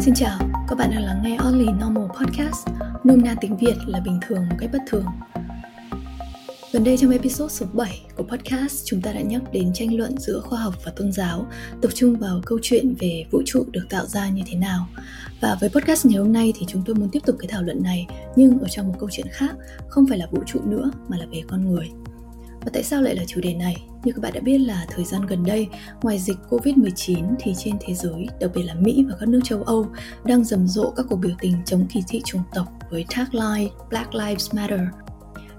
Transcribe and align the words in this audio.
Xin 0.00 0.14
chào, 0.14 0.38
các 0.68 0.78
bạn 0.78 0.90
đang 0.90 1.02
lắng 1.02 1.20
nghe 1.24 1.36
Only 1.36 1.64
Normal 1.64 2.04
Podcast, 2.04 2.68
nôm 3.04 3.22
na 3.22 3.34
tiếng 3.40 3.56
Việt 3.56 3.74
là 3.86 4.00
bình 4.00 4.20
thường 4.26 4.48
một 4.50 4.56
cách 4.58 4.70
bất 4.72 4.78
thường. 4.86 5.04
Gần 6.72 6.84
đây 6.84 6.96
trong 6.96 7.10
episode 7.10 7.54
số 7.54 7.66
7 7.72 8.00
của 8.16 8.22
podcast, 8.22 8.84
chúng 8.86 9.02
ta 9.02 9.12
đã 9.12 9.20
nhắc 9.20 9.42
đến 9.52 9.72
tranh 9.74 9.98
luận 9.98 10.18
giữa 10.18 10.40
khoa 10.40 10.60
học 10.60 10.74
và 10.84 10.92
tôn 10.96 11.12
giáo, 11.12 11.46
tập 11.82 11.90
trung 11.94 12.16
vào 12.16 12.40
câu 12.46 12.58
chuyện 12.62 12.94
về 12.98 13.24
vũ 13.30 13.42
trụ 13.46 13.64
được 13.70 13.86
tạo 13.90 14.06
ra 14.06 14.28
như 14.28 14.42
thế 14.46 14.58
nào. 14.58 14.86
Và 15.40 15.56
với 15.60 15.70
podcast 15.70 16.06
ngày 16.06 16.18
hôm 16.18 16.32
nay 16.32 16.52
thì 16.58 16.66
chúng 16.68 16.82
tôi 16.86 16.94
muốn 16.94 17.08
tiếp 17.12 17.20
tục 17.26 17.36
cái 17.38 17.48
thảo 17.48 17.62
luận 17.62 17.82
này, 17.82 18.06
nhưng 18.36 18.58
ở 18.58 18.68
trong 18.68 18.88
một 18.88 18.94
câu 19.00 19.08
chuyện 19.12 19.26
khác, 19.30 19.54
không 19.88 20.06
phải 20.08 20.18
là 20.18 20.26
vũ 20.30 20.42
trụ 20.46 20.60
nữa 20.64 20.90
mà 21.08 21.16
là 21.16 21.26
về 21.32 21.42
con 21.48 21.72
người. 21.72 21.90
Và 22.60 22.70
tại 22.72 22.82
sao 22.82 23.02
lại 23.02 23.16
là 23.16 23.24
chủ 23.26 23.40
đề 23.40 23.54
này? 23.54 23.76
Như 24.04 24.12
các 24.12 24.22
bạn 24.22 24.32
đã 24.34 24.40
biết 24.40 24.58
là 24.58 24.86
thời 24.90 25.04
gian 25.04 25.26
gần 25.26 25.44
đây, 25.44 25.68
ngoài 26.02 26.18
dịch 26.18 26.36
Covid-19 26.50 27.34
thì 27.38 27.54
trên 27.58 27.74
thế 27.80 27.94
giới, 27.94 28.26
đặc 28.40 28.50
biệt 28.54 28.62
là 28.62 28.74
Mỹ 28.74 29.04
và 29.08 29.16
các 29.20 29.28
nước 29.28 29.40
châu 29.44 29.62
Âu, 29.62 29.86
đang 30.24 30.44
rầm 30.44 30.68
rộ 30.68 30.90
các 30.90 31.06
cuộc 31.08 31.16
biểu 31.16 31.32
tình 31.40 31.54
chống 31.64 31.86
kỳ 31.90 32.02
thị 32.08 32.22
chủng 32.24 32.42
tộc 32.54 32.66
với 32.90 33.04
tagline 33.16 33.70
Black 33.88 34.14
Lives 34.14 34.54
Matter. 34.54 34.80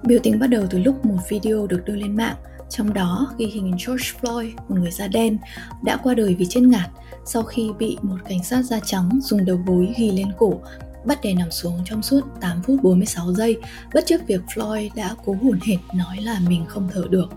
Biểu 0.04 0.20
tình 0.24 0.40
bắt 0.40 0.48
đầu 0.48 0.64
từ 0.70 0.80
lúc 0.80 1.06
một 1.06 1.18
video 1.30 1.68
được 1.68 1.86
đưa 1.86 1.96
lên 1.96 2.16
mạng, 2.16 2.36
trong 2.70 2.94
đó 2.94 3.34
ghi 3.38 3.46
hình 3.46 3.72
George 3.72 4.06
Floyd, 4.22 4.52
một 4.70 4.76
người 4.80 4.92
da 4.92 5.08
đen, 5.08 5.38
đã 5.84 5.98
qua 5.98 6.14
đời 6.14 6.36
vì 6.36 6.46
chết 6.46 6.62
ngạt 6.62 6.90
sau 7.26 7.44
khi 7.44 7.72
bị 7.80 7.98
một 8.02 8.18
cảnh 8.30 8.44
sát 8.44 8.62
da 8.62 8.80
trắng 8.80 9.20
dùng 9.22 9.46
đầu 9.46 9.62
gối 9.68 9.94
ghi 9.98 10.12
lên 10.12 10.28
cổ 10.38 10.62
bắt 11.06 11.20
đè 11.24 11.34
nằm 11.34 11.52
xuống 11.52 11.80
trong 11.86 12.04
suốt 12.04 12.22
8 12.42 12.62
phút 12.64 12.80
46 12.84 13.34
giây, 13.34 13.58
bất 13.94 14.04
chấp 14.06 14.18
việc 14.28 14.42
Floyd 14.48 14.90
đã 14.96 15.16
cố 15.26 15.36
hùn 15.42 15.60
hệt 15.64 15.80
nói 15.96 16.18
là 16.22 16.40
mình 16.48 16.66
không 16.68 16.90
thở 16.94 17.04
được. 17.10 17.30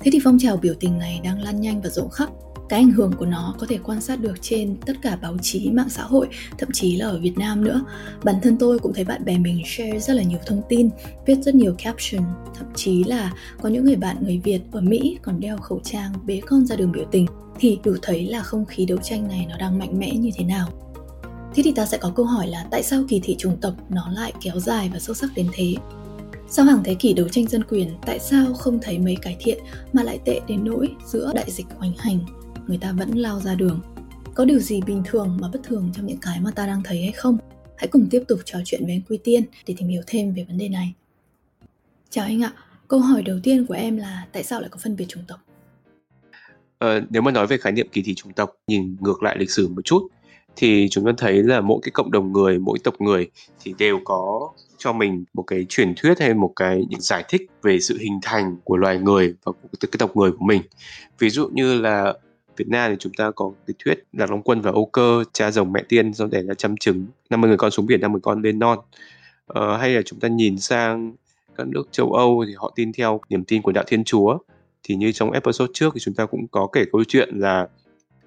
Thế 0.00 0.10
thì 0.10 0.20
phong 0.24 0.38
trào 0.38 0.56
biểu 0.56 0.74
tình 0.80 0.98
này 0.98 1.20
đang 1.24 1.42
lan 1.42 1.60
nhanh 1.60 1.80
và 1.80 1.90
rộng 1.90 2.10
khắp. 2.10 2.28
Cái 2.68 2.80
ảnh 2.80 2.90
hưởng 2.90 3.12
của 3.12 3.26
nó 3.26 3.54
có 3.58 3.66
thể 3.68 3.78
quan 3.84 4.00
sát 4.00 4.20
được 4.20 4.34
trên 4.40 4.76
tất 4.86 4.92
cả 5.02 5.16
báo 5.22 5.36
chí, 5.42 5.70
mạng 5.70 5.88
xã 5.90 6.02
hội, 6.02 6.28
thậm 6.58 6.68
chí 6.72 6.96
là 6.96 7.06
ở 7.06 7.18
Việt 7.18 7.38
Nam 7.38 7.64
nữa. 7.64 7.84
Bản 8.24 8.34
thân 8.42 8.56
tôi 8.58 8.78
cũng 8.78 8.92
thấy 8.94 9.04
bạn 9.04 9.24
bè 9.24 9.38
mình 9.38 9.62
share 9.66 9.98
rất 9.98 10.14
là 10.14 10.22
nhiều 10.22 10.38
thông 10.46 10.62
tin, 10.68 10.90
viết 11.26 11.34
rất 11.42 11.54
nhiều 11.54 11.74
caption, 11.78 12.24
thậm 12.58 12.66
chí 12.74 13.04
là 13.04 13.32
có 13.62 13.68
những 13.68 13.84
người 13.84 13.96
bạn 13.96 14.16
người 14.20 14.40
Việt 14.44 14.60
ở 14.72 14.80
Mỹ 14.80 15.18
còn 15.22 15.40
đeo 15.40 15.56
khẩu 15.56 15.80
trang 15.84 16.12
bế 16.26 16.40
con 16.46 16.66
ra 16.66 16.76
đường 16.76 16.92
biểu 16.92 17.04
tình 17.10 17.26
thì 17.58 17.78
đủ 17.84 17.94
thấy 18.02 18.26
là 18.26 18.42
không 18.42 18.64
khí 18.64 18.86
đấu 18.86 18.98
tranh 18.98 19.28
này 19.28 19.46
nó 19.48 19.56
đang 19.56 19.78
mạnh 19.78 19.98
mẽ 19.98 20.10
như 20.10 20.30
thế 20.34 20.44
nào. 20.44 20.68
Thế 21.54 21.62
thì 21.62 21.72
ta 21.72 21.86
sẽ 21.86 21.98
có 21.98 22.12
câu 22.16 22.26
hỏi 22.26 22.48
là 22.48 22.66
tại 22.70 22.82
sao 22.82 23.04
kỳ 23.08 23.20
thị 23.20 23.36
chủng 23.38 23.56
tộc 23.60 23.74
nó 23.88 24.08
lại 24.12 24.32
kéo 24.40 24.60
dài 24.60 24.90
và 24.92 24.98
sâu 24.98 25.14
sắc 25.14 25.30
đến 25.36 25.48
thế? 25.52 25.74
Sau 26.48 26.64
hàng 26.64 26.82
thế 26.84 26.94
kỷ 26.94 27.14
đấu 27.14 27.28
tranh 27.28 27.46
dân 27.46 27.64
quyền, 27.64 27.90
tại 28.06 28.18
sao 28.18 28.54
không 28.54 28.78
thấy 28.82 28.98
mấy 28.98 29.16
cải 29.22 29.36
thiện 29.40 29.58
mà 29.92 30.02
lại 30.02 30.18
tệ 30.24 30.40
đến 30.48 30.64
nỗi 30.64 30.88
giữa 31.06 31.32
đại 31.34 31.50
dịch 31.50 31.66
hoành 31.78 31.92
hành, 31.98 32.18
người 32.66 32.78
ta 32.78 32.92
vẫn 32.92 33.10
lao 33.10 33.40
ra 33.40 33.54
đường? 33.54 33.80
Có 34.34 34.44
điều 34.44 34.58
gì 34.58 34.80
bình 34.86 35.02
thường 35.06 35.38
mà 35.40 35.48
bất 35.52 35.62
thường 35.62 35.90
trong 35.94 36.06
những 36.06 36.18
cái 36.20 36.40
mà 36.40 36.50
ta 36.50 36.66
đang 36.66 36.82
thấy 36.82 37.02
hay 37.02 37.12
không? 37.12 37.38
Hãy 37.76 37.88
cùng 37.88 38.06
tiếp 38.10 38.22
tục 38.28 38.38
trò 38.44 38.58
chuyện 38.64 38.84
với 38.84 38.94
anh 38.94 39.02
Quy 39.08 39.18
Tiên 39.24 39.44
để 39.66 39.74
tìm 39.78 39.88
hiểu 39.88 40.02
thêm 40.06 40.34
về 40.34 40.44
vấn 40.44 40.58
đề 40.58 40.68
này. 40.68 40.94
Chào 42.10 42.24
anh 42.24 42.42
ạ, 42.42 42.52
câu 42.88 43.00
hỏi 43.00 43.22
đầu 43.22 43.38
tiên 43.42 43.66
của 43.66 43.74
em 43.74 43.96
là 43.96 44.26
tại 44.32 44.42
sao 44.42 44.60
lại 44.60 44.70
có 44.70 44.78
phân 44.82 44.96
biệt 44.96 45.06
chủng 45.08 45.24
tộc? 45.28 45.40
Ờ, 46.78 47.00
nếu 47.10 47.22
mà 47.22 47.30
nói 47.30 47.46
về 47.46 47.56
khái 47.56 47.72
niệm 47.72 47.88
kỳ 47.92 48.02
thị 48.02 48.14
chủng 48.14 48.32
tộc, 48.32 48.50
nhìn 48.66 48.96
ngược 49.00 49.22
lại 49.22 49.36
lịch 49.38 49.50
sử 49.50 49.68
một 49.68 49.84
chút, 49.84 50.08
thì 50.56 50.88
chúng 50.90 51.06
ta 51.06 51.12
thấy 51.18 51.42
là 51.42 51.60
mỗi 51.60 51.78
cái 51.82 51.90
cộng 51.90 52.10
đồng 52.10 52.32
người 52.32 52.58
mỗi 52.58 52.78
tộc 52.84 53.00
người 53.00 53.30
thì 53.62 53.74
đều 53.78 54.00
có 54.04 54.50
cho 54.78 54.92
mình 54.92 55.24
một 55.34 55.42
cái 55.42 55.66
truyền 55.68 55.94
thuyết 55.96 56.20
hay 56.20 56.34
một 56.34 56.52
cái 56.56 56.84
những 56.88 57.00
giải 57.00 57.24
thích 57.28 57.42
về 57.62 57.80
sự 57.80 57.98
hình 57.98 58.18
thành 58.22 58.56
của 58.64 58.76
loài 58.76 58.98
người 58.98 59.34
và 59.44 59.52
của 59.52 59.68
cái 59.80 59.96
tộc 59.98 60.16
người 60.16 60.32
của 60.32 60.44
mình 60.44 60.62
ví 61.18 61.30
dụ 61.30 61.48
như 61.48 61.80
là 61.80 62.14
Việt 62.56 62.68
Nam 62.68 62.90
thì 62.90 62.96
chúng 63.00 63.12
ta 63.12 63.30
có 63.30 63.52
cái 63.66 63.74
thuyết 63.84 64.04
là 64.12 64.26
Long 64.26 64.42
Quân 64.42 64.60
và 64.60 64.70
Âu 64.70 64.86
Cơ, 64.86 65.24
cha 65.32 65.50
rồng 65.50 65.72
mẹ 65.72 65.82
tiên 65.88 66.14
do 66.14 66.26
đẻ 66.26 66.42
ra 66.42 66.54
trăm 66.54 66.76
trứng, 66.76 67.06
50 67.30 67.48
người 67.48 67.56
con 67.56 67.70
xuống 67.70 67.86
biển, 67.86 68.00
50 68.00 68.20
con 68.22 68.42
lên 68.42 68.58
non. 68.58 68.78
Ờ, 69.46 69.76
hay 69.76 69.90
là 69.90 70.02
chúng 70.02 70.20
ta 70.20 70.28
nhìn 70.28 70.58
sang 70.58 71.12
các 71.56 71.66
nước 71.68 71.88
châu 71.90 72.12
Âu 72.12 72.44
thì 72.48 72.54
họ 72.56 72.72
tin 72.76 72.92
theo 72.92 73.20
niềm 73.28 73.44
tin 73.44 73.62
của 73.62 73.72
đạo 73.72 73.84
Thiên 73.86 74.04
Chúa. 74.04 74.38
Thì 74.82 74.94
như 74.94 75.12
trong 75.12 75.30
episode 75.30 75.70
trước 75.74 75.94
thì 75.94 76.00
chúng 76.00 76.14
ta 76.14 76.26
cũng 76.26 76.46
có 76.48 76.68
kể 76.72 76.84
câu 76.92 77.04
chuyện 77.04 77.28
là 77.38 77.68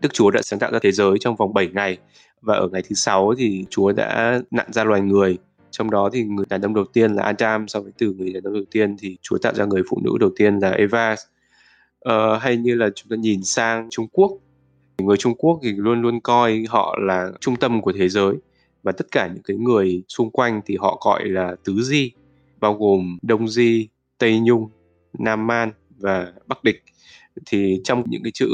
Đức 0.02 0.14
Chúa 0.14 0.32
đã 0.32 0.42
sáng 0.42 0.60
tạo 0.60 0.72
ra 0.72 0.80
thế 0.82 0.92
giới 0.92 1.18
trong 1.20 1.36
vòng 1.36 1.54
7 1.54 1.68
ngày. 1.74 1.98
Và 2.42 2.56
ở 2.56 2.70
ngày 2.72 2.82
thứ 2.90 2.96
sáu 2.96 3.34
thì 3.38 3.66
Chúa 3.70 3.92
đã 3.92 4.42
nặn 4.52 4.74
ra 4.74 4.84
loài 4.84 5.02
người. 5.02 5.38
Trong 5.72 5.92
đó 5.92 6.10
thì 6.14 6.24
người 6.24 6.46
đàn 6.50 6.62
ông 6.62 6.74
đầu 6.74 6.86
tiên 6.94 7.14
là 7.14 7.24
Adam 7.24 7.68
sau 7.68 7.84
đó 7.84 7.90
từ 7.98 8.14
người 8.14 8.34
đàn 8.34 8.44
ông 8.44 8.54
đầu 8.54 8.66
tiên 8.72 8.96
thì 9.00 9.18
Chúa 9.22 9.38
tạo 9.38 9.54
ra 9.54 9.66
người 9.66 9.82
phụ 9.90 10.02
nữ 10.04 10.12
đầu 10.20 10.30
tiên 10.38 10.60
là 10.60 10.70
Eva. 10.70 11.16
Uh, 12.10 12.42
hay 12.42 12.58
như 12.58 12.76
là 12.76 12.90
chúng 12.96 13.10
ta 13.10 13.16
nhìn 13.16 13.44
sang 13.44 13.88
Trung 13.90 14.08
Quốc 14.12 14.32
người 15.04 15.18
Trung 15.18 15.36
Quốc 15.36 15.60
thì 15.64 15.72
luôn 15.72 16.02
luôn 16.02 16.20
coi 16.20 16.66
họ 16.70 16.98
là 17.02 17.32
trung 17.40 17.56
tâm 17.56 17.82
của 17.82 17.92
thế 17.92 18.10
giới. 18.10 18.34
Và 18.84 18.92
tất 18.92 19.08
cả 19.12 19.28
những 19.28 19.44
cái 19.44 19.58
người 19.58 20.04
xung 20.08 20.32
quanh 20.32 20.62
thì 20.66 20.78
họ 20.80 21.02
gọi 21.06 21.26
là 21.26 21.56
tứ 21.64 21.82
di 21.82 22.12
bao 22.60 22.74
gồm 22.74 23.18
Đông 23.22 23.48
Di, 23.48 23.88
Tây 24.18 24.40
Nhung, 24.40 24.70
Nam 25.20 25.48
Man 25.48 25.72
và 25.98 26.34
Bắc 26.48 26.64
Địch. 26.64 26.84
Thì 27.46 27.82
trong 27.84 28.04
những 28.06 28.24
cái 28.24 28.32
chữ 28.32 28.48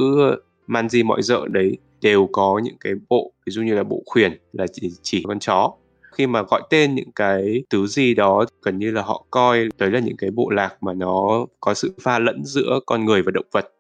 man 0.68 0.90
di, 0.90 1.03
mọi 1.03 1.22
dợ 1.22 1.47
đấy 1.47 1.78
đều 2.01 2.29
có 2.31 2.62
những 2.63 2.78
cái 2.79 2.94
bộ, 3.09 3.34
ví 3.46 3.51
dụ 3.51 3.62
như 3.62 3.75
là 3.75 3.84
bộ 3.84 4.03
khuyển 4.06 4.38
là 4.53 4.68
chỉ 4.74 4.91
chỉ 5.01 5.24
con 5.28 5.40
chó. 5.40 5.74
Khi 6.12 6.28
mà 6.28 6.41
gọi 6.41 6.62
tên 6.69 6.96
những 6.96 7.12
cái 7.12 7.63
tứ 7.69 7.88
gì 7.88 8.13
đó, 8.13 8.46
gần 8.62 8.79
như 8.79 8.91
là 8.91 9.01
họ 9.01 9.25
coi 9.31 9.69
đấy 9.78 9.91
là 9.91 10.00
những 10.00 10.18
cái 10.18 10.31
bộ 10.31 10.50
lạc 10.50 10.84
mà 10.84 10.94
nó 10.94 11.46
có 11.59 11.74
sự 11.74 11.94
pha 12.01 12.19
lẫn 12.19 12.46
giữa 12.46 12.79
con 12.85 13.06
người 13.06 13.22
và 13.22 13.31
động 13.31 13.46
vật. 13.51 13.74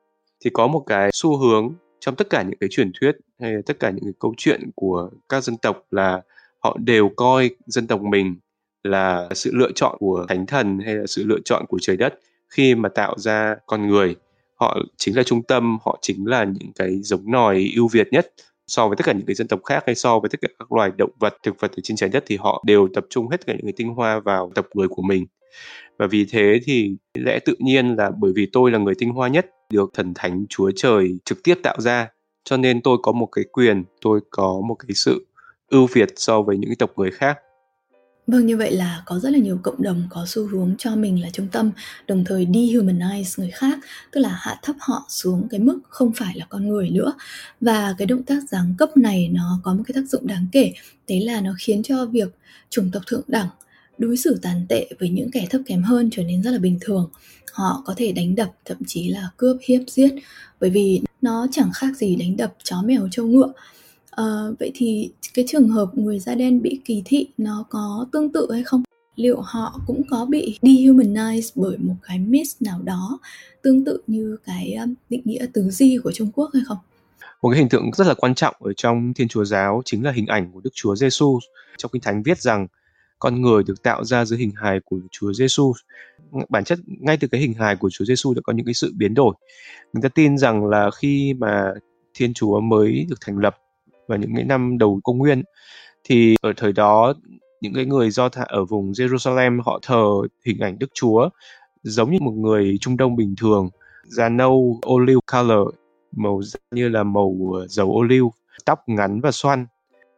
Thì 0.43 0.49
có 0.53 0.67
một 0.67 0.83
cái 0.87 1.09
xu 1.13 1.37
hướng 1.37 1.73
trong 1.99 2.15
tất 2.15 2.29
cả 2.29 2.41
những 2.41 2.57
cái 2.59 2.69
truyền 2.71 2.91
thuyết 3.01 3.15
hay 3.39 3.55
tất 3.65 3.79
cả 3.79 3.89
những 3.89 4.03
cái 4.03 4.13
câu 4.19 4.33
chuyện 4.37 4.69
của 4.75 5.09
các 5.29 5.43
dân 5.43 5.57
tộc 5.57 5.83
là 5.91 6.21
họ 6.59 6.77
đều 6.83 7.09
coi 7.15 7.49
dân 7.65 7.87
tộc 7.87 8.01
mình 8.01 8.35
là 8.83 9.29
sự 9.35 9.51
lựa 9.53 9.71
chọn 9.75 9.97
của 9.99 10.25
thánh 10.29 10.45
thần 10.45 10.79
hay 10.79 10.95
là 10.95 11.05
sự 11.07 11.23
lựa 11.25 11.39
chọn 11.45 11.65
của 11.69 11.77
trời 11.81 11.97
đất 11.97 12.19
khi 12.49 12.75
mà 12.75 12.89
tạo 12.89 13.19
ra 13.19 13.55
con 13.65 13.87
người 13.87 14.15
họ 14.55 14.77
chính 14.97 15.17
là 15.17 15.23
trung 15.23 15.43
tâm, 15.43 15.77
họ 15.85 15.99
chính 16.01 16.27
là 16.27 16.43
những 16.43 16.71
cái 16.75 16.99
giống 17.01 17.31
nòi 17.31 17.71
ưu 17.75 17.87
việt 17.87 18.07
nhất 18.11 18.33
so 18.67 18.87
với 18.87 18.97
tất 18.97 19.05
cả 19.05 19.13
những 19.13 19.25
cái 19.25 19.35
dân 19.35 19.47
tộc 19.47 19.59
khác 19.63 19.83
hay 19.85 19.95
so 19.95 20.19
với 20.19 20.29
tất 20.29 20.41
cả 20.41 20.47
các 20.59 20.71
loài 20.71 20.91
động 20.97 21.11
vật, 21.19 21.33
thực 21.43 21.59
vật 21.59 21.71
ở 21.71 21.79
trên 21.83 21.97
trái 21.97 22.09
đất 22.09 22.23
thì 22.27 22.37
họ 22.37 22.63
đều 22.65 22.87
tập 22.93 23.05
trung 23.09 23.27
hết 23.27 23.45
cả 23.45 23.53
những 23.53 23.65
cái 23.65 23.73
tinh 23.77 23.89
hoa 23.89 24.19
vào 24.19 24.51
tập 24.55 24.67
người 24.73 24.87
của 24.87 25.01
mình. 25.01 25.25
Và 25.97 26.07
vì 26.07 26.25
thế 26.31 26.59
thì 26.63 26.95
lẽ 27.13 27.39
tự 27.39 27.55
nhiên 27.59 27.95
là 27.95 28.11
bởi 28.19 28.31
vì 28.35 28.49
tôi 28.53 28.71
là 28.71 28.79
người 28.79 28.95
tinh 28.97 29.09
hoa 29.09 29.27
nhất 29.27 29.45
được 29.69 29.91
thần 29.93 30.13
thánh 30.15 30.45
chúa 30.49 30.71
trời 30.75 31.17
trực 31.25 31.43
tiếp 31.43 31.55
tạo 31.63 31.81
ra, 31.81 32.07
cho 32.43 32.57
nên 32.57 32.81
tôi 32.81 32.97
có 33.03 33.11
một 33.11 33.25
cái 33.31 33.45
quyền, 33.51 33.83
tôi 34.01 34.19
có 34.29 34.61
một 34.67 34.75
cái 34.75 34.95
sự 34.95 35.25
ưu 35.69 35.87
việt 35.93 36.09
so 36.15 36.41
với 36.41 36.57
những 36.57 36.69
cái 36.69 36.75
tộc 36.79 36.91
người 36.97 37.11
khác. 37.11 37.37
Vâng, 38.27 38.45
như 38.45 38.57
vậy 38.57 38.71
là 38.71 39.03
có 39.05 39.19
rất 39.19 39.29
là 39.29 39.37
nhiều 39.37 39.59
cộng 39.63 39.83
đồng 39.83 40.03
có 40.09 40.25
xu 40.27 40.47
hướng 40.47 40.75
cho 40.77 40.95
mình 40.95 41.21
là 41.21 41.29
trung 41.33 41.47
tâm, 41.51 41.71
đồng 42.07 42.23
thời 42.25 42.45
dehumanize 42.45 43.33
người 43.37 43.51
khác, 43.51 43.79
tức 44.11 44.21
là 44.21 44.29
hạ 44.41 44.59
thấp 44.61 44.75
họ 44.79 45.05
xuống 45.09 45.47
cái 45.49 45.59
mức 45.59 45.79
không 45.89 46.13
phải 46.13 46.33
là 46.37 46.45
con 46.49 46.69
người 46.69 46.89
nữa. 46.89 47.13
Và 47.61 47.95
cái 47.97 48.05
động 48.05 48.23
tác 48.23 48.49
giáng 48.49 48.73
cấp 48.77 48.97
này 48.97 49.29
nó 49.33 49.59
có 49.63 49.73
một 49.73 49.83
cái 49.87 49.93
tác 49.93 50.09
dụng 50.09 50.27
đáng 50.27 50.47
kể, 50.51 50.73
đấy 51.07 51.21
là 51.21 51.41
nó 51.41 51.55
khiến 51.59 51.83
cho 51.83 52.05
việc 52.05 52.35
chủng 52.69 52.91
tộc 52.91 53.03
thượng 53.07 53.23
đẳng 53.27 53.47
đối 53.97 54.17
xử 54.17 54.39
tàn 54.41 54.65
tệ 54.69 54.87
với 54.99 55.09
những 55.09 55.31
kẻ 55.31 55.47
thấp 55.49 55.61
kém 55.65 55.83
hơn 55.83 56.09
trở 56.11 56.23
nên 56.23 56.43
rất 56.43 56.51
là 56.51 56.59
bình 56.59 56.77
thường. 56.81 57.09
Họ 57.53 57.81
có 57.85 57.93
thể 57.97 58.11
đánh 58.11 58.35
đập, 58.35 58.51
thậm 58.65 58.77
chí 58.87 59.07
là 59.09 59.29
cướp 59.37 59.57
hiếp 59.67 59.81
giết, 59.87 60.09
bởi 60.59 60.69
vì 60.69 61.01
nó 61.21 61.47
chẳng 61.51 61.71
khác 61.75 61.97
gì 61.97 62.15
đánh 62.15 62.37
đập 62.37 62.53
chó 62.63 62.81
mèo 62.85 63.07
trâu 63.11 63.27
ngựa 63.27 63.53
à, 64.15 64.23
vậy 64.59 64.71
thì 64.75 65.11
cái 65.33 65.45
trường 65.47 65.69
hợp 65.69 65.97
người 65.97 66.19
da 66.19 66.35
đen 66.35 66.61
bị 66.61 66.79
kỳ 66.85 67.01
thị 67.05 67.27
nó 67.37 67.65
có 67.69 68.07
tương 68.11 68.31
tự 68.31 68.47
hay 68.51 68.63
không? 68.63 68.83
Liệu 69.15 69.41
họ 69.41 69.81
cũng 69.87 70.01
có 70.09 70.25
bị 70.25 70.59
dehumanize 70.61 71.51
bởi 71.55 71.77
một 71.77 71.95
cái 72.01 72.19
myth 72.19 72.61
nào 72.61 72.81
đó 72.83 73.19
tương 73.61 73.85
tự 73.85 74.01
như 74.07 74.37
cái 74.45 74.77
định 75.09 75.21
nghĩa 75.25 75.45
tứ 75.53 75.69
di 75.69 75.97
của 76.03 76.11
Trung 76.11 76.31
Quốc 76.35 76.49
hay 76.53 76.63
không? 76.67 76.77
Một 77.41 77.49
cái 77.49 77.59
hình 77.59 77.69
tượng 77.69 77.91
rất 77.93 78.07
là 78.07 78.13
quan 78.13 78.35
trọng 78.35 78.55
ở 78.59 78.73
trong 78.77 79.13
Thiên 79.13 79.27
Chúa 79.27 79.45
giáo 79.45 79.81
chính 79.85 80.03
là 80.03 80.11
hình 80.11 80.25
ảnh 80.25 80.51
của 80.53 80.61
Đức 80.63 80.69
Chúa 80.73 80.95
Giêsu. 80.95 81.39
Trong 81.77 81.91
Kinh 81.91 82.01
Thánh 82.01 82.23
viết 82.23 82.41
rằng 82.41 82.67
con 83.19 83.41
người 83.41 83.63
được 83.63 83.83
tạo 83.83 84.03
ra 84.03 84.25
dưới 84.25 84.39
hình 84.39 84.51
hài 84.55 84.79
của 84.79 84.99
Chúa 85.11 85.33
Giêsu. 85.33 85.73
Bản 86.49 86.63
chất 86.63 86.79
ngay 86.87 87.17
từ 87.17 87.27
cái 87.27 87.41
hình 87.41 87.53
hài 87.53 87.75
của 87.75 87.89
Chúa 87.89 88.05
Giêsu 88.05 88.33
đã 88.33 88.41
có 88.43 88.53
những 88.53 88.65
cái 88.65 88.73
sự 88.73 88.93
biến 88.95 89.13
đổi. 89.13 89.35
Người 89.93 90.01
ta 90.01 90.09
tin 90.09 90.37
rằng 90.37 90.65
là 90.65 90.91
khi 90.91 91.33
mà 91.33 91.73
Thiên 92.13 92.33
Chúa 92.33 92.59
mới 92.59 93.05
được 93.09 93.21
thành 93.21 93.37
lập 93.37 93.57
và 94.07 94.15
những 94.15 94.35
cái 94.35 94.43
năm 94.43 94.77
đầu 94.77 94.99
công 95.03 95.17
nguyên. 95.17 95.43
Thì 96.03 96.35
ở 96.41 96.53
thời 96.57 96.73
đó 96.73 97.13
những 97.61 97.73
cái 97.73 97.85
người 97.85 98.09
do 98.09 98.29
thả 98.29 98.43
ở 98.43 98.65
vùng 98.65 98.91
Jerusalem 98.91 99.61
họ 99.61 99.79
thờ 99.83 100.05
hình 100.45 100.59
ảnh 100.59 100.79
Đức 100.79 100.89
Chúa 100.93 101.29
giống 101.83 102.11
như 102.11 102.19
một 102.21 102.31
người 102.31 102.77
Trung 102.81 102.97
Đông 102.97 103.15
bình 103.15 103.35
thường. 103.41 103.69
Da 104.03 104.29
nâu 104.29 104.79
olive 104.89 105.19
color 105.31 105.67
màu 106.11 106.41
như 106.71 106.89
là 106.89 107.03
màu 107.03 107.37
ờ, 107.53 107.67
dầu 107.67 107.91
ô 107.91 108.03
liu 108.03 108.33
tóc 108.65 108.79
ngắn 108.87 109.21
và 109.21 109.31
xoăn. 109.31 109.65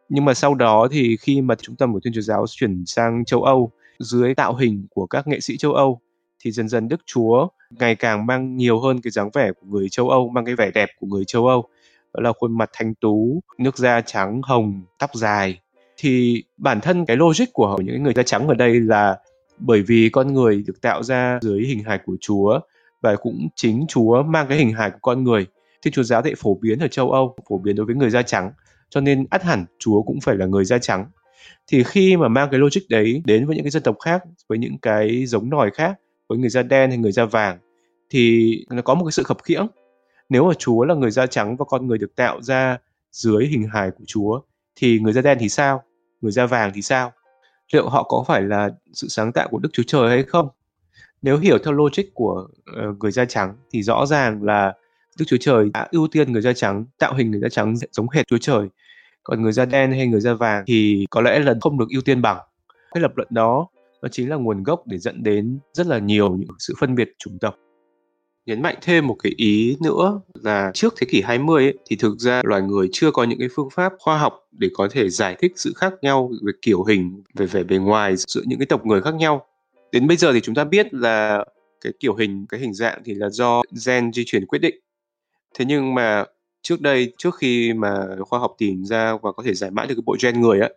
Nhưng 0.08 0.24
mà 0.24 0.34
sau 0.34 0.54
đó 0.54 0.88
thì 0.90 1.16
khi 1.16 1.40
mà 1.40 1.54
trung 1.54 1.76
tâm 1.76 1.92
của 1.92 2.00
Thiên 2.04 2.12
Chúa 2.12 2.20
giáo 2.20 2.44
chuyển 2.48 2.84
sang 2.86 3.24
châu 3.24 3.42
Âu 3.42 3.70
dưới 3.98 4.34
tạo 4.34 4.54
hình 4.54 4.86
của 4.90 5.06
các 5.06 5.26
nghệ 5.26 5.40
sĩ 5.40 5.56
châu 5.56 5.72
Âu 5.72 6.00
thì 6.44 6.50
dần 6.50 6.68
dần 6.68 6.88
Đức 6.88 7.00
Chúa 7.06 7.48
ngày 7.70 7.94
càng 7.94 8.26
mang 8.26 8.56
nhiều 8.56 8.80
hơn 8.80 9.00
cái 9.00 9.10
dáng 9.10 9.30
vẻ 9.34 9.52
của 9.52 9.66
người 9.66 9.88
châu 9.88 10.08
Âu, 10.08 10.28
mang 10.28 10.44
cái 10.44 10.54
vẻ 10.54 10.70
đẹp 10.74 10.88
của 11.00 11.06
người 11.06 11.24
châu 11.26 11.46
Âu 11.46 11.68
đó 12.16 12.22
là 12.22 12.32
khuôn 12.32 12.58
mặt 12.58 12.70
thanh 12.72 12.94
tú, 12.94 13.40
nước 13.58 13.78
da 13.78 14.00
trắng 14.00 14.40
hồng, 14.42 14.82
tóc 14.98 15.10
dài 15.14 15.60
thì 15.96 16.42
bản 16.56 16.80
thân 16.80 17.06
cái 17.06 17.16
logic 17.16 17.52
của 17.52 17.78
những 17.84 18.02
người 18.02 18.12
da 18.12 18.22
trắng 18.22 18.48
ở 18.48 18.54
đây 18.54 18.80
là 18.80 19.18
bởi 19.58 19.82
vì 19.82 20.08
con 20.12 20.34
người 20.34 20.64
được 20.66 20.80
tạo 20.82 21.02
ra 21.02 21.38
dưới 21.42 21.64
hình 21.66 21.84
hài 21.84 21.98
của 22.06 22.16
Chúa 22.20 22.60
và 23.02 23.16
cũng 23.16 23.48
chính 23.56 23.84
Chúa 23.88 24.22
mang 24.22 24.46
cái 24.48 24.58
hình 24.58 24.72
hài 24.72 24.90
của 24.90 24.98
con 25.02 25.24
người. 25.24 25.46
Thiên 25.82 25.92
Chúa 25.92 26.02
giáo 26.02 26.22
thì 26.22 26.34
phổ 26.38 26.54
biến 26.54 26.78
ở 26.78 26.88
châu 26.88 27.10
Âu, 27.10 27.36
phổ 27.48 27.58
biến 27.58 27.76
đối 27.76 27.86
với 27.86 27.94
người 27.94 28.10
da 28.10 28.22
trắng, 28.22 28.52
cho 28.90 29.00
nên 29.00 29.26
ắt 29.30 29.42
hẳn 29.42 29.64
Chúa 29.78 30.02
cũng 30.02 30.20
phải 30.20 30.36
là 30.36 30.46
người 30.46 30.64
da 30.64 30.78
trắng. 30.78 31.06
Thì 31.66 31.84
khi 31.84 32.16
mà 32.16 32.28
mang 32.28 32.48
cái 32.50 32.60
logic 32.60 32.80
đấy 32.88 33.22
đến 33.24 33.46
với 33.46 33.56
những 33.56 33.64
cái 33.64 33.70
dân 33.70 33.82
tộc 33.82 33.96
khác, 34.04 34.22
với 34.48 34.58
những 34.58 34.78
cái 34.78 35.26
giống 35.26 35.50
nòi 35.50 35.70
khác, 35.70 35.94
với 36.28 36.38
người 36.38 36.48
da 36.48 36.62
đen 36.62 36.90
hay 36.90 36.98
người 36.98 37.12
da 37.12 37.24
vàng, 37.24 37.58
thì 38.10 38.54
nó 38.70 38.82
có 38.82 38.94
một 38.94 39.04
cái 39.04 39.12
sự 39.12 39.22
khập 39.22 39.42
khiễng. 39.42 39.66
Nếu 40.28 40.44
mà 40.44 40.54
Chúa 40.58 40.84
là 40.84 40.94
người 40.94 41.10
da 41.10 41.26
trắng 41.26 41.56
và 41.56 41.64
con 41.64 41.86
người 41.86 41.98
được 41.98 42.16
tạo 42.16 42.42
ra 42.42 42.78
dưới 43.12 43.46
hình 43.46 43.68
hài 43.72 43.90
của 43.90 44.04
Chúa, 44.06 44.40
thì 44.76 44.98
người 45.00 45.12
da 45.12 45.22
đen 45.22 45.38
thì 45.40 45.48
sao? 45.48 45.82
Người 46.20 46.32
da 46.32 46.46
vàng 46.46 46.72
thì 46.74 46.82
sao? 46.82 47.12
liệu 47.72 47.88
họ 47.88 48.02
có 48.02 48.24
phải 48.26 48.42
là 48.42 48.70
sự 48.92 49.08
sáng 49.08 49.32
tạo 49.32 49.48
của 49.50 49.58
Đức 49.58 49.68
Chúa 49.72 49.82
Trời 49.86 50.08
hay 50.08 50.22
không? 50.22 50.48
Nếu 51.22 51.38
hiểu 51.38 51.58
theo 51.64 51.72
logic 51.72 52.14
của 52.14 52.48
uh, 52.88 52.98
người 52.98 53.10
da 53.10 53.24
trắng 53.24 53.54
thì 53.72 53.82
rõ 53.82 54.06
ràng 54.06 54.42
là 54.42 54.74
Đức 55.18 55.24
Chúa 55.28 55.36
Trời 55.40 55.70
đã 55.74 55.88
ưu 55.90 56.08
tiên 56.08 56.32
người 56.32 56.42
da 56.42 56.52
trắng, 56.52 56.84
tạo 56.98 57.14
hình 57.14 57.30
người 57.30 57.40
da 57.40 57.48
trắng 57.48 57.74
giống 57.92 58.08
hệt 58.08 58.26
Chúa 58.26 58.38
Trời. 58.38 58.68
Còn 59.22 59.42
người 59.42 59.52
da 59.52 59.64
đen 59.64 59.92
hay 59.92 60.06
người 60.06 60.20
da 60.20 60.34
vàng 60.34 60.64
thì 60.66 61.06
có 61.10 61.20
lẽ 61.20 61.38
là 61.38 61.54
không 61.60 61.78
được 61.78 61.86
ưu 61.90 62.02
tiên 62.02 62.22
bằng. 62.22 62.38
Cái 62.94 63.00
lập 63.00 63.12
luận 63.16 63.28
đó 63.30 63.68
nó 64.02 64.08
chính 64.08 64.30
là 64.30 64.36
nguồn 64.36 64.62
gốc 64.62 64.82
để 64.86 64.98
dẫn 64.98 65.22
đến 65.22 65.58
rất 65.72 65.86
là 65.86 65.98
nhiều 65.98 66.36
những 66.36 66.48
sự 66.58 66.74
phân 66.80 66.94
biệt 66.94 67.08
chủng 67.18 67.38
tộc 67.38 67.54
nhấn 68.46 68.62
mạnh 68.62 68.76
thêm 68.82 69.06
một 69.06 69.16
cái 69.22 69.32
ý 69.36 69.76
nữa 69.80 70.20
là 70.34 70.70
trước 70.74 70.94
thế 70.96 71.06
kỷ 71.10 71.22
20 71.22 71.64
ấy, 71.64 71.78
thì 71.90 71.96
thực 71.96 72.18
ra 72.18 72.42
loài 72.44 72.62
người 72.62 72.88
chưa 72.92 73.10
có 73.10 73.24
những 73.24 73.38
cái 73.38 73.48
phương 73.54 73.70
pháp 73.70 73.92
khoa 73.98 74.18
học 74.18 74.48
để 74.52 74.68
có 74.74 74.88
thể 74.90 75.08
giải 75.10 75.36
thích 75.38 75.52
sự 75.56 75.72
khác 75.76 75.92
nhau 76.02 76.30
về 76.42 76.52
kiểu 76.62 76.84
hình, 76.84 77.22
về 77.34 77.46
vẻ 77.46 77.62
bề 77.62 77.76
ngoài 77.76 78.14
giữa 78.16 78.42
những 78.46 78.58
cái 78.58 78.66
tộc 78.66 78.86
người 78.86 79.02
khác 79.02 79.14
nhau. 79.14 79.46
Đến 79.92 80.06
bây 80.06 80.16
giờ 80.16 80.32
thì 80.32 80.40
chúng 80.40 80.54
ta 80.54 80.64
biết 80.64 80.94
là 80.94 81.44
cái 81.80 81.92
kiểu 82.00 82.14
hình, 82.14 82.46
cái 82.48 82.60
hình 82.60 82.74
dạng 82.74 83.02
thì 83.04 83.14
là 83.14 83.28
do 83.30 83.62
gen 83.86 84.12
di 84.12 84.24
chuyển 84.26 84.46
quyết 84.46 84.58
định. 84.58 84.74
Thế 85.58 85.64
nhưng 85.64 85.94
mà 85.94 86.24
trước 86.62 86.80
đây, 86.80 87.12
trước 87.18 87.34
khi 87.38 87.72
mà 87.72 88.06
khoa 88.20 88.38
học 88.38 88.54
tìm 88.58 88.84
ra 88.84 89.16
và 89.22 89.32
có 89.32 89.42
thể 89.42 89.54
giải 89.54 89.70
mã 89.70 89.86
được 89.86 89.94
cái 89.94 90.02
bộ 90.06 90.16
gen 90.22 90.40
người 90.40 90.60
á, 90.60 90.68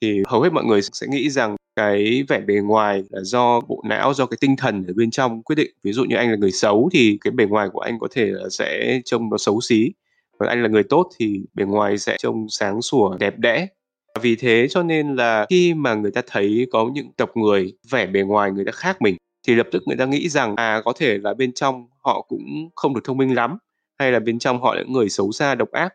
thì 0.00 0.22
hầu 0.26 0.40
hết 0.42 0.52
mọi 0.52 0.64
người 0.64 0.80
sẽ 0.82 1.06
nghĩ 1.06 1.30
rằng 1.30 1.56
cái 1.78 2.24
vẻ 2.28 2.40
bề 2.40 2.54
ngoài 2.54 3.02
là 3.10 3.20
do 3.22 3.60
bộ 3.60 3.82
não, 3.88 4.14
do 4.14 4.26
cái 4.26 4.38
tinh 4.40 4.56
thần 4.56 4.84
ở 4.86 4.92
bên 4.96 5.10
trong 5.10 5.42
quyết 5.42 5.56
định. 5.56 5.70
Ví 5.82 5.92
dụ 5.92 6.04
như 6.04 6.16
anh 6.16 6.30
là 6.30 6.36
người 6.36 6.50
xấu 6.52 6.88
thì 6.92 7.18
cái 7.20 7.30
bề 7.30 7.44
ngoài 7.44 7.68
của 7.72 7.80
anh 7.80 7.98
có 7.98 8.08
thể 8.10 8.26
là 8.26 8.48
sẽ 8.50 9.00
trông 9.04 9.30
nó 9.30 9.38
xấu 9.38 9.60
xí. 9.60 9.92
Còn 10.38 10.48
anh 10.48 10.62
là 10.62 10.68
người 10.68 10.82
tốt 10.82 11.10
thì 11.18 11.40
bề 11.54 11.64
ngoài 11.64 11.98
sẽ 11.98 12.16
trông 12.18 12.46
sáng 12.48 12.82
sủa, 12.82 13.16
đẹp 13.18 13.38
đẽ. 13.38 13.66
Vì 14.20 14.36
thế 14.36 14.66
cho 14.70 14.82
nên 14.82 15.16
là 15.16 15.46
khi 15.50 15.74
mà 15.74 15.94
người 15.94 16.10
ta 16.10 16.22
thấy 16.26 16.66
có 16.72 16.90
những 16.94 17.12
tộc 17.16 17.36
người, 17.36 17.72
vẻ 17.90 18.06
bề 18.06 18.20
ngoài 18.22 18.50
người 18.50 18.64
ta 18.64 18.72
khác 18.72 19.02
mình, 19.02 19.16
thì 19.46 19.54
lập 19.54 19.66
tức 19.72 19.82
người 19.86 19.96
ta 19.96 20.04
nghĩ 20.04 20.28
rằng 20.28 20.56
à 20.56 20.82
có 20.84 20.92
thể 20.96 21.18
là 21.18 21.34
bên 21.34 21.52
trong 21.52 21.86
họ 22.04 22.26
cũng 22.28 22.68
không 22.74 22.94
được 22.94 23.00
thông 23.04 23.16
minh 23.16 23.34
lắm, 23.34 23.58
hay 23.98 24.12
là 24.12 24.18
bên 24.18 24.38
trong 24.38 24.60
họ 24.60 24.74
là 24.74 24.82
người 24.88 25.08
xấu 25.08 25.32
xa, 25.32 25.54
độc 25.54 25.70
ác. 25.70 25.94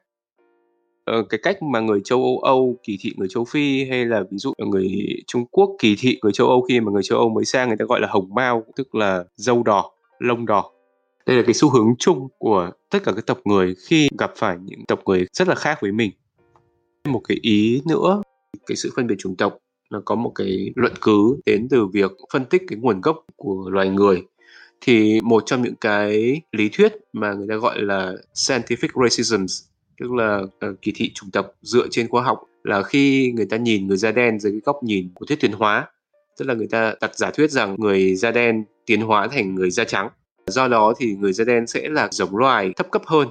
Ờ, 1.06 1.24
cái 1.30 1.40
cách 1.44 1.64
mà 1.64 1.80
người 1.80 2.02
châu 2.04 2.20
Âu 2.20 2.40
Âu 2.40 2.80
kỳ 2.84 2.98
thị 3.02 3.14
người 3.18 3.28
châu 3.32 3.46
Phi 3.46 3.86
hay 3.90 4.06
là 4.06 4.24
ví 4.32 4.38
dụ 4.38 4.54
người 4.58 4.90
Trung 5.28 5.46
Quốc 5.52 5.76
kỳ 5.80 5.96
thị 6.00 6.20
người 6.24 6.32
châu 6.32 6.48
Âu 6.48 6.62
khi 6.62 6.80
mà 6.80 6.92
người 6.92 7.04
châu 7.04 7.18
Âu 7.20 7.30
mới 7.30 7.46
sang 7.46 7.68
người 7.68 7.78
ta 7.78 7.86
gọi 7.86 8.00
là 8.02 8.08
hồng 8.12 8.30
mao 8.36 8.64
tức 8.76 8.96
là 8.96 9.24
dâu 9.36 9.64
đỏ, 9.64 9.92
lông 10.20 10.46
đỏ. 10.46 10.72
Đây 11.26 11.38
là 11.38 11.44
cái 11.44 11.54
xu 11.54 11.70
hướng 11.70 11.96
chung 12.00 12.28
của 12.38 12.72
tất 12.90 13.00
cả 13.04 13.12
các 13.16 13.26
tộc 13.26 13.40
người 13.46 13.76
khi 13.88 14.10
gặp 14.18 14.34
phải 14.36 14.58
những 14.66 14.86
tộc 14.86 15.02
người 15.06 15.28
rất 15.34 15.48
là 15.48 15.56
khác 15.56 15.78
với 15.82 15.92
mình. 15.92 16.12
Một 17.08 17.22
cái 17.28 17.38
ý 17.42 17.82
nữa, 17.86 18.22
cái 18.66 18.76
sự 18.76 18.92
phân 18.96 19.08
biệt 19.08 19.16
chủng 19.18 19.36
tộc 19.36 19.58
nó 19.92 20.02
có 20.06 20.16
một 20.16 20.32
cái 20.36 20.72
luận 20.76 20.94
cứ 21.02 21.38
đến 21.46 21.68
từ 21.70 21.88
việc 21.88 22.12
phân 22.34 22.46
tích 22.46 22.64
cái 22.68 22.80
nguồn 22.80 23.02
gốc 23.02 23.26
của 23.36 23.70
loài 23.70 23.90
người 23.90 24.24
thì 24.82 25.22
một 25.22 25.44
trong 25.46 25.62
những 25.62 25.76
cái 25.76 26.42
lý 26.52 26.70
thuyết 26.70 26.94
mà 27.14 27.34
người 27.34 27.48
ta 27.50 27.56
gọi 27.56 27.82
là 27.82 28.14
scientific 28.34 29.04
racism 29.04 29.46
tức 30.00 30.12
là 30.12 30.38
uh, 30.38 30.82
kỳ 30.82 30.92
thị 30.96 31.12
chủng 31.14 31.32
tộc 31.32 31.56
dựa 31.62 31.88
trên 31.92 32.08
khoa 32.08 32.24
học 32.24 32.40
là 32.64 32.84
khi 32.84 33.32
người 33.36 33.46
ta 33.46 33.58
nhìn 33.58 33.88
người 33.88 33.98
da 33.98 34.12
đen 34.12 34.40
dưới 34.40 34.52
cái 34.52 34.62
góc 34.66 34.84
nhìn 34.84 35.10
của 35.14 35.26
thuyết 35.26 35.40
tiến 35.40 35.52
hóa. 35.52 35.88
Tức 36.40 36.46
là 36.46 36.54
người 36.54 36.68
ta 36.68 36.96
đặt 37.02 37.16
giả 37.16 37.32
thuyết 37.32 37.52
rằng 37.52 37.76
người 37.80 38.16
da 38.16 38.32
đen 38.32 38.64
tiến 38.86 39.02
hóa 39.02 39.28
thành 39.28 39.56
người 39.56 39.72
da 39.72 39.84
trắng. 39.84 40.10
Do 40.48 40.68
đó 40.68 40.94
thì 41.00 41.16
người 41.16 41.34
da 41.34 41.44
đen 41.44 41.68
sẽ 41.68 41.90
là 41.90 42.10
giống 42.12 42.38
loài 42.38 42.72
thấp 42.76 42.88
cấp 42.92 43.02
hơn. 43.06 43.28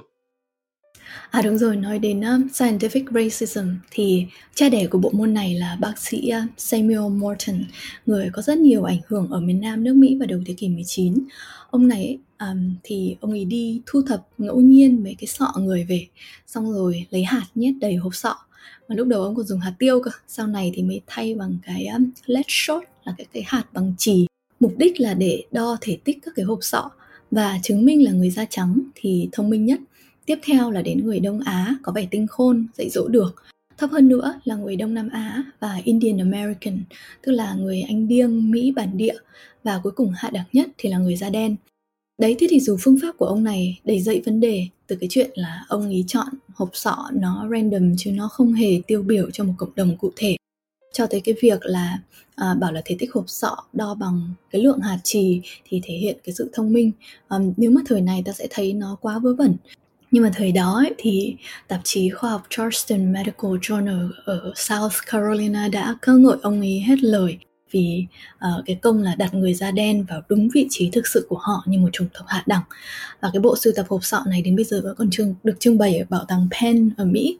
À 1.29 1.41
đúng 1.41 1.57
rồi, 1.57 1.75
nói 1.75 1.99
đến 1.99 2.19
uh, 2.19 2.51
Scientific 2.51 3.05
Racism 3.11 3.67
thì 3.91 4.25
cha 4.55 4.69
đẻ 4.69 4.87
của 4.87 4.97
bộ 4.97 5.09
môn 5.13 5.33
này 5.33 5.53
là 5.53 5.77
bác 5.81 5.93
sĩ 5.97 6.31
uh, 6.43 6.51
Samuel 6.57 7.11
Morton, 7.11 7.63
người 8.05 8.29
có 8.33 8.41
rất 8.41 8.57
nhiều 8.57 8.83
ảnh 8.83 8.99
hưởng 9.07 9.29
ở 9.31 9.39
miền 9.39 9.61
Nam 9.61 9.83
nước 9.83 9.95
Mỹ 9.95 10.17
vào 10.19 10.27
đầu 10.27 10.39
thế 10.45 10.53
kỷ 10.53 10.69
19. 10.69 11.27
Ông 11.69 11.87
này 11.87 12.19
um, 12.51 12.75
thì 12.83 13.15
ông 13.21 13.31
ấy 13.31 13.45
đi 13.45 13.81
thu 13.85 14.01
thập 14.01 14.27
ngẫu 14.37 14.61
nhiên 14.61 15.03
mấy 15.03 15.15
cái 15.19 15.27
sọ 15.27 15.53
người 15.57 15.83
về, 15.83 16.07
xong 16.47 16.73
rồi 16.73 17.05
lấy 17.09 17.23
hạt 17.23 17.45
nhét 17.55 17.73
đầy 17.81 17.95
hộp 17.95 18.15
sọ. 18.15 18.35
Mà 18.87 18.95
lúc 18.95 19.07
đầu 19.07 19.23
ông 19.23 19.35
còn 19.35 19.45
dùng 19.45 19.59
hạt 19.59 19.73
tiêu 19.79 19.99
cơ, 20.03 20.11
sau 20.27 20.47
này 20.47 20.71
thì 20.75 20.83
mới 20.83 21.01
thay 21.07 21.35
bằng 21.35 21.57
cái 21.65 21.85
um, 21.85 22.11
lead 22.25 22.45
shot 22.47 22.83
là 23.03 23.13
cái 23.17 23.27
cái 23.33 23.43
hạt 23.45 23.63
bằng 23.73 23.93
chì. 23.97 24.27
Mục 24.59 24.73
đích 24.77 24.99
là 24.99 25.13
để 25.13 25.43
đo 25.51 25.77
thể 25.81 25.97
tích 26.03 26.17
các 26.25 26.33
cái 26.35 26.45
hộp 26.45 26.59
sọ 26.61 26.91
và 27.31 27.59
chứng 27.63 27.85
minh 27.85 28.03
là 28.03 28.11
người 28.11 28.29
da 28.29 28.45
trắng 28.49 28.81
thì 28.95 29.29
thông 29.31 29.49
minh 29.49 29.65
nhất 29.65 29.79
Tiếp 30.25 30.39
theo 30.43 30.71
là 30.71 30.81
đến 30.81 31.05
người 31.05 31.19
Đông 31.19 31.39
Á 31.39 31.75
có 31.81 31.91
vẻ 31.91 32.07
tinh 32.11 32.27
khôn, 32.27 32.67
dạy 32.77 32.89
dỗ 32.89 33.07
được. 33.07 33.43
Thấp 33.77 33.89
hơn 33.91 34.07
nữa 34.07 34.33
là 34.43 34.55
người 34.55 34.75
Đông 34.75 34.93
Nam 34.93 35.09
Á 35.09 35.43
và 35.59 35.81
Indian 35.83 36.17
American, 36.17 36.83
tức 37.21 37.31
là 37.31 37.53
người 37.53 37.81
Anh 37.81 38.07
Điêng, 38.07 38.51
Mỹ 38.51 38.71
bản 38.71 38.97
địa. 38.97 39.15
Và 39.63 39.79
cuối 39.83 39.91
cùng 39.91 40.13
hạ 40.15 40.29
đẳng 40.33 40.45
nhất 40.53 40.69
thì 40.77 40.89
là 40.89 40.97
người 40.97 41.15
da 41.15 41.29
đen. 41.29 41.55
Đấy 42.23 42.35
thế 42.39 42.47
thì 42.49 42.59
dù 42.59 42.77
phương 42.81 42.97
pháp 43.01 43.17
của 43.17 43.25
ông 43.25 43.43
này 43.43 43.79
đầy 43.83 44.01
dậy 44.01 44.21
vấn 44.25 44.39
đề 44.39 44.67
từ 44.87 44.95
cái 44.95 45.07
chuyện 45.11 45.31
là 45.35 45.65
ông 45.67 45.89
ý 45.89 46.03
chọn 46.07 46.27
hộp 46.53 46.69
sọ 46.73 47.09
nó 47.13 47.47
random 47.51 47.93
chứ 47.97 48.11
nó 48.11 48.27
không 48.27 48.53
hề 48.53 48.81
tiêu 48.87 49.01
biểu 49.01 49.31
cho 49.31 49.43
một 49.43 49.53
cộng 49.57 49.75
đồng 49.75 49.97
cụ 49.97 50.11
thể 50.15 50.35
cho 50.93 51.07
tới 51.07 51.21
cái 51.21 51.35
việc 51.41 51.59
là 51.61 51.97
à, 52.35 52.53
bảo 52.53 52.71
là 52.71 52.81
thể 52.85 52.95
tích 52.99 53.13
hộp 53.13 53.23
sọ 53.27 53.57
đo 53.73 53.93
bằng 53.93 54.33
cái 54.51 54.61
lượng 54.61 54.79
hạt 54.79 54.99
trì 55.03 55.41
thì 55.65 55.81
thể 55.83 55.93
hiện 55.93 56.17
cái 56.23 56.35
sự 56.35 56.49
thông 56.53 56.73
minh. 56.73 56.91
À, 57.27 57.37
nếu 57.57 57.71
mà 57.71 57.81
thời 57.85 58.01
này 58.01 58.21
ta 58.25 58.31
sẽ 58.31 58.47
thấy 58.49 58.73
nó 58.73 58.97
quá 59.01 59.19
vớ 59.19 59.33
vẩn. 59.33 59.55
Nhưng 60.11 60.23
mà 60.23 60.31
thời 60.35 60.51
đó 60.51 60.75
ấy, 60.75 60.93
thì 60.97 61.35
tạp 61.67 61.81
chí 61.83 62.09
khoa 62.09 62.29
học 62.29 62.43
Charleston 62.49 63.13
Medical 63.13 63.51
Journal 63.51 64.09
ở 64.25 64.53
South 64.55 64.95
Carolina 65.11 65.67
đã 65.67 65.95
ca 66.01 66.13
ngợi 66.13 66.37
ông 66.41 66.59
ấy 66.59 66.79
hết 66.79 67.03
lời 67.03 67.37
vì 67.73 68.05
uh, 68.35 68.65
cái 68.65 68.75
công 68.75 69.01
là 69.01 69.15
đặt 69.15 69.33
người 69.33 69.53
da 69.53 69.71
đen 69.71 70.05
vào 70.09 70.21
đúng 70.29 70.49
vị 70.53 70.67
trí 70.69 70.89
thực 70.89 71.07
sự 71.07 71.25
của 71.29 71.37
họ 71.41 71.63
như 71.65 71.79
một 71.79 71.89
chủng 71.91 72.07
tộc 72.13 72.25
hạ 72.27 72.43
đẳng. 72.45 72.61
Và 73.21 73.29
cái 73.33 73.39
bộ 73.39 73.55
sưu 73.57 73.73
tập 73.75 73.85
hộp 73.89 74.03
sọ 74.03 74.23
này 74.27 74.41
đến 74.41 74.55
bây 74.55 74.65
giờ 74.65 74.81
vẫn 74.83 74.95
còn 74.97 75.09
trưng, 75.11 75.35
được 75.43 75.59
trưng 75.59 75.77
bày 75.77 75.97
ở 75.97 76.05
bảo 76.09 76.25
tàng 76.27 76.47
Penn 76.51 76.89
ở 76.97 77.05
Mỹ. 77.05 77.37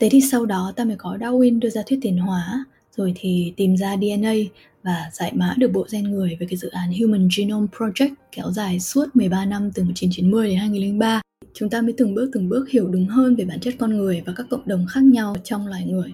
Thế 0.00 0.08
thì 0.10 0.20
sau 0.20 0.46
đó 0.46 0.72
ta 0.76 0.84
mới 0.84 0.96
có 0.96 1.16
Darwin 1.20 1.60
đưa 1.60 1.70
ra 1.70 1.82
thuyết 1.86 1.98
tiến 2.02 2.18
hóa 2.18 2.64
rồi 2.96 3.12
thì 3.16 3.52
tìm 3.56 3.76
ra 3.76 3.96
DNA 3.96 4.34
và 4.82 5.10
giải 5.12 5.32
mã 5.34 5.54
được 5.58 5.72
bộ 5.72 5.86
gen 5.92 6.10
người 6.10 6.36
với 6.38 6.48
cái 6.48 6.56
dự 6.56 6.68
án 6.68 6.92
Human 7.00 7.28
Genome 7.36 7.66
Project 7.76 8.14
kéo 8.32 8.50
dài 8.50 8.80
suốt 8.80 9.16
13 9.16 9.44
năm 9.44 9.70
từ 9.74 9.82
1990 9.82 10.48
đến 10.48 10.58
2003 10.58 11.20
chúng 11.54 11.70
ta 11.70 11.82
mới 11.82 11.94
từng 11.96 12.14
bước 12.14 12.30
từng 12.32 12.48
bước 12.48 12.70
hiểu 12.70 12.88
đúng 12.88 13.06
hơn 13.06 13.36
về 13.36 13.44
bản 13.44 13.60
chất 13.60 13.74
con 13.78 13.98
người 13.98 14.22
và 14.26 14.32
các 14.36 14.46
cộng 14.50 14.68
đồng 14.68 14.86
khác 14.90 15.02
nhau 15.02 15.36
trong 15.44 15.66
loài 15.66 15.84
người 15.84 16.12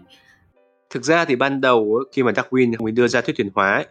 thực 0.96 1.04
ra 1.04 1.24
thì 1.24 1.36
ban 1.36 1.60
đầu 1.60 2.04
khi 2.12 2.22
mà 2.22 2.32
Darwin 2.32 2.82
mới 2.82 2.92
đưa 2.92 3.08
ra 3.08 3.20
thuyết 3.20 3.36
tiến 3.36 3.48
hóa 3.54 3.74
ấy, 3.74 3.86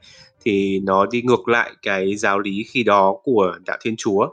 thì 0.45 0.79
nó 0.79 1.05
đi 1.05 1.21
ngược 1.21 1.47
lại 1.47 1.71
cái 1.81 2.15
giáo 2.15 2.39
lý 2.39 2.65
khi 2.67 2.83
đó 2.83 3.17
của 3.23 3.57
đạo 3.65 3.77
Thiên 3.81 3.95
Chúa. 3.97 4.27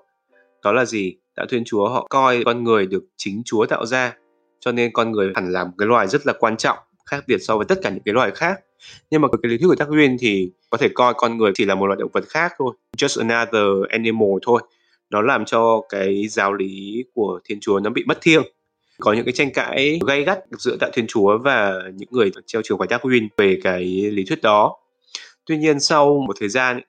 Đó 0.65 0.73
là 0.73 0.85
gì? 0.85 1.17
Đạo 1.37 1.47
Thiên 1.51 1.65
Chúa 1.65 1.89
họ 1.89 2.07
coi 2.11 2.45
con 2.45 2.65
người 2.65 2.87
được 2.87 3.05
chính 3.17 3.43
Chúa 3.45 3.67
tạo 3.67 3.87
ra, 3.87 4.17
cho 4.61 4.73
nên 4.73 4.93
con 4.93 5.13
người 5.13 5.33
hẳn 5.35 5.53
là 5.53 5.65
một 5.65 5.71
cái 5.79 5.89
loài 5.89 6.07
rất 6.09 6.27
là 6.27 6.33
quan 6.39 6.57
trọng, 6.57 6.79
khác 7.07 7.25
biệt 7.27 7.39
so 7.39 7.57
với 7.57 7.67
tất 7.67 7.79
cả 7.83 7.91
những 7.91 8.03
cái 8.05 8.15
loài 8.15 8.31
khác. 8.31 8.61
Nhưng 9.11 9.21
mà 9.21 9.29
cái 9.29 9.51
lý 9.51 9.59
thuyết 9.59 9.69
của 9.69 9.85
Darwin 9.85 10.17
thì 10.21 10.51
có 10.71 10.79
thể 10.79 10.89
coi 10.95 11.15
con 11.15 11.39
người 11.39 11.53
chỉ 11.55 11.65
là 11.65 11.75
một 11.75 11.87
loài 11.87 11.99
động 12.01 12.11
vật 12.13 12.25
khác 12.29 12.53
thôi, 12.59 12.75
just 12.97 13.29
another 13.29 13.91
animal 13.91 14.31
thôi 14.43 14.63
nó 15.11 15.23
làm 15.23 15.45
cho 15.45 15.83
cái 15.89 16.29
giáo 16.29 16.53
lý 16.53 17.05
của 17.15 17.41
thiên 17.45 17.59
chúa 17.61 17.81
nó 17.81 17.91
bị 17.91 18.05
mất 18.07 18.19
thiêng 18.21 18.43
có 19.03 19.13
những 19.13 19.25
cái 19.25 19.33
tranh 19.33 19.53
cãi 19.53 20.01
gay 20.07 20.25
gắt 20.25 20.39
giữa 20.59 20.77
đạo 20.81 20.91
thiên 20.95 21.07
chúa 21.09 21.39
và 21.39 21.75
những 21.95 22.09
người 22.13 22.31
treo 22.47 22.63
trường 22.63 22.79
phái 22.79 22.89
Darwin 22.89 23.29
về 23.37 23.59
cái 23.63 23.85
lý 23.85 24.25
thuyết 24.25 24.43
đó. 24.43 24.77
Tuy 25.47 25.57
nhiên 25.57 25.81
sau 25.81 26.25
một 26.27 26.37
thời 26.41 26.49
gian 26.49 26.81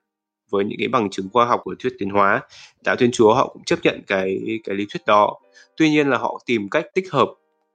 với 0.52 0.66
những 0.66 0.80
cái 0.80 0.88
bằng 0.88 1.10
chứng 1.10 1.30
khoa 1.34 1.46
học 1.46 1.62
của 1.64 1.76
thuyết 1.80 1.94
tiến 2.00 2.10
hóa 2.10 2.42
đạo 2.84 2.96
thiên 2.96 3.12
chúa 3.12 3.34
họ 3.34 3.48
cũng 3.48 3.64
chấp 3.64 3.80
nhận 3.84 4.02
cái 4.08 4.40
cái 4.64 4.76
lý 4.76 4.86
thuyết 4.90 5.02
đó. 5.08 5.40
Tuy 5.78 5.90
nhiên 5.90 6.08
là 6.08 6.18
họ 6.18 6.42
tìm 6.46 6.70
cách 6.70 6.86
tích 6.94 7.12
hợp 7.12 7.30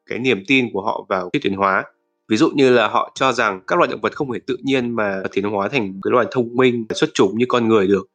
cái 0.06 0.18
niềm 0.18 0.42
tin 0.46 0.68
của 0.72 0.82
họ 0.82 1.06
vào 1.08 1.30
thuyết 1.32 1.42
tiến 1.42 1.54
hóa. 1.54 1.84
Ví 2.28 2.36
dụ 2.36 2.50
như 2.54 2.70
là 2.70 2.88
họ 2.88 3.12
cho 3.14 3.32
rằng 3.32 3.60
các 3.66 3.78
loài 3.78 3.88
động 3.90 4.00
vật 4.00 4.16
không 4.16 4.32
thể 4.32 4.38
tự 4.46 4.56
nhiên 4.62 4.96
mà 4.96 5.22
tiến 5.32 5.44
hóa 5.44 5.68
thành 5.68 6.00
cái 6.02 6.10
loài 6.10 6.26
thông 6.30 6.56
minh, 6.56 6.86
xuất 6.94 7.10
chúng 7.14 7.38
như 7.38 7.44
con 7.48 7.68
người 7.68 7.86
được. 7.86 8.06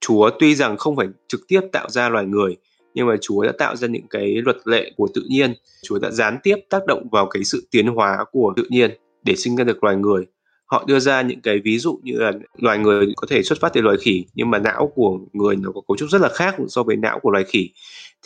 Chúa 0.00 0.30
tuy 0.38 0.54
rằng 0.54 0.76
không 0.76 0.96
phải 0.96 1.06
trực 1.28 1.40
tiếp 1.48 1.60
tạo 1.72 1.90
ra 1.90 2.08
loài 2.08 2.24
người 2.24 2.56
nhưng 2.94 3.06
mà 3.06 3.16
Chúa 3.20 3.42
đã 3.42 3.52
tạo 3.58 3.76
ra 3.76 3.88
những 3.88 4.08
cái 4.10 4.34
luật 4.44 4.56
lệ 4.64 4.92
của 4.96 5.08
tự 5.14 5.22
nhiên, 5.28 5.54
Chúa 5.82 5.98
đã 5.98 6.10
gián 6.10 6.38
tiếp 6.42 6.56
tác 6.70 6.86
động 6.86 7.08
vào 7.12 7.26
cái 7.26 7.44
sự 7.44 7.68
tiến 7.70 7.86
hóa 7.86 8.24
của 8.32 8.52
tự 8.56 8.64
nhiên 8.70 8.90
để 9.22 9.36
sinh 9.36 9.56
ra 9.56 9.64
được 9.64 9.84
loài 9.84 9.96
người. 9.96 10.24
Họ 10.66 10.84
đưa 10.86 10.98
ra 10.98 11.22
những 11.22 11.40
cái 11.40 11.58
ví 11.64 11.78
dụ 11.78 12.00
như 12.02 12.12
là 12.16 12.32
loài 12.58 12.78
người 12.78 13.12
có 13.16 13.26
thể 13.30 13.42
xuất 13.42 13.60
phát 13.60 13.72
từ 13.72 13.80
loài 13.80 13.96
khỉ 14.00 14.24
nhưng 14.34 14.50
mà 14.50 14.58
não 14.58 14.92
của 14.94 15.18
người 15.32 15.56
nó 15.56 15.70
có 15.74 15.80
cấu 15.88 15.96
trúc 15.96 16.10
rất 16.10 16.20
là 16.20 16.28
khác 16.28 16.56
so 16.68 16.82
với 16.82 16.96
não 16.96 17.18
của 17.22 17.30
loài 17.30 17.44
khỉ. 17.44 17.70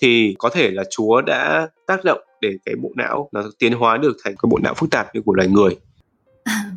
Thì 0.01 0.35
có 0.39 0.49
thể 0.49 0.71
là 0.71 0.85
Chúa 0.91 1.21
đã 1.21 1.69
tác 1.87 2.05
động 2.05 2.21
để 2.41 2.57
cái 2.65 2.75
bộ 2.83 2.93
não 2.97 3.29
nó 3.33 3.43
tiến 3.59 3.73
hóa 3.73 3.97
được 3.97 4.17
thành 4.25 4.35
cái 4.43 4.49
bộ 4.51 4.59
não 4.63 4.75
phức 4.75 4.91
tạp 4.91 5.15
như 5.15 5.23
của 5.25 5.35
loài 5.35 5.49
người 5.49 5.77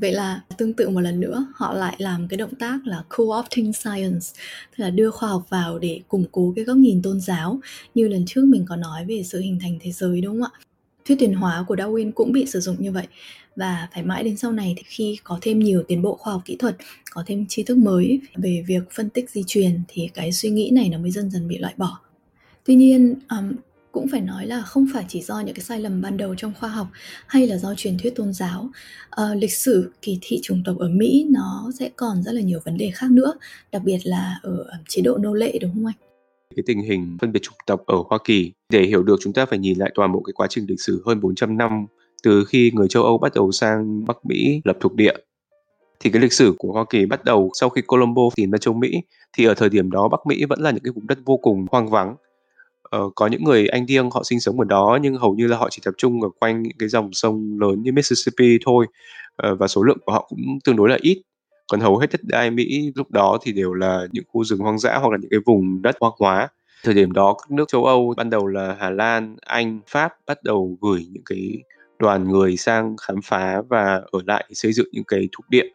vậy 0.02 0.12
là 0.12 0.42
tương 0.58 0.74
tự 0.74 0.90
một 0.90 1.02
lần 1.02 1.20
nữa 1.20 1.46
họ 1.56 1.74
lại 1.74 1.96
làm 1.98 2.28
cái 2.28 2.38
động 2.38 2.56
tác 2.56 2.80
là 2.88 3.04
co-opting 3.10 3.72
science 3.72 4.26
tức 4.72 4.84
là 4.84 4.90
đưa 4.90 5.12
khoa 5.12 5.30
học 5.30 5.46
vào 5.50 5.80
để 5.80 6.00
củng 6.08 6.26
cố 6.32 6.54
cái 6.56 6.66
góc 6.66 6.78
nhìn 6.78 7.02
tôn 7.02 7.22
giáo 7.22 7.60
như 7.96 8.08
lần 8.08 8.26
trước 8.28 8.46
mình 8.46 8.66
có 8.70 8.76
nói 8.76 9.06
về 9.06 9.24
sự 9.26 9.40
hình 9.40 9.60
thành 9.62 9.78
thế 9.82 9.92
giới 9.92 10.22
đúng 10.22 10.42
không 10.42 10.52
ạ? 10.54 10.60
Thuyết 11.06 11.16
tiến 11.20 11.34
hóa 11.34 11.66
của 11.68 11.76
Darwin 11.76 12.12
cũng 12.12 12.32
bị 12.32 12.46
sử 12.46 12.60
dụng 12.60 12.76
như 12.80 12.92
vậy. 12.92 13.08
Và 13.56 13.88
phải 13.94 14.04
mãi 14.04 14.24
đến 14.24 14.38
sau 14.38 14.52
này 14.52 14.74
thì 14.78 14.84
khi 14.86 15.18
có 15.24 15.38
thêm 15.42 15.60
nhiều 15.60 15.84
tiến 15.88 16.02
bộ 16.02 16.16
khoa 16.16 16.34
học 16.34 16.42
kỹ 16.46 16.56
thuật 16.56 16.76
có 17.12 17.24
thêm 17.28 17.46
tri 17.50 17.64
thức 17.64 17.78
mới 17.78 18.22
về 18.36 18.64
việc 18.68 18.84
phân 18.92 19.10
tích 19.10 19.30
di 19.30 19.44
truyền 19.48 19.82
thì 19.88 20.10
cái 20.14 20.32
suy 20.32 20.50
nghĩ 20.50 20.70
này 20.74 20.90
nó 20.90 20.98
mới 20.98 21.12
dần 21.12 21.30
dần 21.30 21.48
bị 21.48 21.58
loại 21.58 21.74
bỏ. 21.78 22.00
Tuy 22.66 22.76
nhiên 22.76 23.16
um, 23.30 23.52
cũng 23.92 24.08
phải 24.08 24.22
nói 24.22 24.46
là 24.46 24.62
không 24.62 24.88
phải 24.94 25.06
chỉ 25.08 25.22
do 25.22 25.40
những 25.40 25.56
cái 25.56 25.64
sai 25.64 25.80
lầm 25.80 26.02
ban 26.02 26.18
đầu 26.18 26.36
trong 26.36 26.54
khoa 26.60 26.70
học 26.70 26.88
hay 27.28 27.48
là 27.48 27.58
do 27.58 27.74
truyền 27.78 27.98
thuyết 27.98 28.16
tôn 28.16 28.34
giáo. 28.34 28.70
À, 29.10 29.24
lịch 29.36 29.54
sử 29.54 29.92
kỳ 30.02 30.18
thị 30.22 30.40
chủng 30.44 30.62
tộc 30.66 30.78
ở 30.78 30.90
mỹ 30.90 31.28
nó 31.30 31.72
sẽ 31.80 31.90
còn 31.96 32.24
rất 32.24 32.32
là 32.32 32.42
nhiều 32.42 32.60
vấn 32.66 32.78
đề 32.78 32.92
khác 32.94 33.12
nữa 33.12 33.34
đặc 33.72 33.82
biệt 33.86 34.00
là 34.04 34.40
ở 34.44 34.58
ờ, 34.58 34.78
chế 34.88 35.02
độ 35.02 35.18
nô 35.18 35.34
lệ 35.34 35.58
đúng 35.62 35.74
không 35.74 35.86
anh? 35.86 35.96
Cái 36.56 36.64
tình 36.66 36.82
hình 36.82 37.18
phân 37.22 37.32
biệt 37.32 37.40
chủng 37.42 37.58
tộc 37.66 37.86
ở 37.86 37.96
Hoa 38.10 38.20
Kỳ 38.24 38.52
để 38.70 38.84
hiểu 38.84 39.04
được 39.04 39.16
chúng 39.22 39.34
ta 39.34 39.46
phải 39.46 39.60
nhìn 39.60 39.78
lại 39.78 39.92
toàn 39.96 40.12
bộ 40.12 40.22
cái 40.22 40.34
quá 40.34 40.48
trình 40.50 40.66
lịch 40.68 40.82
sử 40.82 41.04
hơn 41.06 41.22
400 41.22 41.58
năm 41.58 41.86
từ 42.24 42.46
khi 42.46 42.72
người 42.74 42.88
châu 42.88 43.04
Âu 43.04 43.18
bắt 43.18 43.34
đầu 43.36 43.52
sang 43.52 44.06
Bắc 44.06 44.26
Mỹ 44.26 44.62
lập 44.64 44.78
thuộc 44.80 44.94
địa. 44.94 45.14
Thì 46.00 46.10
cái 46.10 46.22
lịch 46.22 46.34
sử 46.34 46.54
của 46.58 46.72
Hoa 46.72 46.86
Kỳ 46.90 47.06
bắt 47.06 47.26
đầu 47.26 47.50
sau 47.54 47.70
khi 47.70 47.82
Colombo 47.82 48.22
tìm 48.36 48.52
ra 48.52 48.58
châu 48.58 48.74
Mỹ 48.74 48.92
thì 49.38 49.46
ở 49.46 49.54
thời 49.54 49.70
điểm 49.70 49.92
đó 49.92 50.08
Bắc 50.08 50.28
Mỹ 50.28 50.46
vẫn 50.46 50.62
là 50.62 50.72
những 50.72 50.84
cái 50.84 50.92
vùng 50.92 51.08
đất 51.08 51.18
vô 51.26 51.38
cùng 51.38 51.66
hoang 51.72 51.90
vắng 51.90 52.16
ờ, 52.92 53.10
có 53.16 53.28
những 53.28 53.44
người 53.44 53.68
Anh 53.68 53.86
điêng 53.86 54.10
họ 54.12 54.24
sinh 54.24 54.40
sống 54.40 54.60
ở 54.60 54.66
đó 54.66 55.00
nhưng 55.02 55.16
hầu 55.16 55.34
như 55.34 55.48
là 55.48 55.58
họ 55.58 55.68
chỉ 55.72 55.82
tập 55.86 55.94
trung 55.98 56.22
ở 56.22 56.30
quanh 56.40 56.64
những 56.64 56.78
cái 56.80 56.90
dòng 56.90 57.14
sông 57.14 57.58
lớn 57.62 57.84
như 57.84 57.92
Mississippi 57.92 58.58
thôi 58.66 58.86
ờ, 59.36 59.56
và 59.56 59.68
số 59.68 59.84
lượng 59.84 59.98
của 60.06 60.12
họ 60.12 60.26
cũng 60.30 60.60
tương 60.64 60.76
đối 60.76 60.90
là 60.90 60.98
ít 61.02 61.22
còn 61.72 61.80
hầu 61.80 61.98
hết 61.98 62.08
đất 62.12 62.24
đai 62.24 62.52
Mỹ 62.52 62.92
lúc 62.96 63.12
đó 63.12 63.38
thì 63.42 63.52
đều 63.52 63.74
là 63.74 64.08
những 64.12 64.24
khu 64.28 64.44
rừng 64.44 64.60
hoang 64.60 64.80
dã 64.80 64.98
hoặc 65.02 65.12
là 65.12 65.18
những 65.22 65.32
cái 65.32 65.40
vùng 65.46 65.82
đất 65.82 65.96
hoang 66.00 66.14
hóa 66.20 66.50
thời 66.84 66.94
điểm 66.94 67.12
đó 67.12 67.34
các 67.34 67.52
nước 67.52 67.68
châu 67.68 67.86
Âu 67.86 68.14
ban 68.18 68.30
đầu 68.30 68.48
là 68.48 68.76
Hà 68.80 68.90
Lan, 68.90 69.36
Anh, 69.42 69.80
Pháp 69.88 70.14
bắt 70.28 70.44
đầu 70.44 70.78
gửi 70.82 71.08
những 71.12 71.24
cái 71.26 71.58
đoàn 72.00 72.30
người 72.30 72.58
sang 72.58 72.96
khám 72.98 73.22
phá 73.24 73.62
và 73.70 74.02
ở 74.12 74.20
lại 74.28 74.46
xây 74.54 74.74
dựng 74.74 74.88
những 74.92 75.04
cái 75.04 75.30
thuộc 75.32 75.50
địa. 75.50 75.66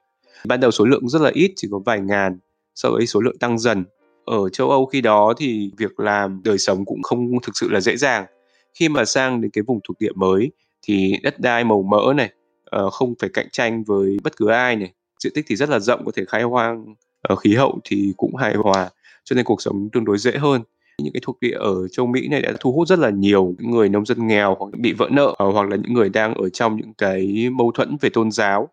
Ban 0.45 0.61
đầu 0.61 0.71
số 0.71 0.85
lượng 0.85 1.09
rất 1.09 1.23
là 1.23 1.31
ít, 1.35 1.53
chỉ 1.57 1.69
có 1.71 1.79
vài 1.79 2.01
ngàn, 2.01 2.39
sau 2.75 2.93
ấy 2.93 3.07
số 3.07 3.21
lượng 3.21 3.39
tăng 3.39 3.59
dần. 3.59 3.85
Ở 4.26 4.49
châu 4.49 4.71
Âu 4.71 4.87
khi 4.87 5.00
đó 5.00 5.35
thì 5.38 5.71
việc 5.78 6.00
làm 6.00 6.40
đời 6.45 6.59
sống 6.59 6.85
cũng 6.85 7.02
không 7.02 7.40
thực 7.42 7.56
sự 7.56 7.68
là 7.71 7.80
dễ 7.80 7.97
dàng. 7.97 8.26
Khi 8.75 8.88
mà 8.88 9.04
sang 9.04 9.40
đến 9.40 9.50
cái 9.50 9.62
vùng 9.62 9.80
thuộc 9.88 9.97
địa 10.00 10.12
mới 10.14 10.50
thì 10.83 11.14
đất 11.23 11.40
đai 11.40 11.64
màu 11.64 11.83
mỡ 11.83 12.12
này, 12.16 12.30
ờ, 12.64 12.90
không 12.90 13.14
phải 13.21 13.30
cạnh 13.35 13.47
tranh 13.52 13.85
với 13.85 14.16
bất 14.23 14.37
cứ 14.37 14.49
ai 14.49 14.76
này, 14.76 14.92
diện 15.25 15.33
tích 15.35 15.45
thì 15.49 15.56
rất 15.56 15.68
là 15.68 15.78
rộng 15.78 16.02
có 16.06 16.12
thể 16.16 16.25
khai 16.28 16.42
hoang, 16.42 16.95
ờ, 17.23 17.37
khí 17.37 17.54
hậu 17.54 17.78
thì 17.85 18.12
cũng 18.16 18.37
hài 18.37 18.54
hòa, 18.54 18.90
cho 19.25 19.35
nên 19.37 19.45
cuộc 19.45 19.62
sống 19.62 19.88
tương 19.92 20.04
đối 20.04 20.18
dễ 20.18 20.33
hơn 20.38 20.62
những 21.02 21.12
cái 21.12 21.21
thuộc 21.25 21.40
địa 21.40 21.56
ở 21.59 21.88
châu 21.88 22.06
Mỹ 22.06 22.28
này 22.28 22.42
đã 22.42 22.52
thu 22.61 22.73
hút 22.73 22.88
rất 22.88 22.99
là 22.99 23.11
nhiều 23.11 23.54
người 23.59 23.88
nông 23.88 24.06
dân 24.06 24.26
nghèo 24.26 24.56
hoặc 24.59 24.68
bị 24.78 24.92
vỡ 24.92 25.09
nợ 25.11 25.35
ờ, 25.38 25.50
hoặc 25.50 25.68
là 25.68 25.76
những 25.76 25.92
người 25.92 26.09
đang 26.09 26.35
ở 26.35 26.49
trong 26.49 26.76
những 26.76 26.95
cái 26.95 27.49
mâu 27.52 27.71
thuẫn 27.73 27.97
về 28.00 28.11
tôn 28.11 28.30
giáo 28.30 28.68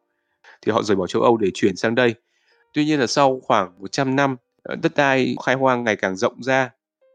thì 0.61 0.71
họ 0.71 0.83
rời 0.83 0.95
bỏ 0.95 1.07
châu 1.07 1.21
Âu 1.21 1.37
để 1.37 1.49
chuyển 1.53 1.75
sang 1.75 1.95
đây. 1.95 2.15
Tuy 2.73 2.85
nhiên 2.85 2.99
là 2.99 3.07
sau 3.07 3.39
khoảng 3.43 3.71
100 3.79 4.15
năm 4.15 4.35
Ờ, 4.63 4.75
đất 4.75 4.91
đai 4.95 5.35
khai 5.45 5.55
hoang 5.55 5.83
ngày 5.83 5.95
càng 5.95 6.15
rộng 6.15 6.43
ra 6.43 6.69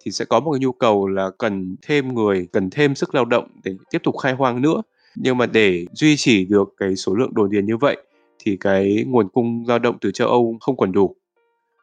thì 0.05 0.11
sẽ 0.11 0.25
có 0.25 0.41
một 0.41 0.53
cái 0.53 0.61
nhu 0.61 0.73
cầu 0.73 1.09
là 1.09 1.31
cần 1.39 1.77
thêm 1.83 2.15
người, 2.15 2.49
cần 2.53 2.71
thêm 2.71 2.95
sức 2.95 3.15
lao 3.15 3.25
động 3.25 3.49
để 3.65 3.75
tiếp 3.91 3.99
tục 4.03 4.17
khai 4.19 4.33
hoang 4.33 4.63
nữa. 4.63 4.83
Nhưng 5.17 5.39
mà 5.39 5.47
để 5.47 5.87
duy 5.93 6.17
trì 6.17 6.45
được 6.45 6.75
cái 6.77 6.97
số 6.97 7.15
lượng 7.15 7.35
đồn 7.35 7.51
điền 7.51 7.67
như 7.67 7.77
vậy 7.77 7.97
thì 8.39 8.57
cái 8.57 9.05
nguồn 9.07 9.29
cung 9.29 9.65
lao 9.69 9.79
động 9.79 9.99
từ 10.01 10.11
châu 10.11 10.29
Âu 10.29 10.57
không 10.61 10.77
còn 10.77 10.93
đủ 10.93 11.15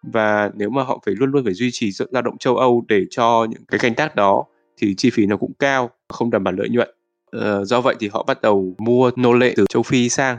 và 0.03 0.51
nếu 0.55 0.69
mà 0.69 0.84
họ 0.84 1.01
phải 1.05 1.15
luôn 1.15 1.31
luôn 1.31 1.43
phải 1.43 1.53
duy 1.53 1.69
trì 1.72 1.91
sự 1.91 2.07
lao 2.12 2.22
động 2.22 2.38
châu 2.38 2.57
Âu 2.57 2.86
để 2.88 3.05
cho 3.10 3.48
những 3.50 3.65
cái 3.67 3.79
canh 3.79 3.95
tác 3.95 4.15
đó 4.15 4.45
thì 4.77 4.95
chi 4.95 5.10
phí 5.10 5.25
nó 5.25 5.38
cũng 5.38 5.53
cao, 5.60 5.89
không 6.10 6.29
đảm 6.29 6.43
bảo 6.43 6.53
lợi 6.53 6.69
nhuận. 6.69 6.89
Ờ, 7.31 7.65
do 7.65 7.81
vậy 7.81 7.95
thì 8.00 8.10
họ 8.13 8.24
bắt 8.24 8.41
đầu 8.41 8.75
mua 8.77 9.12
nô 9.15 9.34
lệ 9.34 9.53
từ 9.57 9.65
châu 9.69 9.84
Phi 9.84 10.10
sang. 10.10 10.38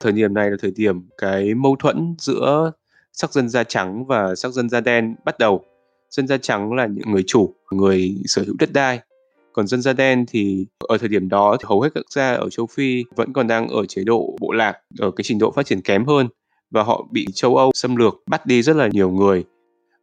Thời 0.00 0.12
điểm 0.12 0.34
này 0.34 0.50
là 0.50 0.56
thời 0.60 0.72
điểm 0.76 1.08
cái 1.18 1.54
mâu 1.54 1.76
thuẫn 1.78 2.14
giữa 2.18 2.72
sắc 3.12 3.32
dân 3.32 3.48
da 3.48 3.64
trắng 3.64 4.06
và 4.06 4.34
sắc 4.34 4.52
dân 4.52 4.68
da 4.68 4.80
đen 4.80 5.14
bắt 5.24 5.38
đầu. 5.38 5.64
Dân 6.10 6.26
da 6.26 6.36
trắng 6.36 6.72
là 6.72 6.86
những 6.86 7.10
người 7.12 7.22
chủ, 7.26 7.54
người 7.70 8.14
sở 8.24 8.42
hữu 8.46 8.54
đất 8.58 8.72
đai. 8.72 9.00
Còn 9.52 9.66
dân 9.66 9.82
da 9.82 9.92
đen 9.92 10.24
thì 10.28 10.66
ở 10.78 10.98
thời 10.98 11.08
điểm 11.08 11.28
đó 11.28 11.56
thì 11.60 11.64
hầu 11.68 11.80
hết 11.80 11.90
các 11.94 12.04
gia 12.10 12.32
ở 12.32 12.50
châu 12.50 12.66
Phi 12.66 13.04
vẫn 13.16 13.32
còn 13.32 13.46
đang 13.46 13.68
ở 13.68 13.86
chế 13.86 14.04
độ 14.04 14.36
bộ 14.40 14.52
lạc 14.52 14.78
ở 14.98 15.10
cái 15.10 15.24
trình 15.24 15.38
độ 15.38 15.50
phát 15.50 15.66
triển 15.66 15.80
kém 15.80 16.06
hơn 16.06 16.28
và 16.70 16.82
họ 16.82 17.06
bị 17.10 17.26
châu 17.34 17.56
Âu 17.56 17.70
xâm 17.74 17.96
lược 17.96 18.14
bắt 18.26 18.46
đi 18.46 18.62
rất 18.62 18.76
là 18.76 18.88
nhiều 18.92 19.10
người. 19.10 19.44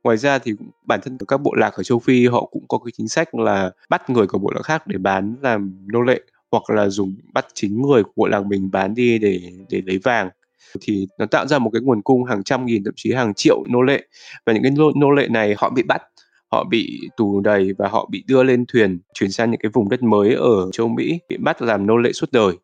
Ngoài 0.03 0.17
ra 0.17 0.39
thì 0.39 0.53
bản 0.85 0.99
thân 1.03 1.17
các 1.27 1.41
bộ 1.41 1.53
lạc 1.53 1.73
ở 1.73 1.83
châu 1.83 1.99
Phi 1.99 2.27
họ 2.27 2.45
cũng 2.51 2.63
có 2.67 2.77
cái 2.77 2.91
chính 2.97 3.07
sách 3.07 3.35
là 3.35 3.71
bắt 3.89 4.09
người 4.09 4.27
của 4.27 4.37
bộ 4.37 4.51
lạc 4.55 4.61
khác 4.63 4.87
để 4.87 4.97
bán 4.97 5.35
làm 5.41 5.85
nô 5.87 6.01
lệ 6.01 6.21
hoặc 6.51 6.69
là 6.69 6.89
dùng 6.89 7.15
bắt 7.33 7.45
chính 7.53 7.81
người 7.81 8.03
của 8.03 8.11
bộ 8.15 8.27
lạc 8.27 8.45
mình 8.45 8.71
bán 8.71 8.95
đi 8.95 9.17
để 9.19 9.41
để 9.69 9.81
lấy 9.85 9.97
vàng 10.03 10.29
thì 10.81 11.07
nó 11.19 11.25
tạo 11.25 11.47
ra 11.47 11.59
một 11.59 11.69
cái 11.73 11.81
nguồn 11.81 12.01
cung 12.01 12.23
hàng 12.23 12.43
trăm 12.43 12.65
nghìn 12.65 12.83
thậm 12.83 12.93
chí 12.97 13.13
hàng 13.13 13.33
triệu 13.33 13.63
nô 13.69 13.81
lệ 13.81 14.07
và 14.45 14.53
những 14.53 14.63
cái 14.63 14.71
nô, 14.71 14.91
nô 14.95 15.11
lệ 15.11 15.27
này 15.27 15.55
họ 15.57 15.69
bị 15.69 15.83
bắt 15.83 16.01
họ 16.51 16.63
bị 16.63 16.99
tù 17.17 17.41
đầy 17.41 17.73
và 17.77 17.87
họ 17.87 18.07
bị 18.11 18.23
đưa 18.27 18.43
lên 18.43 18.65
thuyền 18.67 18.99
chuyển 19.13 19.31
sang 19.31 19.51
những 19.51 19.59
cái 19.59 19.71
vùng 19.73 19.89
đất 19.89 20.03
mới 20.03 20.33
ở 20.33 20.71
châu 20.71 20.87
Mỹ 20.87 21.19
bị 21.29 21.37
bắt 21.37 21.61
làm 21.61 21.87
nô 21.87 21.97
lệ 21.97 22.11
suốt 22.11 22.31
đời 22.31 22.55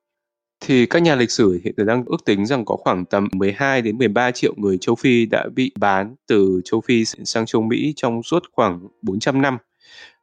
thì 0.59 0.85
các 0.85 0.99
nhà 1.01 1.15
lịch 1.15 1.31
sử 1.31 1.59
hiện 1.63 1.73
giờ 1.77 1.83
đang 1.83 2.03
ước 2.05 2.25
tính 2.25 2.45
rằng 2.45 2.65
có 2.65 2.75
khoảng 2.75 3.05
tầm 3.05 3.27
12 3.33 3.81
đến 3.81 3.97
13 3.97 4.31
triệu 4.31 4.53
người 4.57 4.77
châu 4.81 4.95
Phi 4.95 5.25
đã 5.25 5.47
bị 5.55 5.71
bán 5.79 6.15
từ 6.27 6.61
châu 6.65 6.81
Phi 6.81 7.05
sang 7.05 7.45
châu 7.45 7.61
Mỹ 7.61 7.93
trong 7.95 8.23
suốt 8.23 8.43
khoảng 8.51 8.87
400 9.01 9.41
năm. 9.41 9.57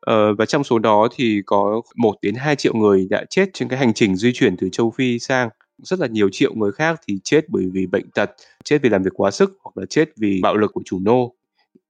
Ờ, 0.00 0.34
và 0.34 0.46
trong 0.46 0.64
số 0.64 0.78
đó 0.78 1.08
thì 1.14 1.42
có 1.46 1.82
1 1.96 2.14
đến 2.22 2.34
2 2.34 2.56
triệu 2.56 2.74
người 2.74 3.06
đã 3.10 3.24
chết 3.30 3.46
trên 3.52 3.68
cái 3.68 3.78
hành 3.78 3.94
trình 3.94 4.16
di 4.16 4.32
chuyển 4.32 4.56
từ 4.56 4.68
châu 4.72 4.90
Phi 4.90 5.18
sang. 5.18 5.48
Rất 5.82 6.00
là 6.00 6.06
nhiều 6.06 6.28
triệu 6.32 6.54
người 6.54 6.72
khác 6.72 7.00
thì 7.08 7.18
chết 7.24 7.48
bởi 7.48 7.70
vì 7.72 7.86
bệnh 7.86 8.10
tật, 8.10 8.30
chết 8.64 8.78
vì 8.82 8.88
làm 8.88 9.02
việc 9.02 9.12
quá 9.14 9.30
sức 9.30 9.58
hoặc 9.62 9.78
là 9.78 9.86
chết 9.86 10.08
vì 10.16 10.40
bạo 10.42 10.56
lực 10.56 10.72
của 10.74 10.82
chủ 10.84 10.98
nô. 10.98 11.34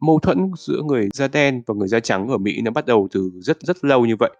Mâu 0.00 0.18
thuẫn 0.18 0.50
giữa 0.58 0.82
người 0.82 1.08
da 1.14 1.28
đen 1.28 1.62
và 1.66 1.74
người 1.74 1.88
da 1.88 2.00
trắng 2.00 2.28
ở 2.28 2.38
Mỹ 2.38 2.60
nó 2.60 2.70
bắt 2.70 2.86
đầu 2.86 3.08
từ 3.12 3.30
rất 3.34 3.60
rất 3.60 3.84
lâu 3.84 4.06
như 4.06 4.16
vậy 4.18 4.30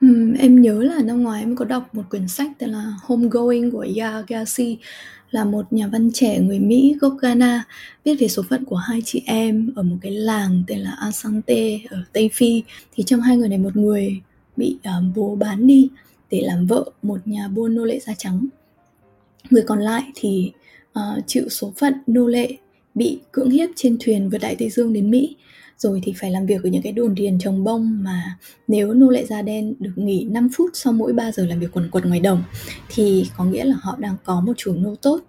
Ừ, 0.00 0.34
em 0.38 0.62
nhớ 0.62 0.82
là 0.82 1.02
năm 1.02 1.22
ngoái 1.22 1.42
em 1.42 1.56
có 1.56 1.64
đọc 1.64 1.94
một 1.94 2.02
quyển 2.10 2.28
sách 2.28 2.50
tên 2.58 2.70
là 2.70 2.94
Homegoing 3.02 3.70
của 3.70 3.86
Yaa 3.96 4.22
Gyasi 4.28 4.78
là 5.30 5.44
một 5.44 5.72
nhà 5.72 5.86
văn 5.86 6.10
trẻ 6.14 6.38
người 6.40 6.58
Mỹ 6.58 6.96
gốc 7.00 7.16
Ghana 7.22 7.64
viết 8.04 8.14
về 8.20 8.28
số 8.28 8.42
phận 8.50 8.64
của 8.64 8.76
hai 8.76 9.02
chị 9.04 9.22
em 9.26 9.72
ở 9.76 9.82
một 9.82 9.96
cái 10.00 10.12
làng 10.12 10.62
tên 10.66 10.78
là 10.78 10.90
Asante 10.90 11.78
ở 11.90 11.98
Tây 12.12 12.30
Phi 12.32 12.62
thì 12.94 13.02
trong 13.02 13.20
hai 13.20 13.36
người 13.36 13.48
này 13.48 13.58
một 13.58 13.76
người 13.76 14.20
bị 14.56 14.78
uh, 14.88 15.16
bố 15.16 15.36
bán 15.36 15.66
đi 15.66 15.88
để 16.30 16.40
làm 16.44 16.66
vợ 16.66 16.84
một 17.02 17.18
nhà 17.24 17.48
buôn 17.48 17.74
nô 17.74 17.84
lệ 17.84 17.98
da 17.98 18.14
trắng. 18.18 18.46
Người 19.50 19.62
còn 19.66 19.80
lại 19.80 20.02
thì 20.14 20.52
uh, 20.98 21.24
chịu 21.26 21.48
số 21.48 21.72
phận 21.76 21.94
nô 22.06 22.26
lệ 22.26 22.56
bị 22.94 23.20
cưỡng 23.32 23.50
hiếp 23.50 23.70
trên 23.76 23.96
thuyền 24.00 24.30
vượt 24.30 24.38
đại 24.38 24.56
Tây 24.58 24.70
Dương 24.70 24.92
đến 24.92 25.10
Mỹ. 25.10 25.36
Rồi 25.78 26.00
thì 26.04 26.14
phải 26.20 26.30
làm 26.30 26.46
việc 26.46 26.62
ở 26.62 26.70
những 26.70 26.82
cái 26.82 26.92
đồn 26.92 27.14
điền 27.14 27.38
trồng 27.38 27.64
bông 27.64 28.02
mà 28.04 28.38
nếu 28.68 28.94
nô 28.94 29.10
lệ 29.10 29.24
da 29.24 29.42
đen 29.42 29.74
được 29.78 29.92
nghỉ 29.96 30.24
5 30.24 30.48
phút 30.54 30.70
sau 30.74 30.92
mỗi 30.92 31.12
3 31.12 31.32
giờ 31.32 31.46
làm 31.46 31.60
việc 31.60 31.72
quần 31.72 31.90
quật 31.90 32.06
ngoài 32.06 32.20
đồng 32.20 32.42
thì 32.88 33.26
có 33.36 33.44
nghĩa 33.44 33.64
là 33.64 33.76
họ 33.80 33.96
đang 33.98 34.16
có 34.24 34.40
một 34.40 34.52
chủ 34.56 34.74
nô 34.74 34.94
tốt. 34.94 35.20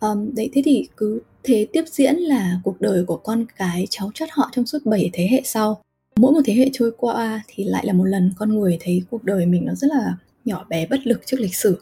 Um, 0.00 0.34
đấy 0.34 0.50
thế 0.52 0.62
thì 0.64 0.88
cứ 0.96 1.20
thế 1.42 1.66
tiếp 1.72 1.84
diễn 1.86 2.16
là 2.16 2.60
cuộc 2.64 2.80
đời 2.80 3.04
của 3.04 3.16
con 3.16 3.44
cái 3.56 3.86
cháu 3.90 4.10
chắt 4.14 4.28
họ 4.32 4.50
trong 4.52 4.66
suốt 4.66 4.78
7 4.84 5.10
thế 5.12 5.28
hệ 5.30 5.42
sau. 5.44 5.82
Mỗi 6.16 6.32
một 6.32 6.40
thế 6.44 6.54
hệ 6.54 6.70
trôi 6.72 6.92
qua 6.96 7.42
thì 7.48 7.64
lại 7.64 7.86
là 7.86 7.92
một 7.92 8.04
lần 8.04 8.32
con 8.38 8.58
người 8.58 8.78
thấy 8.80 9.02
cuộc 9.10 9.24
đời 9.24 9.46
mình 9.46 9.64
nó 9.64 9.74
rất 9.74 9.88
là 9.90 10.16
nhỏ 10.48 10.66
bé 10.68 10.86
bất 10.86 11.06
lực 11.06 11.26
trước 11.26 11.40
lịch 11.40 11.54
sử. 11.54 11.78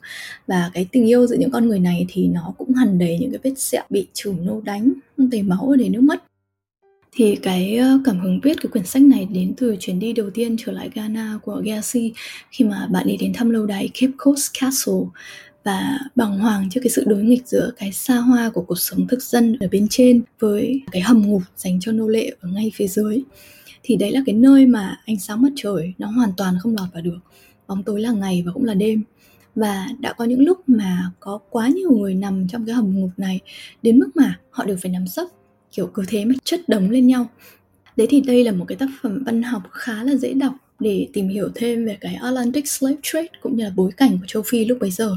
Và 0.46 0.70
cái 0.74 0.86
tình 0.92 1.08
yêu 1.08 1.26
giữa 1.26 1.36
những 1.36 1.50
con 1.50 1.68
người 1.68 1.80
này 1.80 2.06
thì 2.08 2.26
nó 2.26 2.54
cũng 2.58 2.74
hằn 2.74 2.98
đầy 2.98 3.18
những 3.18 3.30
cái 3.30 3.40
vết 3.42 3.58
sẹo 3.58 3.84
bị 3.90 4.06
chủ 4.14 4.34
nô 4.42 4.60
đánh 4.60 4.92
đầy 5.16 5.42
máu 5.42 5.74
đầy 5.78 5.88
nước 5.88 6.00
mắt. 6.00 6.22
Thì 7.12 7.36
cái 7.36 7.76
ờ, 7.76 7.98
cảm 8.04 8.20
hứng 8.20 8.40
viết 8.42 8.56
cái 8.62 8.70
quyển 8.72 8.86
sách 8.86 9.02
này 9.02 9.28
đến 9.32 9.54
từ 9.56 9.76
chuyến 9.80 9.98
đi 9.98 10.12
đầu 10.12 10.30
tiên 10.30 10.56
trở 10.58 10.72
lại 10.72 10.90
Ghana 10.94 11.38
của 11.42 11.62
Gyasi 11.64 12.12
khi 12.50 12.64
mà 12.64 12.88
bạn 12.90 13.06
ấy 13.06 13.16
đến 13.20 13.32
thăm 13.32 13.50
lâu 13.50 13.66
đài 13.66 13.88
Cape 14.00 14.12
Coast 14.18 14.50
Castle. 14.60 15.04
Và 15.64 15.98
bàng 16.16 16.38
hoàng 16.38 16.68
trước 16.70 16.80
cái 16.82 16.90
sự 16.90 17.04
đối 17.06 17.22
nghịch 17.22 17.46
giữa 17.46 17.70
cái 17.76 17.92
xa 17.92 18.16
hoa 18.16 18.50
của 18.50 18.62
cuộc 18.62 18.78
sống 18.78 19.06
thực 19.06 19.22
dân 19.22 19.56
ở 19.60 19.68
bên 19.70 19.86
trên 19.90 20.22
với 20.38 20.82
cái 20.92 21.02
hầm 21.02 21.22
ngục 21.22 21.42
dành 21.56 21.80
cho 21.80 21.92
nô 21.92 22.08
lệ 22.08 22.32
ở 22.40 22.48
ngay 22.48 22.72
phía 22.74 22.86
dưới. 22.86 23.22
Thì 23.82 23.96
đấy 23.96 24.12
là 24.12 24.20
cái 24.26 24.34
nơi 24.34 24.66
mà 24.66 25.00
ánh 25.06 25.18
sáng 25.18 25.42
mặt 25.42 25.52
trời 25.56 25.94
nó 25.98 26.10
hoàn 26.10 26.32
toàn 26.36 26.54
không 26.60 26.74
lọt 26.76 26.88
vào 26.92 27.02
được 27.02 27.18
bóng 27.66 27.82
tối 27.82 28.00
là 28.00 28.10
ngày 28.10 28.42
và 28.46 28.52
cũng 28.52 28.64
là 28.64 28.74
đêm 28.74 29.02
và 29.54 29.86
đã 30.00 30.12
có 30.12 30.24
những 30.24 30.44
lúc 30.44 30.68
mà 30.68 31.10
có 31.20 31.38
quá 31.50 31.68
nhiều 31.68 31.90
người 31.90 32.14
nằm 32.14 32.48
trong 32.48 32.66
cái 32.66 32.74
hầm 32.74 33.00
ngục 33.00 33.10
này 33.16 33.40
đến 33.82 33.98
mức 33.98 34.10
mà 34.14 34.38
họ 34.50 34.64
đều 34.64 34.76
phải 34.82 34.92
nằm 34.92 35.06
sấp 35.06 35.28
kiểu 35.72 35.90
cứ 35.94 36.02
thế 36.08 36.24
mà 36.24 36.34
chất 36.44 36.60
đống 36.68 36.90
lên 36.90 37.06
nhau 37.06 37.26
đấy 37.96 38.06
thì 38.10 38.20
đây 38.20 38.44
là 38.44 38.52
một 38.52 38.64
cái 38.68 38.76
tác 38.76 38.88
phẩm 39.02 39.22
văn 39.26 39.42
học 39.42 39.62
khá 39.70 40.04
là 40.04 40.14
dễ 40.14 40.32
đọc 40.32 40.52
để 40.78 41.08
tìm 41.12 41.28
hiểu 41.28 41.48
thêm 41.54 41.86
về 41.86 41.98
cái 42.00 42.14
Atlantic 42.14 42.68
Slave 42.68 42.96
Trade 43.02 43.28
cũng 43.40 43.56
như 43.56 43.64
là 43.64 43.70
bối 43.76 43.90
cảnh 43.96 44.18
của 44.20 44.26
châu 44.26 44.42
Phi 44.46 44.64
lúc 44.64 44.78
bấy 44.80 44.90
giờ. 44.90 45.16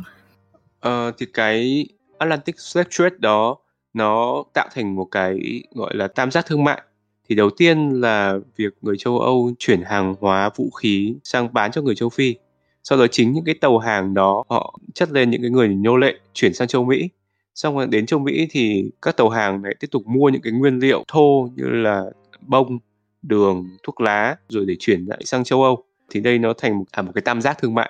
Ờ, 0.79 1.11
thì 1.17 1.25
cái 1.33 1.87
Atlantic 2.17 2.59
Slave 2.59 2.89
Trade 2.91 3.15
đó 3.19 3.57
nó 3.93 4.43
tạo 4.53 4.69
thành 4.73 4.95
một 4.95 5.05
cái 5.05 5.63
gọi 5.71 5.95
là 5.95 6.07
tam 6.07 6.31
giác 6.31 6.45
thương 6.45 6.63
mại. 6.63 6.81
Thì 7.29 7.35
đầu 7.35 7.49
tiên 7.49 7.89
là 7.89 8.39
việc 8.55 8.73
người 8.81 8.97
châu 8.97 9.19
Âu 9.19 9.51
chuyển 9.59 9.81
hàng 9.81 10.15
hóa 10.19 10.49
vũ 10.55 10.69
khí 10.69 11.15
sang 11.23 11.53
bán 11.53 11.71
cho 11.71 11.81
người 11.81 11.95
châu 11.95 12.09
Phi. 12.09 12.35
Sau 12.83 12.99
đó 12.99 13.07
chính 13.07 13.31
những 13.33 13.43
cái 13.43 13.55
tàu 13.61 13.77
hàng 13.77 14.13
đó 14.13 14.43
họ 14.49 14.79
chất 14.93 15.11
lên 15.11 15.29
những 15.29 15.41
cái 15.41 15.49
người 15.49 15.67
nô 15.67 15.97
lệ 15.97 16.13
chuyển 16.33 16.53
sang 16.53 16.67
châu 16.67 16.85
Mỹ. 16.85 17.09
Xong 17.55 17.75
rồi 17.75 17.87
đến 17.87 18.05
châu 18.05 18.19
Mỹ 18.19 18.47
thì 18.51 18.91
các 19.01 19.17
tàu 19.17 19.29
hàng 19.29 19.63
lại 19.63 19.75
tiếp 19.79 19.87
tục 19.91 20.07
mua 20.07 20.29
những 20.29 20.41
cái 20.41 20.53
nguyên 20.53 20.79
liệu 20.79 21.03
thô 21.07 21.49
như 21.55 21.63
là 21.63 22.03
bông, 22.41 22.79
đường, 23.21 23.69
thuốc 23.83 24.01
lá 24.01 24.35
rồi 24.49 24.65
để 24.65 24.75
chuyển 24.79 25.05
lại 25.05 25.21
sang 25.25 25.43
châu 25.43 25.63
Âu. 25.63 25.83
Thì 26.09 26.19
đây 26.19 26.39
nó 26.39 26.53
thành 26.53 26.77
một, 26.77 26.85
thành 26.93 27.05
một 27.05 27.11
cái 27.15 27.21
tam 27.21 27.41
giác 27.41 27.57
thương 27.61 27.75
mại 27.75 27.89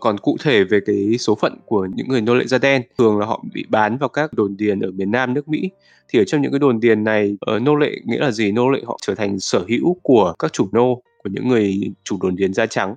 còn 0.00 0.18
cụ 0.18 0.36
thể 0.40 0.64
về 0.64 0.80
cái 0.86 1.18
số 1.18 1.34
phận 1.34 1.58
của 1.66 1.88
những 1.94 2.08
người 2.08 2.20
nô 2.20 2.34
lệ 2.34 2.46
da 2.46 2.58
đen 2.58 2.82
thường 2.98 3.18
là 3.18 3.26
họ 3.26 3.44
bị 3.54 3.64
bán 3.68 3.98
vào 3.98 4.08
các 4.08 4.32
đồn 4.32 4.56
điền 4.56 4.80
ở 4.80 4.90
miền 4.90 5.10
Nam 5.10 5.34
nước 5.34 5.48
Mỹ 5.48 5.70
thì 6.10 6.18
ở 6.18 6.24
trong 6.24 6.42
những 6.42 6.52
cái 6.52 6.58
đồn 6.58 6.80
điền 6.80 7.04
này 7.04 7.36
ở 7.40 7.58
nô 7.58 7.76
lệ 7.76 7.90
nghĩa 8.04 8.18
là 8.18 8.30
gì? 8.30 8.52
Nô 8.52 8.70
lệ 8.70 8.80
họ 8.86 8.98
trở 9.02 9.14
thành 9.14 9.40
sở 9.40 9.64
hữu 9.68 9.96
của 10.02 10.34
các 10.38 10.52
chủ 10.52 10.68
nô 10.72 11.02
của 11.18 11.30
những 11.32 11.48
người 11.48 11.80
chủ 12.04 12.18
đồn 12.22 12.36
điền 12.36 12.54
da 12.54 12.66
trắng. 12.66 12.94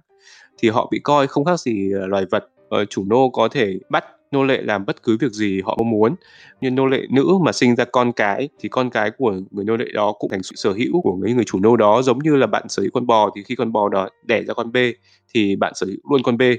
Thì 0.58 0.70
họ 0.70 0.88
bị 0.92 1.00
coi 1.00 1.28
không 1.28 1.46
khác 1.46 1.60
gì 1.60 1.92
ờ, 1.92 2.08
loài 2.08 2.26
vật. 2.32 2.50
Ờ, 2.70 2.86
chủ 2.86 3.04
nô 3.06 3.30
có 3.30 3.48
thể 3.48 3.80
bắt 3.90 4.06
nô 4.32 4.44
lệ 4.44 4.62
làm 4.62 4.86
bất 4.86 5.04
cứ 5.04 5.18
việc 5.20 5.32
gì 5.32 5.62
họ 5.62 5.78
muốn. 5.86 6.16
Như 6.62 6.72
nô 6.72 6.86
lệ 6.86 7.02
nữ 7.10 7.26
mà 7.46 7.52
sinh 7.52 7.76
ra 7.76 7.86
con 7.86 8.12
cái 8.12 8.50
thì 8.60 8.70
con 8.70 8.90
cái 8.90 9.12
của 9.12 9.34
người 9.52 9.66
nô 9.66 9.78
lệ 9.78 9.86
đó 9.94 10.14
cũng 10.20 10.30
thành 10.30 10.44
sự 10.44 10.56
sở 10.56 10.74
hữu 10.74 11.02
của 11.02 11.16
người 11.16 11.34
người 11.34 11.44
chủ 11.44 11.60
nô 11.60 11.76
đó. 11.76 12.02
Giống 12.02 12.20
như 12.20 12.36
là 12.36 12.48
bạn 12.48 12.70
sở 12.70 12.82
hữu 12.82 12.92
con 12.94 13.08
bò 13.08 13.32
thì 13.36 13.44
khi 13.44 13.56
con 13.56 13.72
bò 13.72 13.90
đó 13.90 14.10
đẻ 14.24 14.44
ra 14.44 14.54
con 14.54 14.72
bê 14.72 14.94
thì 15.34 15.56
bạn 15.56 15.74
sở 15.76 15.88
hữu 15.88 16.12
luôn 16.12 16.24
con 16.24 16.38
bê 16.38 16.58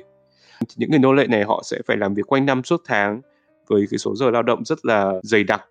những 0.77 0.91
người 0.91 0.99
nô 0.99 1.13
lệ 1.13 1.27
này 1.27 1.45
họ 1.45 1.63
sẽ 1.65 1.79
phải 1.87 1.97
làm 1.97 2.15
việc 2.15 2.27
quanh 2.27 2.47
năm 2.47 2.63
suốt 2.63 2.83
tháng 2.85 3.21
với 3.67 3.87
cái 3.91 3.99
số 3.99 4.17
giờ 4.17 4.31
lao 4.31 4.43
động 4.43 4.65
rất 4.65 4.85
là 4.85 5.13
dày 5.23 5.45
đặc 5.45 5.63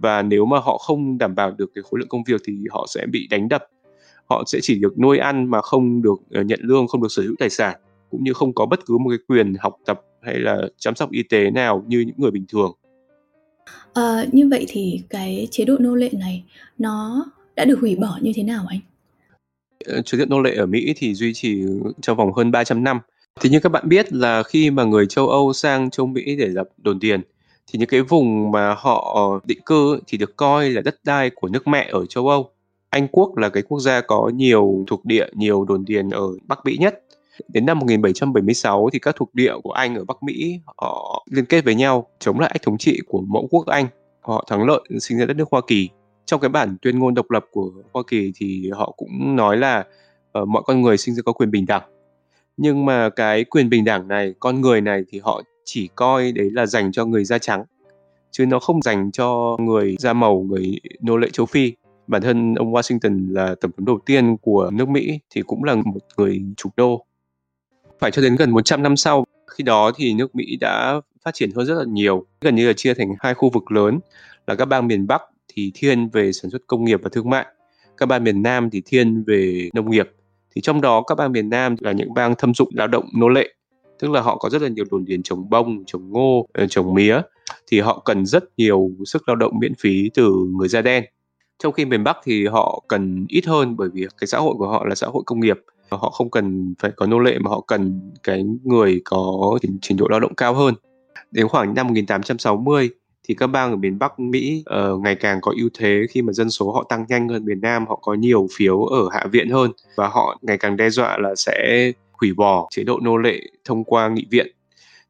và 0.00 0.22
nếu 0.22 0.44
mà 0.44 0.58
họ 0.58 0.78
không 0.78 1.18
đảm 1.18 1.34
bảo 1.34 1.50
được 1.50 1.70
cái 1.74 1.82
khối 1.82 2.00
lượng 2.00 2.08
công 2.08 2.24
việc 2.24 2.40
thì 2.44 2.54
họ 2.70 2.86
sẽ 2.88 3.06
bị 3.06 3.26
đánh 3.30 3.48
đập. 3.48 3.64
Họ 4.30 4.44
sẽ 4.46 4.58
chỉ 4.62 4.78
được 4.78 4.98
nuôi 4.98 5.18
ăn 5.18 5.50
mà 5.50 5.62
không 5.62 6.02
được 6.02 6.20
ờ, 6.30 6.42
nhận 6.42 6.60
lương 6.62 6.86
không 6.86 7.02
được 7.02 7.08
sở 7.10 7.22
hữu 7.22 7.34
tài 7.38 7.50
sản 7.50 7.80
cũng 8.10 8.24
như 8.24 8.32
không 8.32 8.54
có 8.54 8.66
bất 8.66 8.86
cứ 8.86 8.98
một 8.98 9.10
cái 9.10 9.18
quyền 9.28 9.54
học 9.60 9.76
tập 9.86 10.00
hay 10.22 10.34
là 10.34 10.62
chăm 10.78 10.94
sóc 10.94 11.10
y 11.10 11.22
tế 11.22 11.50
nào 11.50 11.84
như 11.86 12.00
những 12.00 12.16
người 12.18 12.30
bình 12.30 12.44
thường. 12.48 12.72
À, 13.94 14.24
như 14.32 14.48
vậy 14.48 14.64
thì 14.68 15.02
cái 15.10 15.48
chế 15.50 15.64
độ 15.64 15.76
nô 15.80 15.94
lệ 15.94 16.10
này 16.12 16.44
nó 16.78 17.24
đã 17.56 17.64
được 17.64 17.80
hủy 17.80 17.96
bỏ 17.96 18.18
như 18.22 18.32
thế 18.34 18.42
nào 18.42 18.64
anh? 18.68 18.80
Ờ, 19.84 20.02
chế 20.02 20.18
độ 20.18 20.24
nô 20.28 20.40
lệ 20.40 20.54
ở 20.54 20.66
Mỹ 20.66 20.94
thì 20.96 21.14
duy 21.14 21.34
trì 21.34 21.62
trong 22.00 22.16
vòng 22.16 22.32
hơn 22.32 22.50
300 22.50 22.84
năm. 22.84 23.00
Thì 23.40 23.50
như 23.50 23.60
các 23.60 23.72
bạn 23.72 23.88
biết 23.88 24.12
là 24.12 24.42
khi 24.42 24.70
mà 24.70 24.84
người 24.84 25.06
châu 25.06 25.28
Âu 25.28 25.52
sang 25.52 25.90
châu 25.90 26.06
Mỹ 26.06 26.36
để 26.36 26.46
lập 26.46 26.68
đồn 26.76 26.98
điền 26.98 27.20
thì 27.70 27.78
những 27.78 27.88
cái 27.88 28.02
vùng 28.02 28.50
mà 28.50 28.74
họ 28.78 29.30
định 29.44 29.60
cư 29.66 30.00
thì 30.06 30.18
được 30.18 30.36
coi 30.36 30.70
là 30.70 30.80
đất 30.80 30.96
đai 31.04 31.30
của 31.30 31.48
nước 31.48 31.68
mẹ 31.68 31.88
ở 31.92 32.06
châu 32.06 32.28
Âu. 32.28 32.50
Anh 32.90 33.08
quốc 33.08 33.36
là 33.36 33.48
cái 33.48 33.62
quốc 33.62 33.80
gia 33.80 34.00
có 34.00 34.30
nhiều 34.34 34.84
thuộc 34.86 35.04
địa, 35.04 35.26
nhiều 35.32 35.64
đồn 35.64 35.84
điền 35.84 36.10
ở 36.10 36.28
Bắc 36.48 36.58
Mỹ 36.64 36.76
nhất. 36.80 37.02
Đến 37.48 37.66
năm 37.66 37.78
1776 37.78 38.88
thì 38.92 38.98
các 38.98 39.16
thuộc 39.16 39.34
địa 39.34 39.52
của 39.62 39.72
Anh 39.72 39.94
ở 39.94 40.04
Bắc 40.04 40.22
Mỹ 40.22 40.60
họ 40.66 41.24
liên 41.30 41.44
kết 41.44 41.64
với 41.64 41.74
nhau 41.74 42.06
chống 42.18 42.40
lại 42.40 42.50
ách 42.52 42.62
thống 42.62 42.78
trị 42.78 43.00
của 43.08 43.20
mẫu 43.20 43.48
quốc 43.50 43.66
Anh. 43.66 43.86
Họ 44.20 44.44
thắng 44.48 44.64
lợi 44.64 44.80
sinh 45.00 45.18
ra 45.18 45.26
đất 45.26 45.36
nước 45.36 45.48
Hoa 45.50 45.60
Kỳ. 45.66 45.88
Trong 46.24 46.40
cái 46.40 46.48
bản 46.48 46.76
tuyên 46.82 46.98
ngôn 46.98 47.14
độc 47.14 47.30
lập 47.30 47.44
của 47.50 47.70
Hoa 47.92 48.02
Kỳ 48.06 48.32
thì 48.36 48.70
họ 48.74 48.94
cũng 48.96 49.36
nói 49.36 49.56
là 49.56 49.84
uh, 50.42 50.48
mọi 50.48 50.62
con 50.66 50.82
người 50.82 50.96
sinh 50.96 51.14
ra 51.14 51.22
có 51.22 51.32
quyền 51.32 51.50
bình 51.50 51.66
đẳng 51.66 51.82
nhưng 52.62 52.84
mà 52.86 53.08
cái 53.10 53.44
quyền 53.44 53.70
bình 53.70 53.84
đẳng 53.84 54.08
này 54.08 54.34
con 54.40 54.60
người 54.60 54.80
này 54.80 55.02
thì 55.08 55.18
họ 55.18 55.42
chỉ 55.72 55.88
coi 55.94 56.32
đấy 56.32 56.50
là 56.52 56.66
dành 56.66 56.92
cho 56.92 57.04
người 57.04 57.24
da 57.24 57.38
trắng, 57.38 57.64
chứ 58.30 58.46
nó 58.46 58.58
không 58.58 58.82
dành 58.82 59.10
cho 59.12 59.56
người 59.60 59.96
da 59.98 60.12
màu, 60.12 60.40
người 60.40 60.80
nô 61.00 61.16
lệ 61.16 61.30
châu 61.32 61.46
phi. 61.46 61.72
Bản 62.06 62.22
thân 62.22 62.54
ông 62.54 62.72
Washington 62.72 63.32
là 63.32 63.54
tổng 63.60 63.70
thống 63.76 63.86
đầu 63.86 63.98
tiên 64.06 64.36
của 64.36 64.70
nước 64.72 64.88
Mỹ, 64.88 65.20
thì 65.30 65.42
cũng 65.42 65.64
là 65.64 65.74
một 65.74 66.00
người 66.16 66.42
chủ 66.56 66.70
đô. 66.76 67.04
Phải 67.98 68.10
cho 68.10 68.22
đến 68.22 68.36
gần 68.36 68.50
100 68.50 68.82
năm 68.82 68.96
sau, 68.96 69.26
khi 69.46 69.64
đó 69.64 69.92
thì 69.96 70.14
nước 70.14 70.34
Mỹ 70.34 70.56
đã 70.60 71.00
phát 71.24 71.34
triển 71.34 71.50
hơn 71.56 71.66
rất 71.66 71.74
là 71.74 71.84
nhiều, 71.84 72.26
gần 72.40 72.54
như 72.54 72.66
là 72.66 72.72
chia 72.72 72.94
thành 72.94 73.08
hai 73.18 73.34
khu 73.34 73.50
vực 73.50 73.72
lớn, 73.72 73.98
là 74.46 74.54
các 74.54 74.64
bang 74.64 74.86
miền 74.86 75.06
Bắc 75.06 75.22
thì 75.54 75.72
thiên 75.74 76.08
về 76.08 76.32
sản 76.32 76.50
xuất 76.50 76.62
công 76.66 76.84
nghiệp 76.84 77.00
và 77.02 77.10
thương 77.12 77.30
mại, 77.30 77.46
các 77.96 78.06
bang 78.06 78.24
miền 78.24 78.42
Nam 78.42 78.70
thì 78.70 78.82
thiên 78.86 79.24
về 79.26 79.68
nông 79.74 79.90
nghiệp. 79.90 80.10
Thì 80.54 80.60
trong 80.60 80.80
đó 80.80 81.02
các 81.06 81.14
bang 81.14 81.32
miền 81.32 81.50
Nam 81.50 81.74
là 81.80 81.92
những 81.92 82.14
bang 82.14 82.34
thâm 82.38 82.54
dụng 82.54 82.68
lao 82.72 82.88
động 82.88 83.04
nô 83.16 83.28
lệ 83.28 83.54
tức 84.00 84.10
là 84.10 84.20
họ 84.20 84.36
có 84.36 84.50
rất 84.50 84.62
là 84.62 84.68
nhiều 84.68 84.84
đồn 84.90 85.04
điền 85.04 85.22
trồng 85.22 85.50
bông 85.50 85.84
trồng 85.86 86.10
ngô 86.10 86.46
ờ, 86.52 86.66
trồng 86.66 86.94
mía. 86.94 87.20
Thì 87.66 87.80
họ 87.80 88.02
cần 88.04 88.26
rất 88.26 88.44
nhiều 88.56 88.90
sức 89.04 89.28
lao 89.28 89.36
động 89.36 89.58
miễn 89.60 89.74
phí 89.74 90.10
từ 90.14 90.32
người 90.58 90.68
da 90.68 90.82
đen. 90.82 91.04
Trong 91.58 91.72
khi 91.72 91.84
miền 91.84 92.04
Bắc 92.04 92.16
thì 92.24 92.46
họ 92.46 92.84
cần 92.88 93.26
ít 93.28 93.46
hơn 93.46 93.76
bởi 93.76 93.88
vì 93.92 94.06
cái 94.20 94.26
xã 94.26 94.38
hội 94.38 94.54
của 94.58 94.68
họ 94.68 94.84
là 94.86 94.94
xã 94.94 95.06
hội 95.06 95.22
công 95.26 95.40
nghiệp. 95.40 95.58
Họ 95.88 96.10
không 96.10 96.30
cần 96.30 96.74
phải 96.78 96.90
có 96.96 97.06
nô 97.06 97.18
lệ 97.18 97.38
mà 97.38 97.50
họ 97.50 97.60
cần 97.60 98.12
cái 98.22 98.44
người 98.64 99.00
có 99.04 99.58
trình 99.82 99.96
độ 99.96 100.06
lao 100.08 100.20
động 100.20 100.34
cao 100.34 100.54
hơn. 100.54 100.74
Đến 101.30 101.48
khoảng 101.48 101.74
năm 101.74 101.86
1860 101.86 102.90
thì 103.28 103.34
các 103.34 103.46
bang 103.46 103.70
ở 103.70 103.76
miền 103.76 103.98
Bắc 103.98 104.20
Mỹ 104.20 104.64
uh, 104.94 105.00
ngày 105.00 105.14
càng 105.14 105.38
có 105.40 105.52
ưu 105.56 105.68
thế 105.78 106.06
khi 106.10 106.22
mà 106.22 106.32
dân 106.32 106.50
số 106.50 106.72
họ 106.72 106.84
tăng 106.88 107.04
nhanh 107.08 107.28
hơn 107.28 107.44
miền 107.44 107.60
Nam, 107.60 107.86
họ 107.86 107.98
có 108.02 108.14
nhiều 108.14 108.46
phiếu 108.56 108.82
ở 108.82 109.08
hạ 109.12 109.26
viện 109.32 109.50
hơn 109.50 109.70
và 109.96 110.08
họ 110.08 110.38
ngày 110.42 110.58
càng 110.58 110.76
đe 110.76 110.90
dọa 110.90 111.18
là 111.18 111.34
sẽ 111.36 111.92
hủy 112.20 112.32
bỏ 112.34 112.68
chế 112.70 112.84
độ 112.84 113.00
nô 113.02 113.16
lệ 113.16 113.40
thông 113.64 113.84
qua 113.84 114.08
nghị 114.08 114.26
viện. 114.30 114.46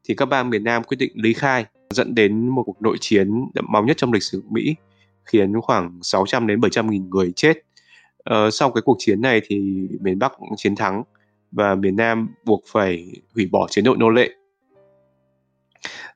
Thì 0.03 0.15
các 0.15 0.25
bang 0.25 0.49
miền 0.49 0.63
Nam 0.63 0.83
quyết 0.83 0.97
định 0.97 1.11
lý 1.15 1.33
khai 1.33 1.65
dẫn 1.89 2.15
đến 2.15 2.47
một 2.47 2.63
cuộc 2.65 2.81
nội 2.81 2.97
chiến 2.99 3.45
đẫm 3.53 3.65
máu 3.69 3.83
nhất 3.83 3.97
trong 3.97 4.13
lịch 4.13 4.23
sử 4.23 4.43
Mỹ 4.49 4.75
khiến 5.25 5.61
khoảng 5.61 5.99
600 6.01 6.47
đến 6.47 6.61
700 6.61 6.89
nghìn 6.89 7.09
người 7.09 7.31
chết. 7.35 7.53
Ờ, 8.17 8.51
sau 8.51 8.71
cái 8.71 8.81
cuộc 8.81 8.97
chiến 8.99 9.21
này 9.21 9.41
thì 9.45 9.87
miền 10.01 10.19
Bắc 10.19 10.31
chiến 10.57 10.75
thắng 10.75 11.03
và 11.51 11.75
miền 11.75 11.95
Nam 11.95 12.29
buộc 12.45 12.63
phải 12.67 13.07
hủy 13.35 13.47
bỏ 13.51 13.67
chế 13.67 13.81
độ 13.81 13.95
nô 13.95 14.09
lệ 14.09 14.29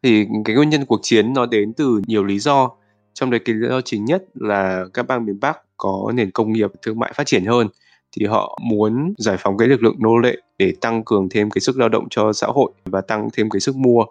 thì 0.04 0.28
cái 0.46 0.56
nguyên 0.56 0.70
nhân 0.70 0.86
cuộc 0.86 1.00
chiến 1.04 1.34
nó 1.34 1.46
đến 1.46 1.74
từ 1.74 2.02
nhiều 2.08 2.24
lý 2.24 2.40
do 2.40 2.72
trong 3.14 3.30
đấy 3.30 3.40
cái 3.46 3.56
lý 3.56 3.68
do 3.68 3.82
chính 3.82 4.06
nhất 4.06 4.24
là 4.34 4.86
các 4.94 5.08
bang 5.08 5.26
miền 5.26 5.40
Bắc 5.40 5.58
có 5.78 6.12
nền 6.16 6.32
công 6.32 6.54
nghiệp 6.54 6.72
thương 6.82 7.00
mại 7.00 7.14
phát 7.16 7.28
triển 7.28 7.46
hơn 7.46 7.68
thì 8.20 8.26
họ 8.26 8.60
muốn 8.62 9.14
giải 9.18 9.38
phóng 9.40 9.58
cái 9.58 9.68
lực 9.68 9.84
lượng 9.84 9.96
nô 10.00 10.18
lệ 10.18 10.36
để 10.58 10.74
tăng 10.82 11.04
cường 11.04 11.30
thêm 11.30 11.52
cái 11.52 11.62
sức 11.62 11.78
lao 11.78 11.90
động 11.90 12.08
cho 12.10 12.34
xã 12.34 12.48
hội 12.48 12.72
và 12.86 13.02
tăng 13.02 13.30
thêm 13.34 13.50
cái 13.50 13.60
sức 13.60 13.76
mua. 13.76 14.06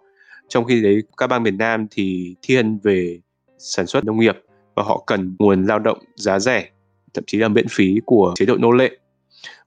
Trong 0.49 0.65
khi 0.65 0.83
đấy, 0.83 1.03
các 1.17 1.27
bang 1.27 1.43
miền 1.43 1.59
Nam 1.59 1.87
thì 1.91 2.35
thiên 2.43 2.79
về 2.83 3.21
sản 3.59 3.87
xuất 3.87 4.05
nông 4.05 4.19
nghiệp 4.19 4.37
và 4.75 4.83
họ 4.83 5.05
cần 5.07 5.37
nguồn 5.39 5.65
lao 5.65 5.79
động 5.79 5.99
giá 6.17 6.39
rẻ, 6.39 6.69
thậm 7.15 7.25
chí 7.27 7.39
là 7.39 7.49
miễn 7.49 7.67
phí 7.71 8.01
của 8.07 8.35
chế 8.37 8.47
độ 8.47 8.57
nô 8.57 8.71
lệ. 8.71 8.91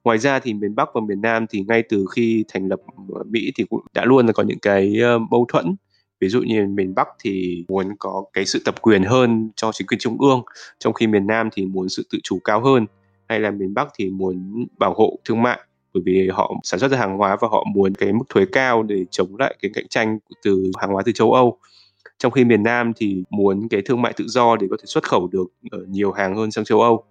Ngoài 0.04 0.18
ra 0.18 0.40
thì 0.40 0.54
miền 0.54 0.76
Bắc 0.76 0.90
và 0.94 1.02
miền 1.08 1.22
Nam 1.22 1.46
thì 1.50 1.64
ngay 1.68 1.84
từ 1.90 2.06
khi 2.16 2.44
thành 2.48 2.68
lập 2.68 2.80
Mỹ 3.26 3.52
thì 3.56 3.66
cũng 3.70 3.82
đã 3.94 4.06
luôn 4.06 4.28
là 4.28 4.34
có 4.34 4.44
những 4.44 4.60
cái 4.60 5.00
ờ, 5.02 5.20
mâu 5.20 5.46
thuẫn. 5.50 5.76
Ví 6.20 6.30
dụ 6.30 6.42
như 6.42 6.68
miền 6.68 6.96
Bắc 6.96 7.08
thì 7.24 7.66
muốn 7.70 7.96
có 8.00 8.24
cái 8.34 8.46
sự 8.46 8.62
tập 8.66 8.76
quyền 8.82 9.04
hơn 9.04 9.50
cho 9.56 9.72
chính 9.72 9.88
quyền 9.88 10.00
trung 10.00 10.18
ương, 10.20 10.42
trong 10.80 10.94
khi 10.94 11.08
miền 11.08 11.28
Nam 11.28 11.50
thì 11.54 11.66
muốn 11.66 11.90
sự 11.90 12.08
tự 12.12 12.20
chủ 12.24 12.40
cao 12.44 12.62
hơn 12.62 12.86
hay 13.30 13.40
là 13.40 13.52
miền 13.52 13.74
Bắc 13.74 13.88
thì 13.96 14.10
muốn 14.10 14.66
bảo 14.78 14.94
hộ 14.94 15.20
thương 15.26 15.42
mại? 15.42 15.60
Bởi 15.94 16.04
vì 16.06 16.30
họ 16.30 16.54
sản 16.64 16.80
xuất 16.80 16.92
ra 16.92 16.98
hàng 16.98 17.18
hóa 17.18 17.38
và 17.42 17.48
họ 17.52 17.66
muốn 17.74 17.96
cái 17.96 18.14
mức 18.14 18.26
thuế 18.30 18.46
cao 18.52 18.84
để 18.84 19.06
chống 19.12 19.36
lại 19.40 19.56
cái 19.62 19.72
cạnh 19.74 19.88
tranh 19.90 20.20
từ 20.44 20.72
hàng 20.78 20.90
hóa 20.90 21.04
từ 21.06 21.12
châu 21.12 21.34
Âu. 21.34 21.60
Trong 22.18 22.32
khi 22.32 22.46
miền 22.46 22.64
Nam 22.64 22.92
thì 22.96 23.24
muốn 23.30 23.68
cái 23.70 23.82
thương 23.82 24.02
mại 24.02 24.14
tự 24.14 24.26
do 24.28 24.56
để 24.56 24.68
có 24.70 24.78
thể 24.80 24.86
xuất 24.86 25.04
khẩu 25.04 25.28
được 25.28 25.48
ở 25.72 25.86
nhiều 25.90 26.12
hàng 26.12 26.36
hơn 26.36 26.52
sang 26.52 26.66
châu 26.66 26.82
Âu. 26.82 27.04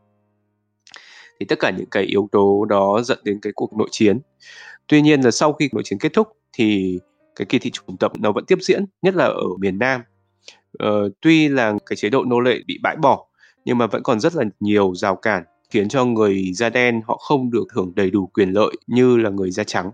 Thì 1.40 1.46
tất 1.48 1.58
cả 1.60 1.70
những 1.70 1.90
cái 1.90 2.02
yếu 2.02 2.28
tố 2.32 2.64
đó 2.64 3.02
dẫn 3.04 3.18
đến 3.24 3.38
cái 3.42 3.52
cuộc 3.56 3.76
nội 3.76 3.88
chiến. 3.90 4.20
Tuy 4.86 5.02
nhiên 5.02 5.20
là 5.20 5.30
sau 5.30 5.52
khi 5.52 5.68
nội 5.72 5.82
chiến 5.84 5.98
kết 5.98 6.12
thúc 6.12 6.28
thì 6.52 6.98
cái 7.36 7.46
kỳ 7.46 7.58
thị 7.58 7.70
chủng 7.70 7.96
tộc 7.96 8.12
nó 8.20 8.32
vẫn 8.32 8.44
tiếp 8.44 8.58
diễn 8.60 8.84
nhất 9.02 9.14
là 9.14 9.24
ở 9.24 9.46
miền 9.58 9.78
Nam. 9.78 10.00
Ờ, 10.78 11.10
tuy 11.20 11.48
là 11.48 11.74
cái 11.86 11.96
chế 11.96 12.08
độ 12.08 12.24
nô 12.24 12.40
lệ 12.40 12.58
bị 12.66 12.78
bãi 12.82 12.96
bỏ 12.96 13.26
nhưng 13.64 13.78
mà 13.78 13.86
vẫn 13.86 14.02
còn 14.02 14.20
rất 14.20 14.34
là 14.36 14.44
nhiều 14.60 14.94
rào 14.94 15.16
cản 15.16 15.44
khiến 15.70 15.88
cho 15.88 16.04
người 16.04 16.52
da 16.54 16.70
đen 16.70 17.00
họ 17.06 17.16
không 17.16 17.50
được 17.50 17.64
hưởng 17.72 17.92
đầy 17.96 18.10
đủ 18.10 18.26
quyền 18.26 18.50
lợi 18.50 18.76
như 18.86 19.16
là 19.16 19.30
người 19.30 19.50
da 19.50 19.64
trắng. 19.64 19.90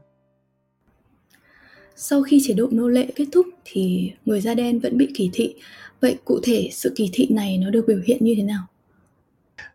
Sau 1.96 2.22
khi 2.22 2.40
chế 2.44 2.54
độ 2.54 2.68
nô 2.70 2.88
lệ 2.88 3.06
kết 3.16 3.26
thúc 3.32 3.46
thì 3.64 4.12
người 4.24 4.40
da 4.40 4.54
đen 4.54 4.80
vẫn 4.80 4.98
bị 4.98 5.08
kỳ 5.14 5.30
thị. 5.32 5.54
Vậy 6.00 6.16
cụ 6.24 6.40
thể 6.42 6.68
sự 6.72 6.92
kỳ 6.96 7.11
thị 7.12 7.28
này 7.30 7.58
nó 7.58 7.70
được 7.70 7.85
biểu 7.87 8.00
hiện 8.04 8.18
như 8.24 8.35
thế 8.37 8.42
nào? 8.42 8.66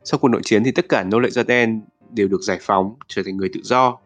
Sau 0.04 0.20
cuộc 0.20 0.28
nội 0.28 0.42
chiến 0.44 0.64
thì 0.64 0.72
tất 0.72 0.90
cả 0.90 1.04
nô 1.04 1.20
lệ 1.20 1.30
da 1.30 1.44
đen 1.44 1.82
đều 2.14 2.28
được 2.28 2.42
giải 2.42 2.58
phóng 2.62 2.96
trở 3.08 3.24
thành 3.26 3.38
người 3.38 3.50
tự 3.54 3.60
do 3.64 3.98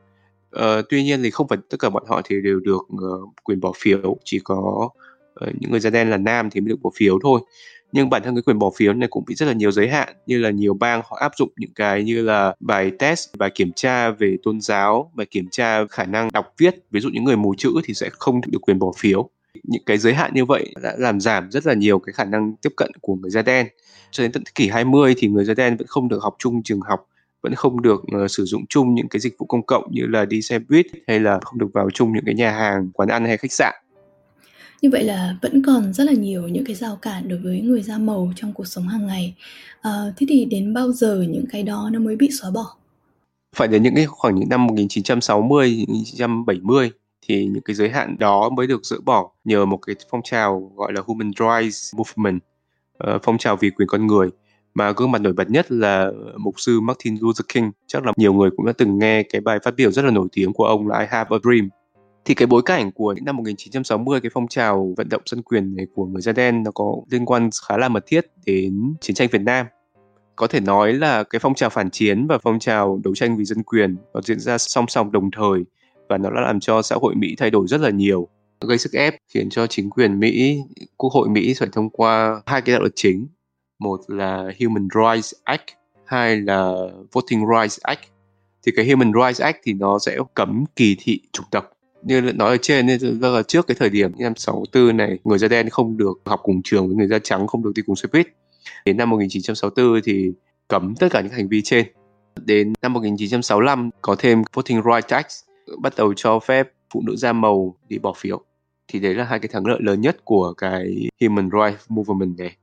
Uh, 0.56 0.86
tuy 0.90 1.04
nhiên 1.04 1.24
thì 1.24 1.32
không 1.32 1.48
phải 1.48 1.58
tất 1.70 1.78
cả 1.80 1.90
bọn 1.90 2.04
họ 2.08 2.22
thì 2.26 2.36
đều 2.42 2.60
được 2.60 2.82
uh, 2.94 3.30
quyền 3.44 3.60
bỏ 3.60 3.72
phiếu, 3.78 4.18
chỉ 4.24 4.40
có 4.44 4.90
uh, 5.46 5.56
những 5.60 5.72
người 5.72 5.80
da 5.80 5.90
đen 5.90 6.10
là 6.10 6.18
nam 6.18 6.50
thì 6.50 6.62
mới 6.62 6.70
được 6.70 6.82
bỏ 6.82 6.90
phiếu 6.96 7.20
thôi. 7.24 7.42
Nhưng 7.92 8.10
bản 8.10 8.24
thân 8.24 8.36
cái 8.36 8.42
quyền 8.42 8.60
bỏ 8.60 8.72
phiếu 8.76 8.94
này 8.94 9.08
cũng 9.12 9.24
bị 9.28 9.36
rất 9.36 9.46
là 9.46 9.54
nhiều 9.54 9.72
giới 9.72 9.88
hạn, 9.88 10.10
như 10.26 10.38
là 10.38 10.50
nhiều 10.50 10.74
bang 10.74 11.02
họ 11.06 11.18
áp 11.22 11.32
dụng 11.38 11.50
những 11.58 11.74
cái 11.76 12.04
như 12.04 12.22
là 12.22 12.56
bài 12.60 12.92
test, 13.00 13.38
bài 13.38 13.52
kiểm 13.56 13.72
tra 13.76 14.10
về 14.10 14.38
tôn 14.44 14.62
giáo, 14.62 15.12
bài 15.16 15.28
kiểm 15.32 15.48
tra 15.52 15.86
khả 15.90 16.06
năng 16.06 16.30
đọc 16.34 16.54
viết. 16.58 16.76
Ví 16.92 17.00
dụ 17.00 17.10
những 17.10 17.24
người 17.24 17.38
mù 17.38 17.56
chữ 17.58 17.72
thì 17.84 17.94
sẽ 17.94 18.10
không 18.12 18.42
được 18.48 18.60
quyền 18.62 18.80
bỏ 18.80 18.92
phiếu. 18.98 19.30
Những 19.64 19.84
cái 19.86 19.98
giới 19.98 20.14
hạn 20.14 20.32
như 20.34 20.46
vậy 20.46 20.74
đã 20.82 20.96
làm 20.98 21.20
giảm 21.20 21.52
rất 21.52 21.68
là 21.68 21.74
nhiều 21.74 22.00
cái 22.00 22.14
khả 22.14 22.24
năng 22.24 22.56
tiếp 22.56 22.74
cận 22.78 22.92
của 23.02 23.16
người 23.16 23.32
da 23.32 23.42
đen. 23.42 23.68
Cho 24.12 24.24
đến 24.24 24.32
tận 24.32 24.44
thế 24.46 24.52
kỷ 24.56 24.68
20 24.68 25.14
thì 25.18 25.28
người 25.28 25.46
da 25.46 25.54
đen 25.54 25.78
vẫn 25.78 25.88
không 25.88 26.10
được 26.10 26.24
học 26.24 26.36
chung 26.40 26.64
trường 26.64 26.82
học 26.82 27.08
vẫn 27.42 27.56
không 27.56 27.82
được 27.82 28.02
uh, 28.24 28.32
sử 28.32 28.46
dụng 28.46 28.66
chung 28.70 28.96
những 28.96 29.08
cái 29.08 29.20
dịch 29.20 29.36
vụ 29.38 29.46
công 29.46 29.66
cộng 29.66 29.92
như 29.92 30.06
là 30.06 30.26
đi 30.26 30.42
xe 30.42 30.60
buýt 30.60 30.86
hay 31.08 31.20
là 31.20 31.40
không 31.44 31.60
được 31.60 31.68
vào 31.74 31.90
chung 31.90 32.14
những 32.14 32.26
cái 32.26 32.36
nhà 32.36 32.52
hàng, 32.52 32.90
quán 32.94 33.10
ăn 33.10 33.26
hay 33.26 33.38
khách 33.38 33.52
sạn. 33.52 33.74
Như 34.82 34.90
vậy 34.90 35.04
là 35.04 35.38
vẫn 35.42 35.62
còn 35.66 35.94
rất 35.94 36.04
là 36.04 36.14
nhiều 36.14 36.48
những 36.48 36.66
cái 36.66 36.76
rào 36.76 36.96
cản 37.02 37.28
đối 37.28 37.40
với 37.40 37.62
người 37.62 37.82
da 37.82 37.98
màu 37.98 38.34
trong 38.36 38.54
cuộc 38.54 38.68
sống 38.68 38.88
hàng 38.88 39.08
ngày. 39.08 39.36
À, 39.82 39.92
thế 40.18 40.26
thì 40.30 40.46
đến 40.46 40.74
bao 40.74 40.92
giờ 40.92 41.26
những 41.30 41.46
cái 41.52 41.64
đó 41.64 41.90
nó 41.94 42.00
mới 42.00 42.16
bị 42.16 42.30
xóa 42.42 42.52
bỏ? 42.52 42.76
Phải 43.56 43.68
đến 43.68 43.84
những 43.84 43.96
cái 43.96 44.06
khoảng 44.06 44.36
những 44.36 44.50
năm 44.50 44.68
1960, 44.68 45.86
1970 45.88 46.92
thì 47.28 47.46
những 47.46 47.64
cái 47.64 47.76
giới 47.76 47.90
hạn 47.90 48.16
đó 48.20 48.50
mới 48.50 48.68
được 48.68 48.86
dỡ 48.86 48.96
bỏ 49.06 49.32
nhờ 49.44 49.66
một 49.66 49.78
cái 49.78 49.96
phong 50.12 50.22
trào 50.24 50.72
gọi 50.76 50.94
là 50.94 51.02
Human 51.06 51.32
Rights 51.40 51.96
Movement, 51.96 52.42
ờ, 52.98 53.20
phong 53.24 53.38
trào 53.38 53.56
vì 53.56 53.70
quyền 53.70 53.88
con 53.88 54.08
người 54.08 54.30
mà 54.74 54.92
gương 54.92 55.12
mặt 55.12 55.22
nổi 55.22 55.34
bật 55.34 55.50
nhất 55.50 55.72
là 55.72 56.12
mục 56.38 56.56
sư 56.58 56.80
Martin 56.80 57.18
Luther 57.22 57.46
King. 57.54 57.72
Chắc 57.88 58.06
là 58.06 58.12
nhiều 58.18 58.34
người 58.34 58.50
cũng 58.58 58.66
đã 58.66 58.74
từng 58.78 59.00
nghe 59.00 59.24
cái 59.24 59.42
bài 59.42 59.60
phát 59.64 59.76
biểu 59.76 59.92
rất 59.92 60.06
là 60.06 60.12
nổi 60.12 60.28
tiếng 60.32 60.54
của 60.54 60.66
ông 60.66 60.88
là 60.88 61.00
I 61.00 61.06
Have 61.10 61.30
a 61.30 61.38
Dream. 61.44 61.70
Thì 62.26 62.34
cái 62.34 62.48
bối 62.48 62.62
cảnh 62.66 62.92
của 62.92 63.14
những 63.14 63.26
năm 63.26 63.38
1960 63.38 64.20
cái 64.22 64.30
phong 64.34 64.48
trào 64.48 64.94
vận 64.98 65.10
động 65.10 65.22
dân 65.26 65.42
quyền 65.42 65.76
này 65.76 65.88
của 65.96 66.06
người 66.06 66.22
da 66.22 66.32
đen 66.32 66.64
nó 66.64 66.72
có 66.72 66.96
liên 67.10 67.26
quan 67.26 67.50
khá 67.68 67.78
là 67.78 67.90
mật 67.90 68.04
thiết 68.08 68.26
đến 68.46 68.94
chiến 69.02 69.16
tranh 69.16 69.30
Việt 69.32 69.42
Nam. 69.42 69.66
Có 70.36 70.48
thể 70.48 70.60
nói 70.60 70.94
là 70.94 71.24
cái 71.24 71.40
phong 71.40 71.56
trào 71.56 71.70
phản 71.70 71.90
chiến 71.90 72.28
và 72.28 72.38
phong 72.38 72.60
trào 72.60 73.00
đấu 73.04 73.16
tranh 73.16 73.38
vì 73.38 73.46
dân 73.46 73.64
quyền 73.64 73.96
nó 74.14 74.22
diễn 74.22 74.40
ra 74.40 74.58
song 74.58 74.86
song 74.88 75.12
đồng 75.12 75.32
thời 75.32 75.64
và 76.10 76.18
nó 76.18 76.30
đã 76.30 76.42
làm 76.42 76.60
cho 76.60 76.82
xã 76.82 76.96
hội 77.02 77.16
Mỹ 77.16 77.36
thay 77.38 77.50
đổi 77.50 77.68
rất 77.68 77.82
là 77.82 77.90
nhiều. 77.90 78.28
Gây 78.68 78.78
sức 78.78 78.94
ép 78.94 79.16
khiến 79.34 79.50
cho 79.50 79.68
chính 79.68 79.90
quyền 79.90 80.20
Mỹ, 80.20 80.62
quốc 80.98 81.14
hội 81.14 81.30
Mỹ 81.30 81.54
phải 81.60 81.70
thông 81.72 81.90
qua 81.90 82.42
hai 82.46 82.62
cái 82.62 82.74
đạo 82.74 82.82
luật 82.82 82.94
chính. 82.96 83.28
Một 83.80 84.00
là 84.08 84.52
Human 84.60 84.88
Rights 84.96 85.34
Act 85.44 85.64
hai 86.06 86.42
là 86.42 86.74
Voting 87.12 87.46
Rights 87.56 87.80
Act. 87.82 88.00
Thì 88.66 88.72
cái 88.76 88.90
Human 88.90 89.12
Rights 89.14 89.42
Act 89.42 89.58
thì 89.64 89.74
nó 89.74 90.00
sẽ 90.00 90.18
cấm 90.34 90.66
kỳ 90.76 90.96
thị 91.00 91.22
chủng 91.34 91.46
tộc 91.52 91.72
như 92.04 92.22
nói 92.22 92.50
ở 92.50 92.58
trên 92.62 92.86
nên 92.86 93.00
là 93.22 93.44
trước 93.44 93.68
cái 93.68 93.76
thời 93.80 93.90
điểm 93.90 94.12
năm 94.20 94.34
64 94.36 94.98
này 94.98 95.20
người 95.24 95.38
da 95.38 95.48
đen 95.48 95.70
không 95.70 95.98
được 95.98 96.22
học 96.26 96.40
cùng 96.44 96.62
trường 96.64 96.88
với 96.88 96.96
người 96.96 97.08
da 97.08 97.20
trắng 97.20 97.48
không 97.48 97.64
được 97.64 97.72
đi 97.76 97.82
cùng 97.82 97.96
xe 97.96 98.08
buýt. 98.14 98.28
Đến 98.86 98.98
năm 98.98 99.10
1964 99.10 100.02
thì 100.04 100.32
cấm 100.68 100.96
tất 100.96 101.08
cả 101.12 101.22
những 101.22 101.32
hành 101.32 101.48
vi 101.48 101.62
trên. 101.62 101.86
Đến 102.46 102.74
năm 102.82 102.94
1965 102.94 103.90
có 104.02 104.16
thêm 104.20 104.44
Voting 104.54 104.82
Rights 104.84 105.14
Act 105.14 105.32
bắt 105.82 105.94
đầu 105.98 106.14
cho 106.16 106.40
phép 106.40 106.68
phụ 106.94 107.02
nữ 107.06 107.16
da 107.16 107.34
màu 107.34 107.76
đi 107.90 107.98
bỏ 107.98 108.14
phiếu. 108.18 108.42
Thì 108.88 109.00
đấy 109.00 109.16
là 109.16 109.24
hai 109.24 109.40
cái 109.40 109.50
thắng 109.54 109.66
lợi 109.66 109.80
lớn 109.82 110.02
nhất 110.02 110.18
của 110.26 110.54
cái 110.54 111.10
Human 111.22 111.50
Rights 111.54 111.86
Movement 111.90 112.40
này. 112.40 112.56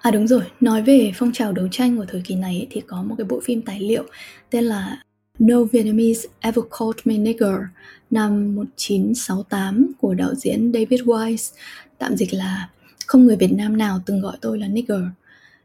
À 0.00 0.10
đúng 0.10 0.26
rồi, 0.26 0.42
nói 0.60 0.82
về 0.82 1.12
phong 1.14 1.32
trào 1.32 1.52
đấu 1.52 1.68
tranh 1.70 1.96
của 1.96 2.04
thời 2.08 2.22
kỳ 2.24 2.34
này 2.34 2.66
thì 2.70 2.80
có 2.80 3.02
một 3.02 3.14
cái 3.18 3.24
bộ 3.24 3.40
phim 3.44 3.62
tài 3.62 3.80
liệu 3.80 4.04
tên 4.50 4.64
là 4.64 5.02
No 5.38 5.64
Vietnamese 5.64 6.28
Ever 6.40 6.64
Called 6.78 7.00
Me 7.04 7.18
Nigger 7.18 7.54
năm 8.10 8.54
1968 8.56 9.92
của 10.00 10.14
đạo 10.14 10.34
diễn 10.34 10.72
David 10.74 11.00
Wise, 11.00 11.54
tạm 11.98 12.16
dịch 12.16 12.34
là 12.34 12.70
Không 13.06 13.26
người 13.26 13.36
Việt 13.36 13.52
Nam 13.52 13.76
nào 13.76 14.00
từng 14.06 14.20
gọi 14.20 14.36
tôi 14.40 14.58
là 14.58 14.68
nigger. 14.68 15.02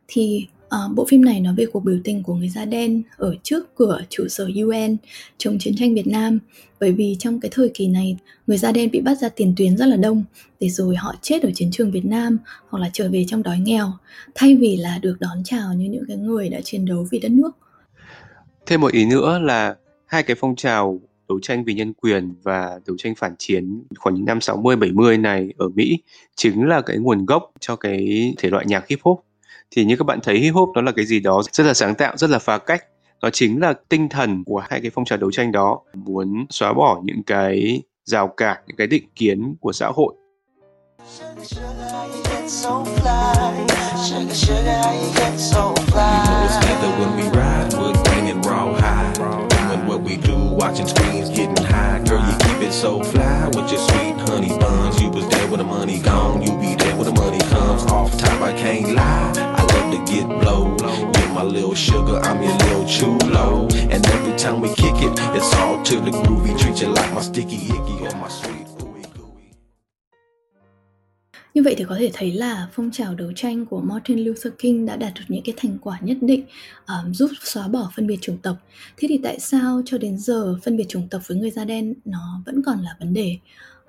Thì 0.07 0.47
uh, 0.65 0.95
bộ 0.95 1.05
phim 1.09 1.25
này 1.25 1.39
nói 1.39 1.55
về 1.57 1.65
cuộc 1.65 1.79
biểu 1.79 1.97
tình 2.03 2.23
của 2.23 2.35
người 2.35 2.49
da 2.49 2.65
đen 2.65 3.03
ở 3.17 3.35
trước 3.43 3.75
cửa 3.75 4.01
trụ 4.09 4.27
sở 4.27 4.45
UN 4.45 4.97
chống 5.37 5.59
chiến 5.59 5.75
tranh 5.77 5.95
Việt 5.95 6.07
Nam 6.07 6.39
bởi 6.79 6.91
vì 6.91 7.15
trong 7.19 7.39
cái 7.39 7.51
thời 7.53 7.71
kỳ 7.73 7.87
này 7.87 8.17
người 8.47 8.57
da 8.57 8.71
đen 8.71 8.91
bị 8.91 9.01
bắt 9.01 9.17
ra 9.17 9.29
tiền 9.29 9.53
tuyến 9.57 9.77
rất 9.77 9.85
là 9.85 9.97
đông 9.97 10.23
để 10.59 10.69
rồi 10.69 10.95
họ 10.95 11.15
chết 11.21 11.43
ở 11.43 11.51
chiến 11.55 11.71
trường 11.71 11.91
Việt 11.91 12.05
Nam 12.05 12.37
hoặc 12.69 12.79
là 12.79 12.89
trở 12.93 13.09
về 13.09 13.25
trong 13.27 13.43
đói 13.43 13.59
nghèo 13.59 13.91
thay 14.35 14.55
vì 14.55 14.75
là 14.75 14.99
được 15.01 15.17
đón 15.19 15.43
chào 15.43 15.73
như 15.73 15.89
những 15.89 16.05
cái 16.07 16.17
người 16.17 16.49
đã 16.49 16.61
chiến 16.61 16.85
đấu 16.85 17.07
vì 17.11 17.19
đất 17.19 17.31
nước. 17.31 17.51
Thêm 18.67 18.81
một 18.81 18.91
ý 18.91 19.05
nữa 19.05 19.39
là 19.43 19.75
hai 20.05 20.23
cái 20.23 20.35
phong 20.39 20.55
trào 20.55 20.99
đấu 21.29 21.39
tranh 21.41 21.63
vì 21.63 21.73
nhân 21.73 21.93
quyền 21.93 22.33
và 22.43 22.79
đấu 22.87 22.97
tranh 22.97 23.15
phản 23.15 23.35
chiến 23.39 23.83
khoảng 23.99 24.15
những 24.15 24.25
năm 24.25 24.41
60 24.41 24.75
70 24.75 25.17
này 25.17 25.49
ở 25.57 25.69
Mỹ 25.69 25.97
chính 26.35 26.67
là 26.67 26.81
cái 26.81 26.97
nguồn 26.97 27.25
gốc 27.25 27.51
cho 27.59 27.75
cái 27.75 28.33
thể 28.37 28.49
loại 28.49 28.65
nhạc 28.65 28.87
hip 28.87 28.99
hop. 29.03 29.19
Thì 29.71 29.85
như 29.85 29.95
các 29.95 30.03
bạn 30.03 30.19
thấy 30.23 30.39
hip 30.39 30.53
hop 30.53 30.69
nó 30.75 30.81
là 30.81 30.91
cái 30.91 31.05
gì 31.05 31.19
đó 31.19 31.41
rất 31.51 31.63
là 31.63 31.73
sáng 31.73 31.95
tạo, 31.95 32.17
rất 32.17 32.29
là 32.29 32.39
phá 32.39 32.57
cách. 32.57 32.83
Đó 33.21 33.29
chính 33.29 33.61
là 33.61 33.73
tinh 33.89 34.09
thần 34.09 34.43
của 34.43 34.63
hai 34.69 34.81
cái 34.81 34.91
phong 34.93 35.05
trào 35.05 35.17
đấu 35.17 35.31
tranh 35.31 35.51
đó 35.51 35.79
muốn 35.93 36.45
xóa 36.49 36.73
bỏ 36.73 37.01
những 37.03 37.23
cái 37.23 37.81
rào 38.03 38.27
cản 38.27 38.57
những 38.67 38.77
cái 38.77 38.87
định 38.87 39.07
kiến 39.15 39.55
của 39.59 39.71
xã 39.73 39.87
hội. 39.87 40.15
Watching 50.57 50.87
screens 50.87 51.29
getting 51.29 51.65
high. 51.65 51.99
Girl, 51.99 52.19
you 52.19 52.37
keep 52.39 52.67
it 52.67 52.73
so 52.73 53.01
fly 53.01 53.47
with 53.47 53.71
your 53.71 53.79
sweet 53.89 54.15
honey 54.27 54.49
buns. 54.59 55.01
You 55.01 55.09
was 55.09 55.27
there 55.29 55.47
when 55.47 55.59
the 55.59 55.63
money 55.63 55.99
gone. 55.99 56.41
You 56.41 56.51
be 56.59 56.75
there 56.75 56.95
when 56.97 57.05
the 57.05 57.13
money 57.13 57.39
comes. 57.39 57.83
Off 57.83 58.17
top, 58.17 58.41
I 58.41 58.53
can't 58.53 58.93
lie. 58.93 59.33
I 59.37 59.63
love 59.73 59.91
to 59.93 60.11
get 60.11 60.27
blow. 60.27 60.75
my 61.33 61.43
little 61.43 61.75
sugar, 61.75 62.19
I'm 62.19 62.41
your 62.41 62.57
little 62.57 62.85
chulo. 62.85 63.67
And 63.93 64.05
every 64.05 64.37
time 64.37 64.59
we 64.61 64.69
kick 64.69 64.95
it, 64.97 65.13
it's 65.35 65.53
all 65.55 65.81
to 65.83 65.95
the 66.01 66.11
groovy. 66.11 66.59
Treat 66.59 66.81
you 66.81 66.87
like 66.89 67.13
my 67.13 67.21
sticky 67.21 67.67
icky 67.67 68.05
or 68.05 68.15
my 68.17 68.27
sweet. 68.27 68.66
Như 71.57 71.63
vậy 71.63 71.75
thì 71.77 71.83
có 71.83 71.95
thể 71.99 72.09
thấy 72.13 72.31
là 72.31 72.67
phong 72.73 72.91
trào 72.91 73.15
đấu 73.15 73.31
tranh 73.35 73.65
của 73.65 73.81
Martin 73.81 74.19
Luther 74.19 74.53
King 74.59 74.85
đã 74.85 74.95
đạt 74.95 75.13
được 75.15 75.21
những 75.27 75.43
cái 75.43 75.55
thành 75.57 75.77
quả 75.81 75.99
nhất 76.01 76.17
định 76.21 76.45
um, 76.87 77.13
giúp 77.13 77.31
xóa 77.43 77.67
bỏ 77.67 77.91
phân 77.95 78.07
biệt 78.07 78.17
chủng 78.21 78.37
tộc. 78.37 78.57
Thế 78.97 79.07
thì 79.07 79.19
tại 79.23 79.39
sao 79.39 79.81
cho 79.85 79.97
đến 79.97 80.17
giờ 80.17 80.59
phân 80.63 80.77
biệt 80.77 80.85
chủng 80.87 81.07
tộc 81.11 81.21
với 81.27 81.37
người 81.37 81.51
da 81.51 81.65
đen 81.65 81.93
nó 82.05 82.41
vẫn 82.45 82.61
còn 82.65 82.79
là 82.81 82.95
vấn 82.99 83.13
đề? 83.13 83.37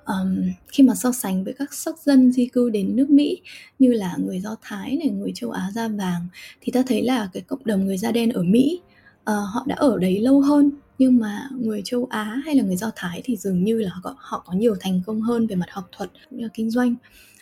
um, 0.05 0.51
khi 0.67 0.83
mà 0.83 0.95
so 0.95 1.11
sánh 1.11 1.43
với 1.43 1.53
các 1.53 1.73
sắc 1.73 1.99
dân 1.99 2.31
di 2.31 2.47
cư 2.47 2.69
đến 2.69 2.95
nước 2.95 3.09
Mỹ 3.09 3.41
như 3.79 3.93
là 3.93 4.15
người 4.17 4.39
Do 4.39 4.55
Thái 4.61 4.95
này, 4.95 5.09
người 5.09 5.31
châu 5.35 5.51
Á 5.51 5.71
da 5.73 5.87
vàng 5.87 6.27
thì 6.61 6.71
ta 6.71 6.83
thấy 6.87 7.03
là 7.03 7.29
cái 7.33 7.43
cộng 7.47 7.65
đồng 7.65 7.85
người 7.85 7.97
da 7.97 8.11
đen 8.11 8.29
ở 8.29 8.43
Mỹ 8.43 8.81
uh, 9.21 9.25
họ 9.25 9.63
đã 9.67 9.75
ở 9.75 9.97
đấy 9.97 10.19
lâu 10.19 10.41
hơn 10.41 10.71
nhưng 10.99 11.17
mà 11.17 11.49
người 11.59 11.81
châu 11.85 12.07
Á 12.09 12.41
hay 12.45 12.55
là 12.55 12.63
người 12.63 12.75
Do 12.75 12.91
Thái 12.95 13.21
thì 13.25 13.35
dường 13.35 13.63
như 13.63 13.79
là 13.79 13.89
họ 13.89 13.99
có, 14.03 14.15
họ 14.17 14.43
có 14.45 14.53
nhiều 14.53 14.75
thành 14.79 15.01
công 15.05 15.21
hơn 15.21 15.47
về 15.47 15.55
mặt 15.55 15.69
học 15.69 15.89
thuật 15.91 16.09
cũng 16.29 16.39
như 16.39 16.43
là 16.43 16.49
kinh 16.53 16.69
doanh 16.69 16.95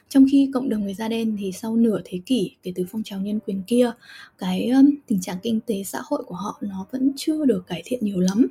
trong 0.10 0.26
khi 0.32 0.52
cộng 0.54 0.70
đồng 0.70 0.84
người 0.84 0.94
da 0.94 1.08
đen 1.08 1.38
thì 1.40 1.52
sau 1.52 1.76
nửa 1.76 2.02
thế 2.06 2.20
kỷ 2.26 2.56
kể 2.64 2.72
từ 2.76 2.86
phong 2.92 3.04
trào 3.04 3.20
nhân 3.20 3.40
quyền 3.48 3.64
kia 3.68 3.92
cái 4.38 4.70
um, 4.70 4.90
tình 5.08 5.22
trạng 5.22 5.38
kinh 5.44 5.60
tế 5.60 5.84
xã 5.84 6.00
hội 6.04 6.24
của 6.24 6.36
họ 6.36 6.58
nó 6.62 6.86
vẫn 6.92 7.12
chưa 7.16 7.46
được 7.46 7.68
cải 7.68 7.82
thiện 7.86 8.00
nhiều 8.02 8.20
lắm 8.20 8.48